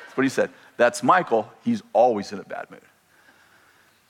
That's 0.04 0.16
what 0.16 0.22
he 0.22 0.30
said. 0.30 0.50
That's 0.76 1.02
Michael. 1.02 1.50
He's 1.64 1.82
always 1.92 2.30
in 2.30 2.38
a 2.38 2.44
bad 2.44 2.70
mood. 2.70 2.80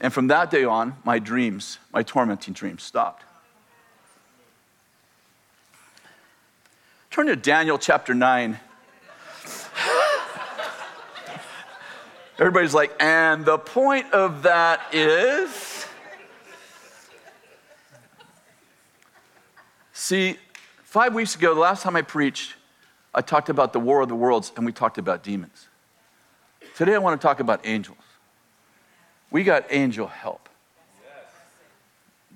And 0.01 0.13
from 0.13 0.29
that 0.29 0.51
day 0.51 0.65
on, 0.65 0.97
my 1.05 1.19
dreams, 1.19 1.79
my 1.93 2.03
tormenting 2.03 2.55
dreams 2.55 2.83
stopped. 2.83 3.25
Turn 7.11 7.27
to 7.29 7.37
Daniel 7.37 7.79
chapter 7.79 8.13
9. 8.13 8.59
Everybody's 12.39 12.75
like, 12.75 12.95
and 13.01 13.47
the 13.47 13.57
point 13.57 14.13
of 14.13 14.43
that 14.43 14.83
is. 14.93 15.87
See, 19.95 20.37
five 20.85 21.15
weeks 21.15 21.35
ago, 21.35 21.55
the 21.55 21.61
last 21.61 21.83
time 21.83 21.97
I 21.97 22.03
preached, 22.03 22.57
I 23.15 23.23
talked 23.23 23.49
about 23.49 23.73
the 23.73 23.81
war 23.81 24.03
of 24.03 24.11
the 24.11 24.15
worlds 24.15 24.53
and 24.55 24.67
we 24.67 24.73
talked 24.73 24.99
about 24.99 25.23
demons. 25.23 25.69
Today, 26.77 26.95
I 26.95 26.99
want 26.99 27.19
to 27.19 27.27
talk 27.27 27.41
about 27.41 27.67
angels. 27.67 27.97
We 29.31 29.43
got 29.45 29.67
angel 29.71 30.07
help. 30.07 30.49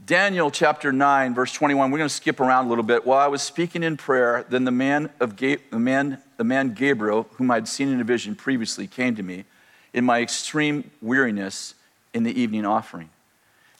Daniel 0.07 0.51
chapter 0.51 0.93
9, 0.93 1.34
verse 1.34 1.53
21. 1.53 1.91
We're 1.91 1.99
going 1.99 2.09
to 2.09 2.14
skip 2.14 2.41
around 2.41 2.66
a 2.66 2.68
little 2.68 2.82
bit. 2.82 3.07
While 3.07 3.18
I 3.18 3.28
was 3.28 3.43
speaking 3.43 3.82
in 3.82 3.97
prayer, 3.97 4.45
then 4.49 4.64
the 4.64 4.72
man, 4.72 5.11
of 5.20 5.36
Ga- 5.36 5.59
the 5.70 5.78
man, 5.78 6.18
the 6.36 6.43
man 6.43 6.74
Gabriel, 6.74 7.28
whom 7.34 7.51
I'd 7.51 7.68
seen 7.68 7.88
in 7.88 8.01
a 8.01 8.05
vision 8.05 8.34
previously, 8.34 8.86
came 8.86 9.14
to 9.14 9.22
me 9.22 9.45
in 9.93 10.05
my 10.05 10.20
extreme 10.20 10.91
weariness 11.01 11.74
in 12.12 12.24
the 12.24 12.41
evening 12.41 12.66
offering. 12.66 13.11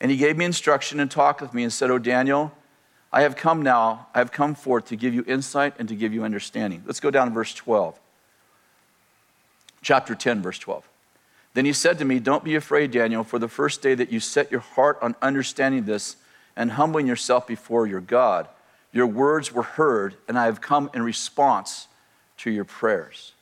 And 0.01 0.11
he 0.11 0.17
gave 0.17 0.37
me 0.37 0.45
instruction 0.45 1.01
and 1.01 1.11
talked 1.11 1.41
with 1.41 1.53
me 1.53 1.63
and 1.63 1.73
said, 1.73 1.91
Oh, 1.91 1.99
Daniel, 1.99 2.53
I 3.13 3.23
have 3.23 3.35
come 3.35 3.63
now, 3.63 4.07
I 4.15 4.19
have 4.19 4.31
come 4.31 4.55
forth 4.55 4.87
to 4.87 4.97
give 4.97 5.13
you 5.13 5.25
insight 5.27 5.75
and 5.79 5.89
to 5.89 5.97
give 5.97 6.13
you 6.13 6.23
understanding. 6.23 6.85
Let's 6.87 7.01
go 7.01 7.11
down 7.11 7.29
to 7.29 7.35
verse 7.35 7.55
12. 7.55 7.99
Chapter 9.83 10.15
10, 10.15 10.43
verse 10.43 10.59
12. 10.59 10.89
Then 11.55 11.65
he 11.65 11.73
said 11.73 11.99
to 11.99 12.05
me, 12.05 12.19
Don't 12.19 12.45
be 12.45 12.55
afraid, 12.55 12.91
Daniel, 12.91 13.25
for 13.25 13.39
the 13.39 13.49
first 13.49 13.83
day 13.83 13.95
that 13.95 14.13
you 14.13 14.21
set 14.21 14.51
your 14.51 14.61
heart 14.61 14.99
on 15.03 15.17
understanding 15.21 15.85
this 15.85 16.17
and 16.57 16.73
humbling 16.73 17.07
yourself 17.07 17.47
before 17.47 17.87
your 17.87 18.01
God, 18.01 18.49
your 18.93 19.07
words 19.07 19.53
were 19.53 19.63
heard, 19.63 20.17
and 20.29 20.39
I 20.39 20.47
have 20.47 20.61
come 20.61 20.91
in 20.95 21.03
response 21.03 21.89
to 22.39 22.51
your 22.51 22.65
prayers. 22.65 23.33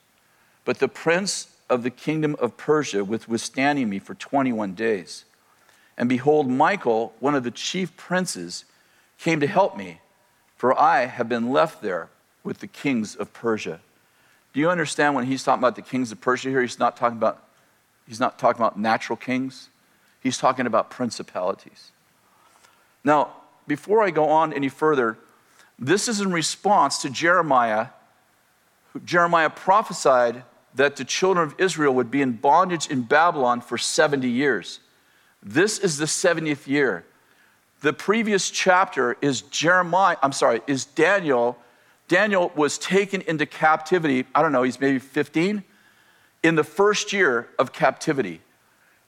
But 0.64 0.78
the 0.78 0.88
prince 0.88 1.48
of 1.70 1.82
the 1.82 1.90
kingdom 1.90 2.36
of 2.38 2.56
Persia 2.56 3.04
was 3.04 3.28
withstanding 3.28 3.88
me 3.88 3.98
for 3.98 4.14
21 4.14 4.74
days. 4.74 5.24
And 5.96 6.08
behold, 6.08 6.48
Michael, 6.48 7.12
one 7.20 7.34
of 7.34 7.44
the 7.44 7.50
chief 7.50 7.96
princes, 7.96 8.64
came 9.18 9.40
to 9.40 9.46
help 9.46 9.76
me, 9.76 10.00
for 10.56 10.78
I 10.78 11.06
have 11.06 11.28
been 11.28 11.50
left 11.50 11.82
there 11.82 12.08
with 12.44 12.58
the 12.58 12.66
kings 12.66 13.16
of 13.16 13.32
Persia. 13.32 13.80
Do 14.52 14.60
you 14.60 14.70
understand 14.70 15.14
when 15.14 15.26
he's 15.26 15.42
talking 15.42 15.60
about 15.60 15.76
the 15.76 15.82
kings 15.82 16.10
of 16.12 16.20
Persia 16.20 16.48
here? 16.48 16.62
He's 16.62 16.78
not 16.78 16.96
talking 16.96 17.18
about, 17.18 17.42
he's 18.08 18.18
not 18.18 18.38
talking 18.38 18.60
about 18.60 18.78
natural 18.78 19.16
kings. 19.16 19.68
He's 20.20 20.38
talking 20.38 20.66
about 20.66 20.90
principalities. 20.90 21.92
Now, 23.04 23.34
before 23.66 24.02
I 24.02 24.10
go 24.10 24.28
on 24.28 24.52
any 24.52 24.68
further, 24.68 25.18
this 25.78 26.08
is 26.08 26.20
in 26.20 26.32
response 26.32 27.02
to 27.02 27.10
Jeremiah. 27.10 27.88
Jeremiah 29.04 29.50
prophesied 29.50 30.42
that 30.74 30.96
the 30.96 31.04
children 31.04 31.46
of 31.46 31.54
Israel 31.58 31.94
would 31.94 32.10
be 32.10 32.22
in 32.22 32.32
bondage 32.32 32.88
in 32.88 33.02
Babylon 33.02 33.60
for 33.60 33.78
70 33.78 34.28
years. 34.28 34.80
This 35.42 35.78
is 35.78 35.98
the 35.98 36.06
70th 36.06 36.66
year. 36.66 37.04
The 37.80 37.92
previous 37.92 38.50
chapter 38.50 39.16
is 39.20 39.42
Jeremiah, 39.42 40.16
I'm 40.22 40.32
sorry, 40.32 40.62
is 40.66 40.84
Daniel. 40.84 41.56
Daniel 42.08 42.50
was 42.56 42.76
taken 42.78 43.20
into 43.22 43.46
captivity, 43.46 44.26
I 44.34 44.42
don't 44.42 44.50
know, 44.50 44.64
he's 44.64 44.80
maybe 44.80 44.98
15, 44.98 45.62
in 46.48 46.54
the 46.54 46.64
first 46.64 47.12
year 47.12 47.46
of 47.58 47.74
captivity. 47.74 48.40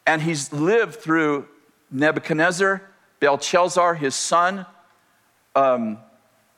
And 0.07 0.21
he's 0.21 0.53
lived 0.53 0.97
through 0.97 1.49
Nebuchadnezzar, 1.91 2.83
Belshazzar, 3.19 3.95
his 3.95 4.15
son, 4.15 4.67
um, 5.57 5.97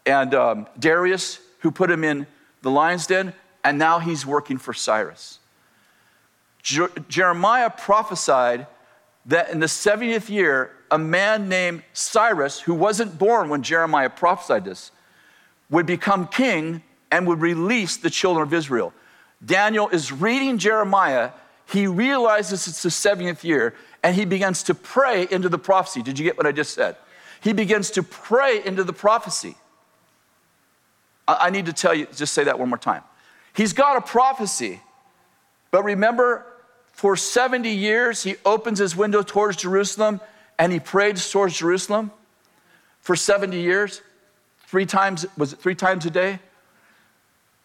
and 0.05 0.35
um, 0.35 0.67
Darius, 0.77 1.39
who 1.61 1.71
put 1.71 1.89
him 1.89 2.03
in 2.03 2.27
the 2.63 2.71
lion's 2.71 3.07
den 3.07 3.33
and 3.63 3.79
now 3.79 4.01
he's 4.01 4.27
working 4.27 4.59
for 4.59 4.73
Cyrus. 4.73 5.39
Je- 6.65 6.89
Jeremiah 7.09 7.71
prophesied 7.71 8.67
that 9.27 9.51
in 9.51 9.61
the 9.61 9.67
70th 9.67 10.29
year, 10.29 10.73
a 10.91 10.99
man 10.99 11.49
named 11.49 11.85
Cyrus, 11.93 12.59
who 12.59 12.75
wasn't 12.75 13.17
born 13.21 13.49
when 13.49 13.63
Jeremiah 13.63 14.11
prophesied 14.11 14.65
this, 14.65 14.91
would 15.71 15.87
become 15.87 16.27
king 16.27 16.83
and 17.13 17.29
would 17.29 17.41
release 17.41 17.99
the 17.99 18.11
children 18.11 18.49
of 18.49 18.53
Israel. 18.53 18.93
Daniel 19.45 19.89
is 19.89 20.13
reading 20.13 20.59
Jeremiah. 20.59 21.31
He 21.67 21.87
realizes 21.87 22.67
it's 22.67 22.83
the 22.83 22.89
70th 22.89 23.45
year 23.45 23.75
and 24.03 24.15
he 24.15 24.25
begins 24.25 24.63
to 24.65 24.75
pray 24.75 25.27
into 25.31 25.49
the 25.49 25.59
prophecy. 25.59 26.03
Did 26.03 26.19
you 26.19 26.25
get 26.25 26.37
what 26.37 26.47
I 26.47 26.53
just 26.53 26.75
said? 26.75 26.97
He 27.41 27.53
begins 27.53 27.91
to 27.93 28.03
pray 28.03 28.65
into 28.65 28.85
the 28.85 28.93
prophecy. 28.93 29.57
I 31.27 31.51
need 31.51 31.67
to 31.67 31.73
tell 31.73 31.95
you, 31.95 32.07
just 32.15 32.33
say 32.33 32.45
that 32.45 32.59
one 32.59 32.69
more 32.69 32.79
time. 32.79 33.03
He's 33.55 33.73
got 33.73 33.97
a 33.97 34.01
prophecy. 34.01 34.81
But 35.71 35.85
remember, 35.85 36.45
for 36.93 37.17
70 37.17 37.71
years, 37.71 38.23
he 38.23 38.37
opens 38.45 38.79
his 38.79 38.95
window 38.95 39.23
towards 39.23 39.57
Jerusalem 39.57 40.21
and 40.59 40.73
he 40.73 40.79
prayed 40.79 41.17
towards 41.17 41.57
Jerusalem 41.57 42.13
for 43.01 43.17
70 43.17 43.61
years. 43.61 44.03
Three 44.67 44.87
times, 44.87 45.27
was 45.37 45.53
it 45.53 45.59
three 45.59 45.75
times 45.75 46.07
a 46.07 46.11
day? 46.11 46.41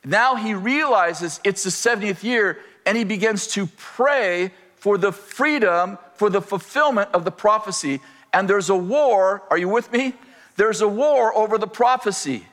Now 0.08 0.36
he 0.36 0.54
realizes 0.54 1.42
it's 1.44 1.64
the 1.64 1.70
70th 1.70 2.24
year 2.24 2.60
and 2.86 2.98
he 2.98 3.04
begins 3.04 3.48
to 3.48 3.68
pray 3.76 4.52
for 4.78 4.98
the 4.98 5.12
freedom, 5.12 5.98
for 6.16 6.30
the 6.30 6.42
fulfillment 6.42 7.10
of 7.14 7.26
the 7.26 7.32
prophecy. 7.32 8.00
And 8.32 8.50
there's 8.50 8.70
a 8.70 8.76
war, 8.76 9.44
are 9.50 9.58
you 9.58 9.68
with 9.68 9.92
me? 9.92 10.14
There's 10.56 10.80
a 10.80 10.88
war 10.88 11.36
over 11.36 11.58
the 11.58 11.68
prophecy. 11.68 12.46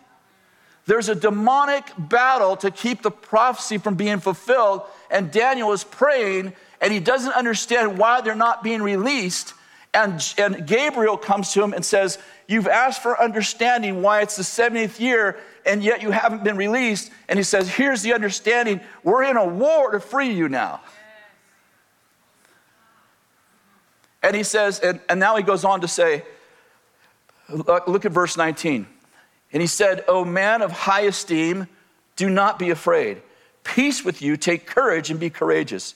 There's 0.87 1.09
a 1.09 1.15
demonic 1.15 1.85
battle 1.97 2.57
to 2.57 2.73
keep 2.73 3.03
the 3.03 3.13
prophecy 3.13 3.79
from 3.79 3.95
being 3.95 4.19
fulfilled. 4.19 4.83
And 5.09 5.31
Daniel 5.31 5.73
is 5.73 5.85
praying, 5.85 6.55
and 6.81 6.93
he 6.93 6.99
doesn't 6.99 7.33
understand 7.33 7.99
why 7.99 8.21
they're 8.21 8.35
not 8.35 8.65
being 8.65 8.83
released. 8.83 9.55
And, 9.95 10.21
and 10.37 10.67
Gabriel 10.67 11.17
comes 11.17 11.53
to 11.53 11.63
him 11.63 11.73
and 11.73 11.85
says, 11.85 12.19
You've 12.47 12.69
asked 12.69 13.03
for 13.03 13.21
understanding 13.21 14.03
why 14.03 14.21
it's 14.21 14.37
the 14.37 14.43
70th 14.43 15.01
year, 15.01 15.39
and 15.65 15.83
yet 15.83 16.03
you 16.03 16.11
haven't 16.11 16.45
been 16.45 16.57
released. 16.57 17.11
And 17.29 17.39
he 17.39 17.43
says, 17.43 17.69
Here's 17.69 18.03
the 18.03 18.13
understanding 18.13 18.81
we're 19.03 19.25
in 19.25 19.37
a 19.37 19.47
war 19.47 19.93
to 19.93 20.01
free 20.01 20.31
you 20.31 20.49
now. 20.49 20.81
And 24.25 24.35
he 24.35 24.43
says, 24.43 24.81
and, 24.81 25.01
and 25.11 25.21
now 25.21 25.37
he 25.37 25.43
goes 25.43 25.67
on 25.67 25.83
to 25.83 25.89
say, 25.89 26.25
look, 27.51 27.87
look 27.87 28.07
at 28.07 28.13
verse 28.13 28.39
19. 28.39 28.87
And 29.53 29.61
he 29.61 29.67
said, 29.67 30.03
O 30.09 30.25
man 30.25 30.63
of 30.63 30.73
high 30.73 31.03
esteem, 31.03 31.69
do 32.17 32.31
not 32.31 32.59
be 32.59 32.71
afraid. 32.71 33.21
Peace 33.65 34.03
with 34.03 34.23
you, 34.23 34.39
take 34.39 34.67
courage 34.67 35.11
and 35.11 35.21
be 35.21 35.29
courageous. 35.29 35.95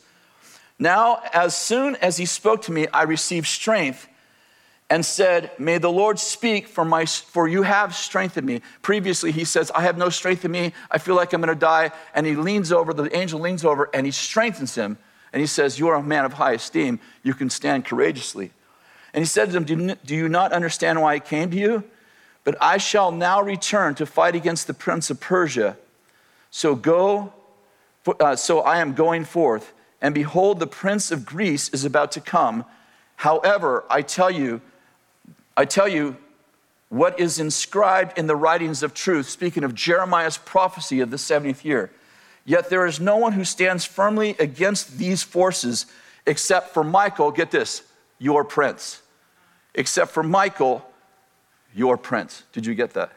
Now, 0.78 1.22
as 1.32 1.56
soon 1.56 1.96
as 1.96 2.18
he 2.18 2.26
spoke 2.26 2.62
to 2.62 2.72
me, 2.72 2.86
I 2.88 3.04
received 3.04 3.46
strength 3.46 4.06
and 4.90 5.04
said, 5.04 5.50
May 5.58 5.78
the 5.78 5.90
Lord 5.90 6.18
speak, 6.18 6.66
for, 6.66 6.84
my, 6.84 7.04
for 7.04 7.46
you 7.46 7.62
have 7.62 7.94
strengthened 7.94 8.46
me. 8.46 8.62
Previously, 8.80 9.32
he 9.32 9.44
says, 9.44 9.70
I 9.74 9.82
have 9.82 9.98
no 9.98 10.08
strength 10.08 10.44
in 10.44 10.50
me. 10.50 10.72
I 10.90 10.98
feel 10.98 11.14
like 11.14 11.32
I'm 11.32 11.42
going 11.42 11.54
to 11.54 11.60
die. 11.60 11.90
And 12.14 12.26
he 12.26 12.34
leans 12.34 12.72
over, 12.72 12.94
the 12.94 13.14
angel 13.14 13.40
leans 13.40 13.64
over, 13.64 13.90
and 13.92 14.06
he 14.06 14.12
strengthens 14.12 14.74
him. 14.74 14.98
And 15.32 15.40
he 15.40 15.46
says, 15.46 15.78
You 15.78 15.88
are 15.88 15.96
a 15.96 16.02
man 16.02 16.24
of 16.24 16.34
high 16.34 16.52
esteem. 16.52 17.00
You 17.22 17.34
can 17.34 17.50
stand 17.50 17.84
courageously. 17.84 18.52
And 19.12 19.22
he 19.22 19.26
said 19.26 19.50
to 19.50 19.60
him, 19.60 19.96
Do 20.04 20.14
you 20.14 20.28
not 20.28 20.52
understand 20.52 21.00
why 21.02 21.14
I 21.14 21.18
came 21.18 21.50
to 21.50 21.56
you? 21.56 21.84
But 22.44 22.56
I 22.60 22.78
shall 22.78 23.12
now 23.12 23.42
return 23.42 23.94
to 23.96 24.06
fight 24.06 24.34
against 24.34 24.66
the 24.66 24.74
prince 24.74 25.10
of 25.10 25.20
Persia. 25.20 25.76
So 26.50 26.74
go, 26.74 27.34
uh, 28.20 28.36
so 28.36 28.60
I 28.60 28.78
am 28.78 28.94
going 28.94 29.26
forth. 29.26 29.74
And 30.00 30.14
behold, 30.14 30.60
the 30.60 30.66
prince 30.66 31.10
of 31.10 31.26
Greece 31.26 31.68
is 31.70 31.84
about 31.84 32.12
to 32.12 32.20
come. 32.22 32.64
However, 33.16 33.84
I 33.90 34.00
tell 34.02 34.30
you, 34.30 34.62
I 35.58 35.64
tell 35.64 35.88
you, 35.88 36.16
what 36.88 37.18
is 37.18 37.40
inscribed 37.40 38.16
in 38.16 38.28
the 38.28 38.36
writings 38.36 38.84
of 38.84 38.94
truth, 38.94 39.28
speaking 39.28 39.64
of 39.64 39.74
Jeremiah's 39.74 40.38
prophecy 40.38 41.00
of 41.00 41.10
the 41.10 41.16
70th 41.16 41.64
year. 41.64 41.90
Yet 42.44 42.70
there 42.70 42.86
is 42.86 43.00
no 43.00 43.16
one 43.16 43.32
who 43.32 43.44
stands 43.44 43.84
firmly 43.84 44.36
against 44.38 44.98
these 44.98 45.24
forces 45.24 45.86
except 46.26 46.72
for 46.72 46.84
Michael, 46.84 47.32
get 47.32 47.50
this, 47.50 47.82
your 48.20 48.44
prince. 48.44 49.02
Except 49.74 50.12
for 50.12 50.22
Michael, 50.22 50.88
your 51.74 51.96
prince. 51.96 52.44
Did 52.52 52.64
you 52.64 52.76
get 52.76 52.94
that? 52.94 53.10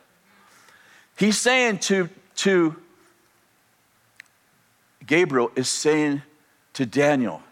He's 1.16 1.38
saying 1.38 1.78
to, 1.80 2.10
to 2.38 2.76
Gabriel, 5.06 5.52
is 5.56 5.70
saying 5.70 6.24
to 6.74 6.88
Daniel, 6.88 7.44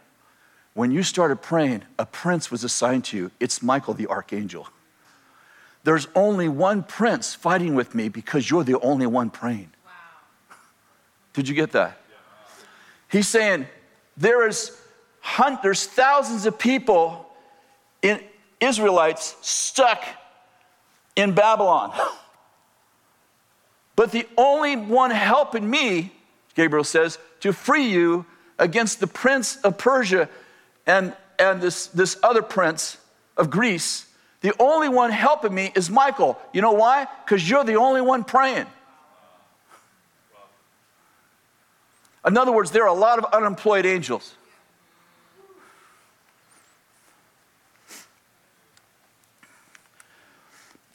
when 0.73 0.89
you 0.89 1.03
started 1.03 1.43
praying, 1.43 1.83
a 1.99 2.07
prince 2.07 2.49
was 2.49 2.63
assigned 2.63 3.05
to 3.05 3.17
you. 3.17 3.31
It's 3.39 3.61
Michael 3.61 3.93
the 3.93 4.07
archangel. 4.07 4.67
There's 5.83 6.07
only 6.15 6.49
one 6.49 6.83
prince 6.83 7.33
fighting 7.33 7.75
with 7.75 7.95
me 7.95 8.09
because 8.09 8.49
you're 8.49 8.63
the 8.63 8.79
only 8.79 9.07
one 9.07 9.29
praying. 9.29 9.71
Wow. 9.85 9.91
Did 11.33 11.47
you 11.47 11.55
get 11.55 11.71
that? 11.71 11.99
He's 13.07 13.27
saying 13.27 13.67
there 14.17 14.47
is 14.47 14.77
hunt, 15.21 15.63
there's 15.63 15.85
thousands 15.85 16.45
of 16.45 16.59
people 16.59 17.25
in 18.01 18.21
Israelites 18.59 19.35
stuck 19.41 20.03
in 21.15 21.33
Babylon. 21.33 21.91
But 23.95 24.11
the 24.11 24.27
only 24.37 24.77
one 24.77 25.11
helping 25.11 25.69
me, 25.69 26.13
Gabriel 26.55 26.85
says, 26.85 27.19
to 27.41 27.51
free 27.51 27.89
you 27.89 28.25
against 28.57 28.99
the 28.99 29.07
prince 29.07 29.57
of 29.57 29.77
Persia 29.77 30.29
and, 30.85 31.13
and 31.37 31.61
this, 31.61 31.87
this 31.87 32.17
other 32.23 32.41
prince 32.41 32.97
of 33.35 33.49
Greece, 33.49 34.05
the 34.41 34.53
only 34.59 34.87
one 34.87 35.11
helping 35.11 35.53
me 35.53 35.71
is 35.75 35.89
Michael. 35.89 36.39
You 36.53 36.61
know 36.61 36.71
why? 36.71 37.07
Because 37.25 37.49
you're 37.49 37.63
the 37.63 37.75
only 37.75 38.01
one 38.01 38.23
praying. 38.23 38.67
In 42.25 42.37
other 42.37 42.51
words, 42.51 42.71
there 42.71 42.83
are 42.83 42.89
a 42.89 42.93
lot 42.93 43.19
of 43.19 43.25
unemployed 43.33 43.85
angels. 43.85 44.35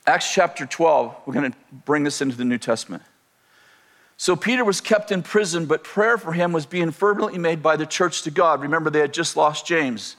Acts 0.06 0.32
chapter 0.32 0.66
12, 0.66 1.16
we're 1.24 1.32
going 1.32 1.50
to 1.50 1.58
bring 1.86 2.04
this 2.04 2.20
into 2.20 2.36
the 2.36 2.44
New 2.44 2.58
Testament. 2.58 3.02
So 4.18 4.36
Peter 4.36 4.64
was 4.64 4.80
kept 4.80 5.10
in 5.10 5.22
prison, 5.22 5.64
but 5.64 5.82
prayer 5.82 6.18
for 6.18 6.32
him 6.32 6.52
was 6.52 6.66
being 6.66 6.90
fervently 6.90 7.38
made 7.38 7.62
by 7.62 7.76
the 7.76 7.86
church 7.86 8.22
to 8.22 8.30
God. 8.30 8.60
Remember, 8.60 8.90
they 8.90 9.00
had 9.00 9.14
just 9.14 9.36
lost 9.36 9.66
James. 9.66 10.16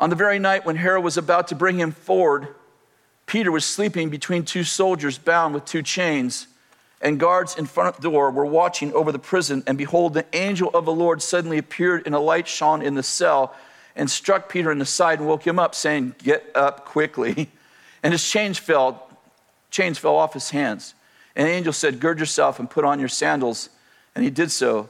On 0.00 0.08
the 0.08 0.16
very 0.16 0.38
night 0.38 0.64
when 0.64 0.76
Herod 0.76 1.04
was 1.04 1.18
about 1.18 1.48
to 1.48 1.54
bring 1.54 1.78
him 1.78 1.92
forward, 1.92 2.48
Peter 3.26 3.52
was 3.52 3.66
sleeping 3.66 4.08
between 4.08 4.44
two 4.44 4.64
soldiers 4.64 5.18
bound 5.18 5.54
with 5.54 5.66
two 5.66 5.82
chains, 5.82 6.48
and 7.02 7.20
guards 7.20 7.56
in 7.56 7.66
front 7.66 7.94
of 7.94 8.02
the 8.02 8.10
door 8.10 8.30
were 8.30 8.46
watching 8.46 8.92
over 8.94 9.12
the 9.12 9.18
prison. 9.18 9.62
And 9.66 9.76
behold, 9.76 10.14
the 10.14 10.24
angel 10.32 10.70
of 10.72 10.86
the 10.86 10.92
Lord 10.92 11.22
suddenly 11.22 11.58
appeared, 11.58 12.06
and 12.06 12.14
a 12.14 12.18
light 12.18 12.48
shone 12.48 12.82
in 12.82 12.94
the 12.94 13.02
cell 13.02 13.54
and 13.94 14.10
struck 14.10 14.48
Peter 14.48 14.72
in 14.72 14.78
the 14.78 14.86
side 14.86 15.18
and 15.18 15.28
woke 15.28 15.46
him 15.46 15.58
up, 15.58 15.74
saying, 15.74 16.14
Get 16.18 16.50
up 16.54 16.84
quickly. 16.84 17.50
And 18.02 18.14
his 18.14 18.26
chains 18.26 18.56
fell, 18.56 19.10
chains 19.70 19.98
fell 19.98 20.16
off 20.16 20.32
his 20.32 20.48
hands. 20.48 20.94
And 21.36 21.46
the 21.46 21.52
angel 21.52 21.74
said, 21.74 22.00
Gird 22.00 22.18
yourself 22.18 22.58
and 22.58 22.70
put 22.70 22.82
on 22.82 22.98
your 22.98 23.10
sandals. 23.10 23.68
And 24.14 24.24
he 24.24 24.30
did 24.30 24.50
so. 24.50 24.88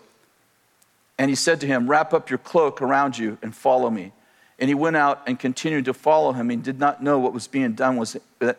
And 1.18 1.28
he 1.28 1.34
said 1.34 1.60
to 1.62 1.66
him, 1.66 1.90
Wrap 1.90 2.14
up 2.14 2.30
your 2.30 2.38
cloak 2.38 2.80
around 2.80 3.18
you 3.18 3.36
and 3.42 3.52
follow 3.52 3.90
me. 3.90 4.12
And 4.60 4.68
he 4.68 4.74
went 4.74 4.96
out 4.96 5.22
and 5.26 5.38
continued 5.38 5.86
to 5.86 5.94
follow 5.94 6.32
him. 6.32 6.50
He 6.50 6.56
did 6.56 6.78
not 6.78 7.02
know 7.02 7.18
what 7.18 7.32
was 7.32 7.46
being 7.46 7.72
done 7.72 7.96
was 7.96 8.16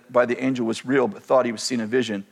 by 0.09 0.25
the 0.25 0.43
angel 0.43 0.65
was 0.65 0.83
real, 0.83 1.07
but 1.07 1.21
thought 1.21 1.45
he 1.45 1.51
was 1.51 1.61
seeing 1.61 1.79
a 1.79 1.85
vision. 1.85 2.25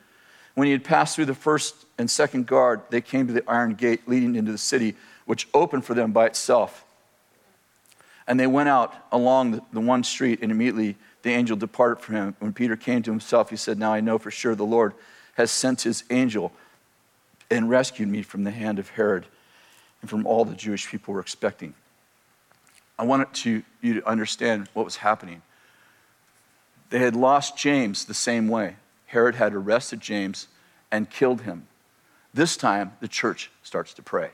When 0.55 0.65
he 0.65 0.71
had 0.71 0.83
passed 0.83 1.15
through 1.15 1.25
the 1.25 1.35
first 1.35 1.75
and 1.99 2.09
second 2.09 2.47
guard, 2.47 2.81
they 2.89 2.99
came 2.99 3.27
to 3.27 3.33
the 3.33 3.43
iron 3.47 3.75
gate 3.75 4.07
leading 4.07 4.35
into 4.35 4.51
the 4.51 4.57
city, 4.57 4.95
which 5.25 5.47
opened 5.53 5.85
for 5.85 5.93
them 5.93 6.11
by 6.11 6.25
itself. 6.25 6.83
And 8.27 8.39
they 8.39 8.47
went 8.47 8.69
out 8.69 8.93
along 9.11 9.61
the 9.71 9.79
one 9.79 10.03
street, 10.03 10.39
and 10.41 10.51
immediately 10.51 10.97
the 11.21 11.31
angel 11.31 11.55
departed 11.55 12.01
from 12.01 12.15
him. 12.15 12.35
When 12.39 12.53
Peter 12.53 12.75
came 12.75 13.03
to 13.03 13.11
himself, 13.11 13.51
he 13.51 13.55
said, 13.55 13.77
Now 13.77 13.93
I 13.93 14.01
know 14.01 14.17
for 14.17 14.31
sure 14.31 14.55
the 14.55 14.65
Lord 14.65 14.93
has 15.35 15.51
sent 15.51 15.81
his 15.81 16.03
angel 16.09 16.51
and 17.51 17.69
rescued 17.69 18.09
me 18.09 18.23
from 18.23 18.43
the 18.43 18.51
hand 18.51 18.79
of 18.79 18.89
Herod 18.89 19.25
and 20.01 20.09
from 20.09 20.25
all 20.25 20.43
the 20.43 20.55
Jewish 20.55 20.87
people 20.87 21.13
were 21.13 21.19
expecting. 21.19 21.73
I 22.99 23.03
wanted 23.03 23.33
to, 23.33 23.63
you 23.79 23.93
to 23.93 24.07
understand 24.07 24.67
what 24.73 24.83
was 24.83 24.97
happening. 24.97 25.41
They 26.89 26.99
had 26.99 27.15
lost 27.15 27.57
James 27.57 28.03
the 28.03 28.13
same 28.13 28.49
way. 28.49 28.75
Herod 29.05 29.35
had 29.35 29.53
arrested 29.53 30.01
James 30.01 30.49
and 30.91 31.09
killed 31.09 31.41
him. 31.41 31.67
This 32.33 32.57
time, 32.57 32.91
the 32.99 33.07
church 33.07 33.51
starts 33.63 33.93
to 33.93 34.01
pray. 34.03 34.31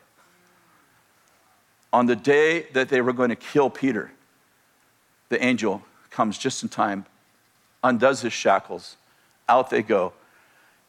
On 1.93 2.07
the 2.07 2.16
day 2.16 2.63
that 2.74 2.89
they 2.89 3.01
were 3.01 3.13
going 3.13 3.30
to 3.30 3.36
kill 3.36 3.70
Peter, 3.70 4.11
the 5.30 5.41
angel 5.45 5.84
comes 6.09 6.38
just 6.38 6.63
in 6.63 6.70
time, 6.70 7.05
undoes 7.84 8.22
his 8.22 8.34
shackles, 8.34 8.97
out 9.47 9.70
they 9.70 9.84
go. 9.84 10.11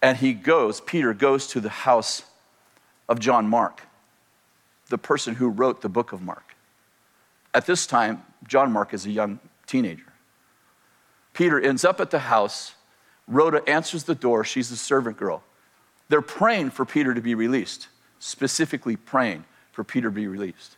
And 0.01 0.17
he 0.17 0.33
goes, 0.33 0.81
Peter 0.81 1.13
goes 1.13 1.47
to 1.49 1.61
the 1.61 1.69
house 1.69 2.23
of 3.07 3.21
John 3.21 3.47
Mark, 3.47 3.83
the 4.89 4.99
person 4.99 5.35
who 5.35 5.49
wrote 5.49 5.83
the 5.83 5.89
book 5.91 6.13
of 6.13 6.23
Mark. 6.23 6.46
At 7.57 7.65
this 7.65 7.87
time, 7.87 8.23
John 8.47 8.71
Mark 8.71 8.93
is 8.93 9.07
a 9.07 9.11
young 9.11 9.41
teenager. 9.67 10.13
Peter 11.33 11.59
ends 11.59 11.87
up 11.87 12.03
at 12.03 12.11
the 12.11 12.19
house. 12.19 12.75
Rhoda 13.27 13.67
answers 13.67 14.05
the 14.05 14.15
door. 14.15 14.45
She's 14.45 14.69
the 14.69 14.77
servant 14.77 15.17
girl. 15.17 15.43
They're 16.11 16.21
praying 16.21 16.73
for 16.73 16.85
Peter 16.85 17.15
to 17.15 17.23
be 17.23 17.35
released, 17.35 17.89
specifically 18.19 18.95
praying 18.95 19.47
for 19.73 19.85
Peter 19.85 20.09
to 20.09 20.15
be 20.15 20.27
released. 20.27 20.77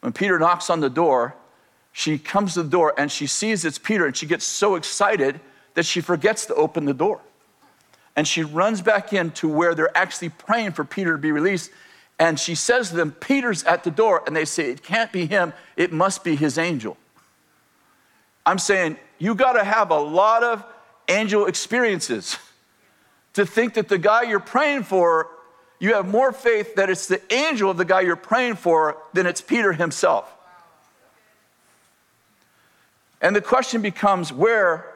When 0.00 0.12
Peter 0.12 0.40
knocks 0.40 0.70
on 0.70 0.80
the 0.80 0.90
door, 0.90 1.36
she 1.92 2.18
comes 2.18 2.54
to 2.54 2.64
the 2.64 2.68
door 2.68 2.94
and 2.98 3.10
she 3.10 3.28
sees 3.28 3.64
it's 3.64 3.78
Peter 3.78 4.04
and 4.04 4.16
she 4.16 4.26
gets 4.26 4.44
so 4.44 4.74
excited 4.74 5.38
that 5.74 5.86
she 5.86 6.00
forgets 6.00 6.46
to 6.46 6.54
open 6.56 6.84
the 6.84 6.94
door. 6.94 7.20
And 8.16 8.26
she 8.26 8.42
runs 8.42 8.82
back 8.82 9.12
in 9.12 9.30
to 9.34 9.48
where 9.48 9.72
they're 9.76 9.96
actually 9.96 10.30
praying 10.30 10.72
for 10.72 10.84
Peter 10.84 11.12
to 11.12 11.18
be 11.18 11.30
released. 11.30 11.70
And 12.18 12.38
she 12.38 12.54
says 12.54 12.90
to 12.90 12.96
them, 12.96 13.12
Peter's 13.12 13.64
at 13.64 13.84
the 13.84 13.90
door. 13.90 14.22
And 14.26 14.36
they 14.36 14.44
say, 14.44 14.70
It 14.70 14.82
can't 14.82 15.12
be 15.12 15.26
him, 15.26 15.52
it 15.76 15.92
must 15.92 16.24
be 16.24 16.36
his 16.36 16.58
angel. 16.58 16.96
I'm 18.44 18.58
saying, 18.58 18.96
you 19.18 19.34
got 19.34 19.52
to 19.52 19.64
have 19.64 19.90
a 19.90 19.98
lot 19.98 20.42
of 20.42 20.64
angel 21.08 21.46
experiences 21.46 22.36
to 23.34 23.46
think 23.46 23.74
that 23.74 23.88
the 23.88 23.98
guy 23.98 24.22
you're 24.22 24.40
praying 24.40 24.82
for, 24.82 25.28
you 25.78 25.94
have 25.94 26.08
more 26.08 26.32
faith 26.32 26.74
that 26.74 26.90
it's 26.90 27.06
the 27.06 27.20
angel 27.32 27.70
of 27.70 27.76
the 27.76 27.84
guy 27.84 28.00
you're 28.00 28.16
praying 28.16 28.56
for 28.56 28.96
than 29.12 29.26
it's 29.26 29.40
Peter 29.40 29.72
himself. 29.72 30.32
And 33.20 33.34
the 33.36 33.40
question 33.40 33.80
becomes 33.80 34.32
where 34.32 34.92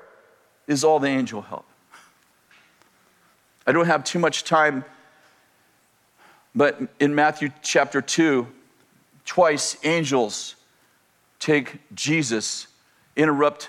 is 0.66 0.82
all 0.82 0.98
the 0.98 1.08
angel 1.08 1.42
help? 1.42 1.64
I 3.66 3.72
don't 3.72 3.86
have 3.86 4.04
too 4.04 4.18
much 4.18 4.44
time, 4.44 4.84
but 6.56 6.80
in 6.98 7.14
Matthew 7.14 7.50
chapter 7.62 8.00
2, 8.00 8.46
twice 9.26 9.76
angels 9.84 10.56
take 11.38 11.80
Jesus, 11.94 12.66
interrupt, 13.14 13.68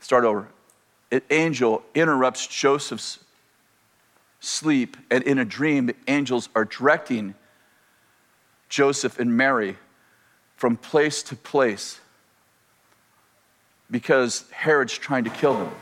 start 0.00 0.24
over. 0.24 0.48
An 1.12 1.22
angel 1.30 1.84
interrupts 1.94 2.46
Joseph's 2.48 3.20
sleep, 4.40 4.96
and 5.10 5.22
in 5.22 5.38
a 5.38 5.44
dream, 5.44 5.86
the 5.86 5.94
angels 6.08 6.48
are 6.56 6.64
directing 6.64 7.34
Joseph 8.68 9.20
and 9.20 9.36
Mary 9.36 9.76
from 10.56 10.76
place 10.76 11.22
to 11.22 11.36
place 11.36 12.00
because 13.90 14.44
Herod's 14.50 14.98
trying 14.98 15.24
to 15.24 15.30
kill 15.30 15.54
them. 15.54 15.72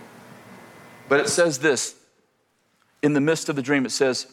But 1.09 1.21
it 1.21 1.29
says 1.31 1.59
this 1.59 1.97
in 3.03 3.15
the 3.15 3.21
midst 3.21 3.49
of 3.49 3.57
the 3.57 3.63
dream, 3.63 3.87
it 3.87 3.91
says, 3.91 4.27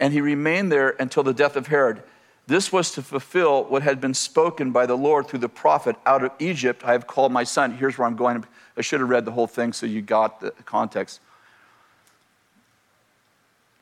And 0.00 0.12
he 0.12 0.20
remained 0.20 0.72
there 0.72 0.90
until 0.98 1.22
the 1.22 1.34
death 1.34 1.56
of 1.56 1.68
Herod. 1.68 2.02
This 2.46 2.72
was 2.72 2.90
to 2.92 3.02
fulfill 3.02 3.64
what 3.64 3.82
had 3.82 4.00
been 4.00 4.14
spoken 4.14 4.70
by 4.70 4.86
the 4.86 4.96
Lord 4.96 5.28
through 5.28 5.38
the 5.38 5.48
prophet 5.48 5.96
Out 6.04 6.22
of 6.22 6.32
Egypt, 6.38 6.82
I 6.84 6.92
have 6.92 7.06
called 7.06 7.32
my 7.32 7.44
son. 7.44 7.76
Here's 7.76 7.96
where 7.96 8.06
I'm 8.06 8.16
going. 8.16 8.44
I 8.76 8.82
should 8.82 9.00
have 9.00 9.08
read 9.08 9.24
the 9.24 9.32
whole 9.32 9.46
thing 9.46 9.72
so 9.72 9.86
you 9.86 10.02
got 10.02 10.40
the 10.40 10.50
context. 10.64 11.20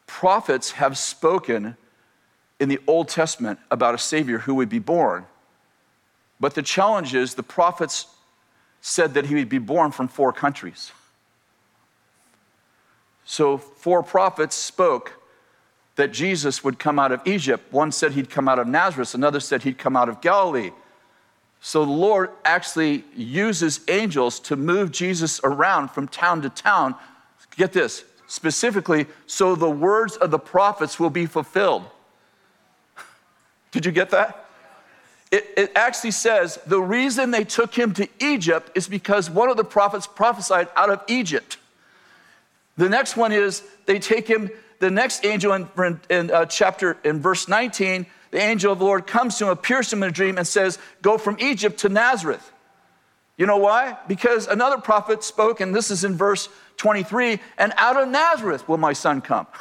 Prophets 0.07 0.73
have 0.73 0.97
spoken 0.97 1.77
in 2.61 2.69
the 2.69 2.79
Old 2.87 3.09
Testament 3.09 3.59
about 3.71 3.95
a 3.95 3.99
Savior 3.99 4.39
who 4.39 4.55
would 4.55 4.69
be 4.69 4.79
born. 4.79 5.27
But 6.39 6.55
the 6.55 6.63
challenge 6.63 7.15
is 7.15 7.35
the 7.35 7.43
prophets 7.43 8.07
said 8.81 9.15
that 9.15 9.27
he 9.27 9.35
would 9.35 9.49
be 9.49 9.59
born 9.59 9.91
from 9.91 10.09
four 10.09 10.33
countries. 10.33 10.93
So, 13.25 13.57
four 13.57 14.03
prophets 14.03 14.55
spoke 14.55 15.22
that 15.97 16.13
Jesus 16.13 16.65
would 16.65 16.79
come 16.79 16.99
out 16.99 17.13
of 17.13 17.21
Egypt. 17.27 17.73
One 17.73 17.93
said 17.93 18.13
he'd 18.13 18.31
come 18.31 18.49
out 18.49 18.59
of 18.59 18.67
Nazareth, 18.67 19.15
another 19.15 19.41
said 19.41 19.63
he'd 19.63 19.79
come 19.79 19.97
out 19.97 20.09
of 20.09 20.21
Galilee. 20.21 20.71
So 21.61 21.85
the 21.85 21.93
Lord 21.93 22.31
actually 22.45 23.05
uses 23.15 23.81
angels 23.89 24.41
to 24.41 24.57
move 24.57 24.91
Jesus 24.91 25.41
around 25.45 25.89
from 25.89 26.09
town 26.09 26.43
to 26.43 26.49
town. 26.49 26.97
Get 27.57 27.73
this, 27.73 28.05
specifically, 28.27 29.07
so 29.27 29.55
the 29.55 29.71
words 29.71 30.17
of 30.17 30.31
the 30.31 30.39
prophets 30.39 30.99
will 30.99 31.11
be 31.11 31.27
fulfilled. 31.27 31.85
Did 33.71 33.87
you 33.87 33.93
get 33.93 34.11
that? 34.11 34.47
It, 35.31 35.47
it, 35.57 35.73
actually 35.75 36.11
says 36.11 36.59
the 36.67 36.81
reason 36.81 37.31
they 37.31 37.45
took 37.45 37.75
him 37.75 37.95
to 37.95 38.07
Egypt 38.21 38.71
is 38.75 38.87
because 38.87 39.31
one 39.31 39.49
of 39.49 39.57
the 39.57 39.65
prophets 39.65 40.07
prophesied 40.07 40.69
out 40.77 40.91
of 40.91 41.01
Egypt. 41.09 41.57
The 42.77 42.89
next 42.89 43.17
one 43.17 43.33
is 43.33 43.63
they 43.87 43.99
take 43.99 44.29
him, 44.29 44.51
the 44.83 44.91
next 44.91 45.25
angel 45.25 45.53
in, 45.53 46.01
in 46.11 46.31
uh, 46.33 46.45
chapter, 46.45 46.99
in 47.05 47.21
verse 47.21 47.47
19, 47.47 48.05
the 48.33 48.39
angel 48.39 48.73
of 48.73 48.81
the 48.81 48.85
Lord 48.85 49.07
comes 49.07 49.39
to 49.39 49.45
him, 49.45 49.51
appears 49.51 49.91
to 49.91 49.97
him 49.97 50.03
in 50.03 50.09
a 50.09 50.13
dream, 50.13 50.39
and 50.39 50.47
says, 50.47 50.77
Go 51.03 51.19
from 51.19 51.37
Egypt 51.39 51.79
to 51.81 51.89
Nazareth. 51.89 52.51
You 53.37 53.47
know 53.47 53.59
why? 53.59 53.97
Because 54.09 54.49
another 54.49 54.79
prophet 54.79 55.23
spoke, 55.23 55.61
and 55.61 55.73
this 55.73 55.93
is 55.93 56.03
in 56.03 56.17
verse 56.17 56.49
23, 56.79 57.39
and 57.59 57.73
out 57.77 57.97
of 57.97 58.09
Nazareth 58.09 58.69
will 58.69 58.77
my 58.77 58.93
son 58.93 59.21
come. 59.21 59.47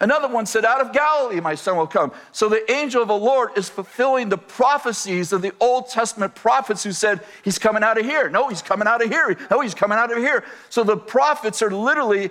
Another 0.00 0.28
one 0.28 0.44
said, 0.44 0.66
Out 0.66 0.82
of 0.82 0.92
Galilee 0.92 1.40
my 1.40 1.54
son 1.54 1.78
will 1.78 1.86
come. 1.86 2.12
So 2.32 2.50
the 2.50 2.70
angel 2.70 3.00
of 3.00 3.08
the 3.08 3.16
Lord 3.16 3.56
is 3.56 3.70
fulfilling 3.70 4.28
the 4.28 4.36
prophecies 4.36 5.32
of 5.32 5.40
the 5.40 5.52
Old 5.60 5.88
Testament 5.88 6.34
prophets 6.34 6.82
who 6.82 6.92
said, 6.92 7.20
He's 7.42 7.58
coming 7.58 7.82
out 7.82 7.98
of 7.98 8.04
here. 8.04 8.28
No, 8.28 8.48
he's 8.48 8.60
coming 8.60 8.86
out 8.86 9.02
of 9.02 9.08
here. 9.08 9.34
No, 9.50 9.60
he's 9.60 9.74
coming 9.74 9.96
out 9.96 10.12
of 10.12 10.18
here. 10.18 10.44
So 10.68 10.84
the 10.84 10.98
prophets 10.98 11.62
are 11.62 11.70
literally, 11.70 12.30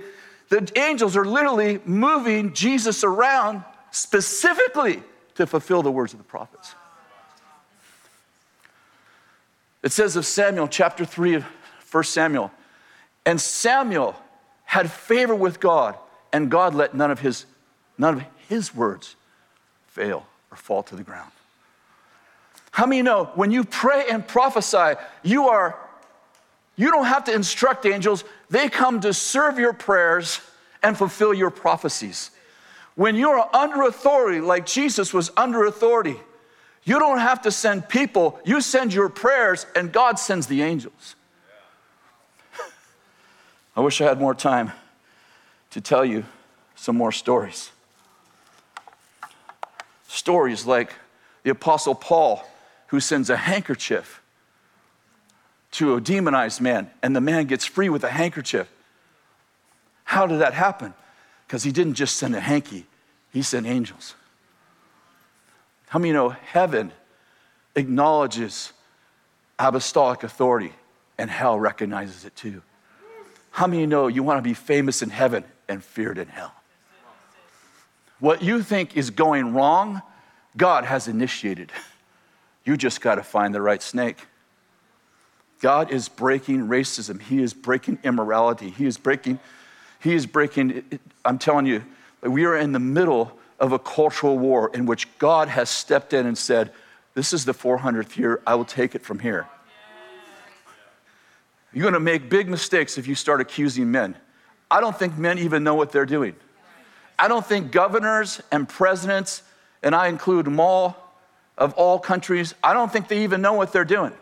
the 0.52 0.72
angels 0.78 1.18
are 1.18 1.26
literally 1.26 1.80
moving 1.86 2.54
Jesus 2.54 3.04
around 3.04 3.64
specifically 3.90 5.02
to 5.36 5.48
fulfill 5.48 5.82
the 5.82 5.92
words 5.92 6.14
of 6.14 6.20
the 6.20 6.24
prophets. 6.24 6.76
It 9.82 9.92
says 9.92 10.16
of 10.16 10.28
Samuel, 10.28 10.68
chapter 10.68 11.06
3 11.06 11.36
of 11.36 11.46
1 11.92 12.04
Samuel, 12.04 12.52
and 13.26 13.42
Samuel 13.42 14.16
had 14.66 14.92
favor 14.92 15.34
with 15.34 15.60
God, 15.60 15.96
and 16.32 16.52
God 16.52 16.76
let 16.76 16.94
none 16.94 17.10
of 17.10 17.20
his 17.20 17.48
None 18.02 18.16
of 18.16 18.24
his 18.50 18.74
words 18.74 19.16
fail 19.86 20.26
or 20.50 20.58
fall 20.58 20.82
to 20.82 20.96
the 20.96 21.04
ground. 21.04 21.32
How 22.72 22.88
many 22.88 23.04
know 23.04 23.26
when 23.36 23.52
you 23.52 23.64
pray 23.64 24.06
and 24.10 24.28
prophesy, 24.28 25.00
you 25.22 25.50
are 25.50 25.78
you 26.78 26.90
don't 26.90 27.06
have 27.06 27.26
to 27.26 27.34
instruct 27.34 27.86
angels, 27.86 28.24
they 28.52 28.70
come 28.70 29.00
to 29.02 29.14
serve 29.14 29.58
your 29.58 29.74
prayers 29.74 30.42
and 30.84 30.98
fulfill 30.98 31.34
your 31.34 31.50
prophecies. 31.50 32.32
When 32.96 33.16
you 33.16 33.30
are 33.30 33.50
under 33.56 33.84
authority, 33.84 34.42
like 34.42 34.66
Jesus 34.66 35.14
was 35.14 35.32
under 35.38 35.64
authority, 35.64 36.18
you 36.84 37.00
don't 37.00 37.20
have 37.20 37.42
to 37.44 37.52
send 37.52 37.88
people, 37.88 38.40
you 38.44 38.60
send 38.62 38.94
your 38.94 39.10
prayers, 39.10 39.66
and 39.76 39.92
God 39.92 40.20
sends 40.20 40.48
the 40.48 40.62
angels. 40.62 41.16
I 43.76 43.80
wish 43.80 44.02
I 44.02 44.06
had 44.06 44.20
more 44.20 44.36
time 44.36 44.74
to 45.72 45.82
tell 45.82 46.04
you 46.04 46.26
some 46.76 46.98
more 46.98 47.12
stories 47.12 47.72
stories 50.08 50.66
like 50.66 50.94
the 51.44 51.50
Apostle 51.50 51.96
Paul, 51.96 52.46
who 52.88 53.00
sends 53.00 53.30
a 53.30 53.38
handkerchief 53.38 54.21
to 55.72 55.96
a 55.96 56.02
demonized 56.02 56.62
man, 56.62 56.90
and 57.02 57.16
the 57.16 57.22
man 57.22 57.46
gets 57.46 57.66
free 57.66 57.90
with 57.90 58.04
a 58.04 58.10
handkerchief. 58.10 58.70
How 60.04 60.28
did 60.28 60.40
that 60.40 60.54
happen? 60.54 60.94
Because 61.48 61.64
he 61.64 61.72
didn't 61.72 61.94
just 61.94 62.18
send 62.18 62.36
a 62.36 62.40
hanky, 62.40 62.86
he 63.32 63.42
sent 63.42 63.66
angels. 63.66 64.16
How 65.88 66.00
many 66.00 66.14
know 66.14 66.30
heaven 66.30 66.92
acknowledges 67.76 68.74
apostolic 69.60 70.24
authority 70.24 70.74
and 71.18 71.30
hell 71.30 71.60
recognizes 71.60 72.26
it 72.26 72.36
too? 72.36 72.62
How 73.52 73.68
many 73.68 73.86
know 73.86 74.08
you 74.08 74.24
want 74.24 74.38
to 74.38 74.42
be 74.42 74.54
famous 74.54 75.02
in 75.02 75.10
heaven 75.10 75.44
and 75.68 75.84
feared 75.84 76.18
in 76.18 76.28
hell? 76.28 76.54
What 78.20 78.42
you 78.42 78.64
think 78.64 78.96
is 78.96 79.10
going 79.10 79.54
wrong, 79.54 80.02
God 80.56 80.86
has 80.86 81.08
initiated. 81.08 81.72
You 82.64 82.78
just 82.78 83.02
got 83.02 83.16
to 83.16 83.24
find 83.24 83.54
the 83.54 83.62
right 83.62 83.82
snake. 83.82 84.28
God 85.62 85.92
is 85.92 86.10
breaking 86.10 86.68
racism. 86.68 87.22
He 87.22 87.42
is 87.42 87.54
breaking 87.54 88.00
immorality. 88.04 88.72
He 88.72 88.88
is 88.88 88.98
breaking, 88.98 89.40
he 90.00 90.16
is 90.16 90.26
breaking, 90.26 91.00
I'm 91.24 91.38
telling 91.38 91.68
you, 91.68 91.84
we 92.22 92.46
are 92.46 92.58
in 92.58 92.72
the 92.72 92.80
middle 92.80 93.38
of 93.60 93.72
a 93.72 93.80
cultural 93.80 94.40
war 94.40 94.72
in 94.74 94.88
which 94.88 95.08
God 95.20 95.48
has 95.48 95.70
stepped 95.70 96.14
in 96.14 96.26
and 96.26 96.36
said, 96.38 96.72
This 97.14 97.32
is 97.32 97.46
the 97.46 97.54
400th 97.54 98.18
year, 98.18 98.42
I 98.46 98.56
will 98.56 98.66
take 98.66 98.96
it 98.96 99.04
from 99.04 99.20
here. 99.20 99.48
You're 101.72 101.84
going 101.84 101.94
to 101.94 102.00
make 102.00 102.30
big 102.30 102.50
mistakes 102.50 102.98
if 102.98 103.08
you 103.08 103.16
start 103.16 103.40
accusing 103.40 103.92
men. 103.92 104.16
I 104.70 104.82
don't 104.82 104.98
think 104.98 105.18
men 105.18 105.38
even 105.38 105.64
know 105.64 105.76
what 105.76 105.92
they're 105.92 106.06
doing. 106.06 106.36
I 107.20 107.28
don't 107.28 107.46
think 107.46 107.72
governors 107.72 108.42
and 108.52 108.68
presidents, 108.68 109.44
and 109.84 109.94
I 109.94 110.08
include 110.08 110.48
them 110.48 110.60
all, 110.60 110.98
of 111.58 111.74
all 111.74 112.00
countries, 112.00 112.56
I 112.64 112.74
don't 112.74 112.92
think 112.92 113.08
they 113.08 113.24
even 113.24 113.42
know 113.42 113.54
what 113.54 113.72
they're 113.72 113.86
doing. 113.86 114.14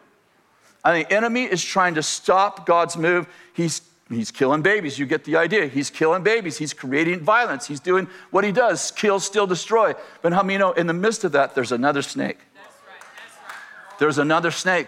Think 0.84 1.10
the 1.10 1.16
enemy 1.16 1.44
is 1.44 1.64
trying 1.64 1.96
to 1.96 2.04
stop 2.04 2.66
God's 2.66 2.98
move. 2.98 3.28
He's, 3.54 3.82
he's 4.10 4.32
killing 4.32 4.62
babies. 4.62 4.98
You 4.98 5.06
get 5.06 5.24
the 5.26 5.36
idea. 5.36 5.68
He's 5.68 5.90
killing 5.90 6.24
babies. 6.24 6.58
He's 6.58 6.74
creating 6.74 7.20
violence. 7.22 7.68
He's 7.68 7.80
doing 7.80 8.08
what 8.32 8.44
he 8.44 8.52
does 8.52 8.92
kill, 8.92 9.20
steal, 9.20 9.46
destroy. 9.46 9.94
But 10.22 10.34
how 10.34 10.44
many 10.44 10.58
know 10.58 10.72
in 10.72 10.88
the 10.88 10.94
midst 10.94 11.24
of 11.24 11.34
that, 11.34 11.56
there's 11.56 11.72
another 11.72 12.02
snake? 12.02 12.40
That's 12.56 12.68
right. 12.88 13.02
That's 13.02 13.38
right. 13.48 14.00
There's 14.00 14.18
another 14.18 14.52
snake. 14.52 14.88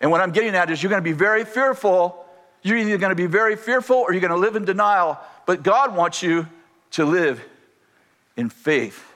And 0.00 0.10
what 0.10 0.20
I'm 0.20 0.30
getting 0.30 0.54
at 0.54 0.70
is 0.70 0.82
you're 0.82 0.90
going 0.90 1.02
to 1.02 1.08
be 1.08 1.12
very 1.12 1.44
fearful. 1.44 2.24
You're 2.62 2.76
either 2.76 2.98
going 2.98 3.10
to 3.10 3.16
be 3.16 3.26
very 3.26 3.56
fearful 3.56 3.96
or 3.96 4.12
you're 4.12 4.20
going 4.20 4.30
to 4.30 4.36
live 4.36 4.56
in 4.56 4.64
denial. 4.64 5.18
But 5.46 5.62
God 5.62 5.96
wants 5.96 6.22
you 6.22 6.48
to 6.92 7.04
live 7.04 7.42
in 8.36 8.48
faith. 8.50 9.12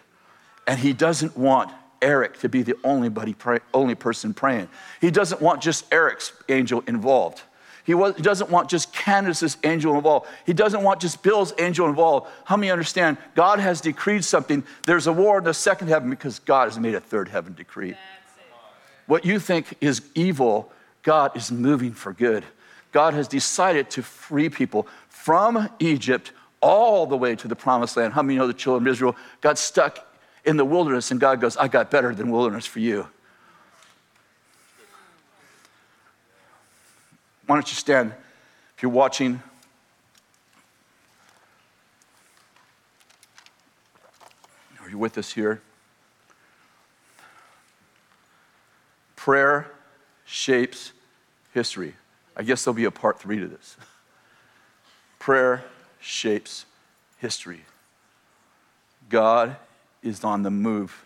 And 0.67 0.79
he 0.79 0.93
doesn't 0.93 1.37
want 1.37 1.71
Eric 2.03 2.39
to 2.41 2.49
be 2.49 2.63
the 2.63 2.77
only, 2.85 3.11
pray, 3.35 3.61
only 3.75 3.95
person 3.95 4.35
praying. 4.35 4.69
He 5.01 5.11
doesn't 5.11 5.41
want 5.41 5.61
just 5.61 5.93
Eric's 5.93 6.33
angel 6.49 6.83
involved. 6.87 7.43
He, 7.85 7.95
was, 7.95 8.15
he 8.17 8.23
doesn't 8.23 8.51
want 8.51 8.69
just 8.69 8.93
Candace's 8.93 9.57
angel 9.65 9.97
involved. 9.97 10.29
He 10.47 10.53
doesn't 10.53 10.83
want 10.83 11.01
just 11.01 11.23
Bill's 11.23 11.53
angel 11.59 11.89
involved. 11.89 12.29
How 12.45 12.57
many 12.57 12.71
understand 12.71 13.17
God 13.35 13.59
has 13.59 13.81
decreed 13.81 14.25
something? 14.25 14.63
There's 14.87 15.07
a 15.07 15.13
war 15.13 15.39
in 15.39 15.45
the 15.45 15.55
second 15.55 15.89
heaven 15.89 16.11
because 16.11 16.39
God 16.41 16.69
has 16.69 16.79
made 16.79 16.95
a 16.95 17.01
third 17.01 17.29
heaven 17.29 17.55
decree. 17.55 17.97
What 19.07 19.25
you 19.25 19.41
think 19.41 19.77
is 19.81 20.03
evil, 20.15 20.71
God 21.03 21.37
is 21.37 21.51
moving 21.51 21.93
for 21.93 22.13
good. 22.13 22.45
God 22.93 23.15
has 23.15 23.27
decided 23.27 23.91
to 23.91 24.03
free 24.03 24.49
people 24.49 24.87
from 25.09 25.69
Egypt 25.79 26.33
all 26.61 27.07
the 27.07 27.17
way 27.17 27.35
to 27.35 27.49
the 27.49 27.57
promised 27.57 27.97
land. 27.97 28.13
How 28.13 28.23
many 28.23 28.39
know 28.39 28.47
the 28.47 28.55
children 28.55 28.87
of 28.87 28.93
Israel 28.93 29.17
got 29.41 29.59
stuck 29.59 30.07
in 30.45 30.57
the 30.57 30.65
wilderness 30.65 31.11
and 31.11 31.21
God 31.21 31.41
goes, 31.41 31.57
I 31.57 31.69
got 31.69 31.91
better 31.91 32.15
than 32.15 32.31
wilderness 32.31 32.67
for 32.67 32.79
you? 32.79 33.07
Why 37.47 37.57
don't 37.57 37.69
you 37.69 37.75
stand 37.75 38.13
if 38.77 38.83
you're 38.83 38.93
watching? 38.93 39.43
Are 44.81 44.89
you 44.89 44.99
with 44.99 45.19
us 45.19 45.33
here? 45.33 45.61
Prayer 49.17 49.71
shapes 50.25 50.93
history. 51.53 51.95
I 52.37 52.43
guess 52.43 52.65
there'll 52.65 52.75
be 52.75 52.85
a 52.85 52.91
part 52.91 53.21
three 53.21 53.39
to 53.39 53.47
this. 53.47 53.77
Prayer 55.19 55.65
shapes 56.01 56.65
history. 57.19 57.65
God 59.09 59.57
is 60.03 60.25
on 60.25 60.43
the 60.43 60.51
move. 60.51 61.05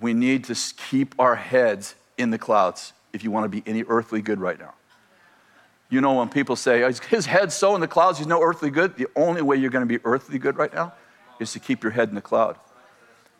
We 0.00 0.14
need 0.14 0.44
to 0.44 0.56
keep 0.90 1.14
our 1.18 1.36
heads 1.36 1.94
in 2.18 2.30
the 2.30 2.38
clouds 2.38 2.92
if 3.12 3.22
you 3.22 3.30
want 3.30 3.44
to 3.44 3.48
be 3.48 3.62
any 3.68 3.84
earthly 3.84 4.22
good 4.22 4.40
right 4.40 4.58
now. 4.58 4.74
You 5.90 6.00
know, 6.00 6.14
when 6.14 6.28
people 6.28 6.56
say, 6.56 6.80
his 7.08 7.26
head's 7.26 7.54
so 7.54 7.74
in 7.74 7.80
the 7.80 7.88
clouds, 7.88 8.18
he's 8.18 8.26
no 8.26 8.42
earthly 8.42 8.70
good, 8.70 8.96
the 8.96 9.08
only 9.14 9.42
way 9.42 9.56
you're 9.56 9.70
going 9.70 9.86
to 9.86 9.98
be 9.98 10.02
earthly 10.04 10.38
good 10.38 10.56
right 10.56 10.72
now 10.72 10.94
is 11.38 11.52
to 11.52 11.60
keep 11.60 11.82
your 11.82 11.92
head 11.92 12.08
in 12.08 12.14
the 12.14 12.22
cloud. 12.22 12.56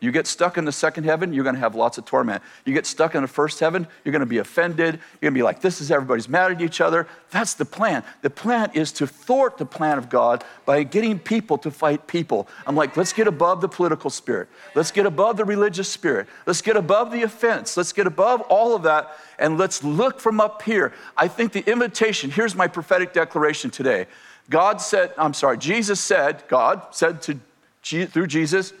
You 0.03 0.11
get 0.11 0.27
stuck 0.27 0.57
in 0.57 0.65
the 0.65 0.71
second 0.73 1.05
heaven, 1.05 1.31
you're 1.31 1.45
going 1.45 1.55
to 1.55 1.61
have 1.61 1.75
lots 1.75 1.97
of 1.97 2.03
torment. 2.03 2.43
You 2.65 2.73
get 2.73 2.85
stuck 2.85 3.15
in 3.15 3.21
the 3.21 3.27
first 3.29 3.61
heaven, 3.61 3.87
you're 4.03 4.11
going 4.11 4.19
to 4.19 4.25
be 4.25 4.39
offended. 4.39 4.95
You're 4.95 5.31
going 5.31 5.33
to 5.33 5.37
be 5.37 5.43
like, 5.43 5.61
this 5.61 5.79
is 5.79 5.91
everybody's 5.91 6.27
mad 6.27 6.51
at 6.51 6.61
each 6.61 6.81
other. 6.81 7.07
That's 7.31 7.53
the 7.53 7.63
plan. 7.63 8.03
The 8.21 8.29
plan 8.29 8.71
is 8.73 8.91
to 8.93 9.07
thwart 9.07 9.57
the 9.57 9.65
plan 9.65 9.97
of 9.97 10.09
God 10.09 10.43
by 10.65 10.83
getting 10.83 11.19
people 11.19 11.57
to 11.59 11.71
fight 11.71 12.05
people. 12.05 12.49
I'm 12.67 12.75
like, 12.75 12.97
let's 12.97 13.13
get 13.13 13.29
above 13.29 13.61
the 13.61 13.69
political 13.69 14.09
spirit. 14.09 14.49
Let's 14.75 14.91
get 14.91 15.05
above 15.05 15.37
the 15.37 15.45
religious 15.45 15.87
spirit. 15.87 16.27
Let's 16.45 16.61
get 16.61 16.75
above 16.75 17.13
the 17.13 17.23
offense. 17.23 17.77
Let's 17.77 17.93
get 17.93 18.05
above 18.05 18.41
all 18.41 18.75
of 18.75 18.83
that 18.83 19.17
and 19.39 19.57
let's 19.57 19.85
look 19.85 20.19
from 20.19 20.41
up 20.41 20.63
here. 20.63 20.91
I 21.15 21.29
think 21.29 21.53
the 21.53 21.63
invitation, 21.71 22.29
here's 22.29 22.55
my 22.55 22.67
prophetic 22.67 23.13
declaration 23.13 23.71
today. 23.71 24.07
God 24.49 24.81
said, 24.81 25.13
I'm 25.17 25.33
sorry, 25.33 25.59
Jesus 25.59 26.01
said, 26.01 26.43
God 26.49 26.87
said 26.91 27.21
to 27.21 27.39
through 27.83 28.27
Jesus, 28.27 28.73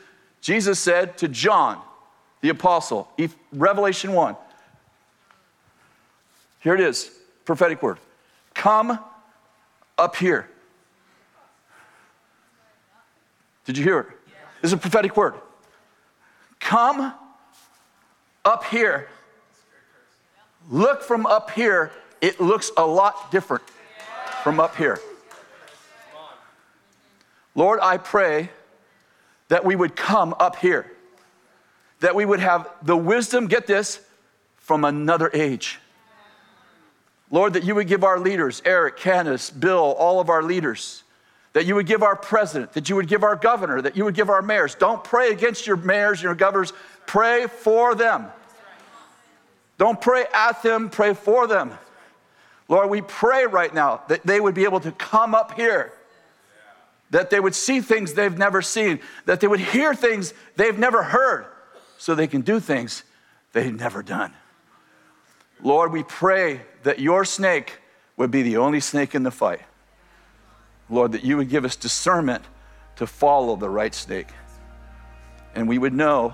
Jesus 0.43 0.77
said 0.77 1.17
to 1.19 1.29
John, 1.29 1.81
the 2.41 2.49
apostle, 2.49 3.07
Revelation 3.53 4.11
1. 4.11 4.35
Here 6.59 6.75
it 6.75 6.81
is, 6.81 7.09
prophetic 7.45 7.81
word. 7.81 7.97
Come 8.53 8.99
up 9.97 10.17
here. 10.17 10.49
Did 13.63 13.77
you 13.77 13.85
hear 13.85 13.99
it? 14.01 14.07
This 14.61 14.69
is 14.69 14.73
a 14.73 14.77
prophetic 14.77 15.15
word. 15.15 15.35
Come 16.59 17.13
up 18.43 18.65
here. 18.65 19.07
Look 20.69 21.03
from 21.03 21.25
up 21.25 21.51
here. 21.51 21.89
It 22.19 22.41
looks 22.41 22.69
a 22.75 22.85
lot 22.85 23.31
different 23.31 23.63
from 24.43 24.59
up 24.59 24.75
here. 24.75 24.99
Lord, 27.55 27.79
I 27.81 27.95
pray 27.95 28.49
that 29.49 29.65
we 29.65 29.75
would 29.75 29.95
come 29.95 30.35
up 30.39 30.55
here, 30.57 30.91
that 31.99 32.15
we 32.15 32.25
would 32.25 32.39
have 32.39 32.69
the 32.81 32.97
wisdom, 32.97 33.47
get 33.47 33.67
this, 33.67 33.99
from 34.57 34.85
another 34.85 35.29
age. 35.33 35.79
Lord, 37.29 37.53
that 37.53 37.63
you 37.63 37.75
would 37.75 37.87
give 37.87 38.03
our 38.03 38.19
leaders, 38.19 38.61
Eric, 38.63 38.97
Candace, 38.97 39.49
Bill, 39.49 39.95
all 39.97 40.19
of 40.19 40.29
our 40.29 40.43
leaders, 40.43 41.03
that 41.53 41.65
you 41.65 41.75
would 41.75 41.87
give 41.87 42.03
our 42.03 42.15
president, 42.15 42.73
that 42.73 42.89
you 42.89 42.95
would 42.95 43.07
give 43.07 43.23
our 43.23 43.35
governor, 43.35 43.81
that 43.81 43.97
you 43.97 44.05
would 44.05 44.15
give 44.15 44.29
our 44.29 44.41
mayors. 44.41 44.75
Don't 44.75 45.03
pray 45.03 45.31
against 45.31 45.67
your 45.67 45.77
mayors 45.77 46.19
and 46.19 46.23
your 46.23 46.35
governors, 46.35 46.73
pray 47.05 47.47
for 47.47 47.95
them. 47.95 48.27
Don't 49.77 49.99
pray 49.99 50.25
at 50.33 50.61
them, 50.63 50.89
pray 50.89 51.13
for 51.13 51.47
them. 51.47 51.73
Lord, 52.69 52.89
we 52.89 53.01
pray 53.01 53.45
right 53.45 53.73
now 53.73 54.01
that 54.07 54.25
they 54.25 54.39
would 54.39 54.55
be 54.55 54.63
able 54.63 54.79
to 54.79 54.91
come 54.91 55.35
up 55.35 55.53
here, 55.53 55.91
that 57.13 57.29
they 57.29 57.39
would 57.39 57.53
see 57.53 57.79
things 57.79 58.15
they've 58.15 58.39
never 58.39 58.59
seen, 58.59 58.99
that 59.25 59.39
they 59.39 59.45
would 59.45 59.59
hear 59.59 59.93
things 59.93 60.33
they've 60.55 60.79
never 60.79 61.03
heard, 61.03 61.45
so 61.99 62.15
they 62.15 62.25
can 62.25 62.41
do 62.41 62.59
things 62.59 63.03
they've 63.53 63.79
never 63.79 64.01
done. 64.01 64.33
Lord, 65.61 65.91
we 65.91 66.01
pray 66.01 66.61
that 66.81 66.97
your 66.97 67.23
snake 67.23 67.77
would 68.17 68.31
be 68.31 68.41
the 68.41 68.57
only 68.57 68.79
snake 68.79 69.13
in 69.13 69.21
the 69.21 69.29
fight. 69.29 69.61
Lord, 70.89 71.11
that 71.11 71.23
you 71.23 71.37
would 71.37 71.49
give 71.49 71.65
us 71.65 71.75
discernment 71.75 72.43
to 72.95 73.05
follow 73.05 73.57
the 73.57 73.69
right 73.69 73.93
snake. 73.93 74.29
And 75.53 75.69
we 75.69 75.77
would 75.77 75.93
know 75.93 76.33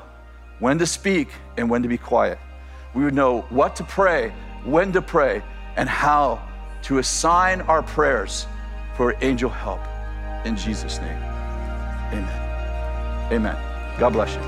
when 0.59 0.79
to 0.79 0.85
speak 0.85 1.27
and 1.57 1.69
when 1.69 1.83
to 1.83 1.89
be 1.89 1.97
quiet. 1.97 2.39
We 2.95 3.03
would 3.03 3.13
know 3.13 3.41
what 3.49 3.75
to 3.75 3.83
pray, 3.83 4.29
when 4.63 4.93
to 4.93 5.01
pray, 5.01 5.43
and 5.75 5.89
how 5.89 6.41
to 6.83 6.99
assign 6.99 7.59
our 7.63 7.83
prayers 7.83 8.47
for 8.95 9.13
angel 9.21 9.49
help. 9.49 9.81
In 10.45 10.55
Jesus' 10.55 10.99
name, 10.99 11.17
amen. 12.13 13.31
Amen. 13.31 13.57
God 13.99 14.13
bless 14.13 14.33
you. 14.35 14.41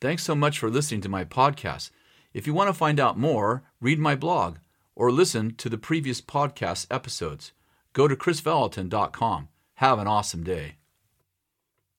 Thanks 0.00 0.22
so 0.22 0.34
much 0.34 0.58
for 0.58 0.70
listening 0.70 1.00
to 1.02 1.08
my 1.08 1.24
podcast. 1.24 1.90
If 2.32 2.46
you 2.46 2.54
want 2.54 2.68
to 2.68 2.74
find 2.74 3.00
out 3.00 3.18
more, 3.18 3.64
read 3.80 3.98
my 3.98 4.14
blog 4.14 4.58
or 4.94 5.10
listen 5.10 5.54
to 5.56 5.68
the 5.68 5.78
previous 5.78 6.20
podcast 6.20 6.86
episodes. 6.90 7.52
Go 7.92 8.06
to 8.06 8.16
krisvallotton.com. 8.16 9.48
Have 9.74 9.98
an 9.98 10.06
awesome 10.06 10.44
day. 10.44 10.76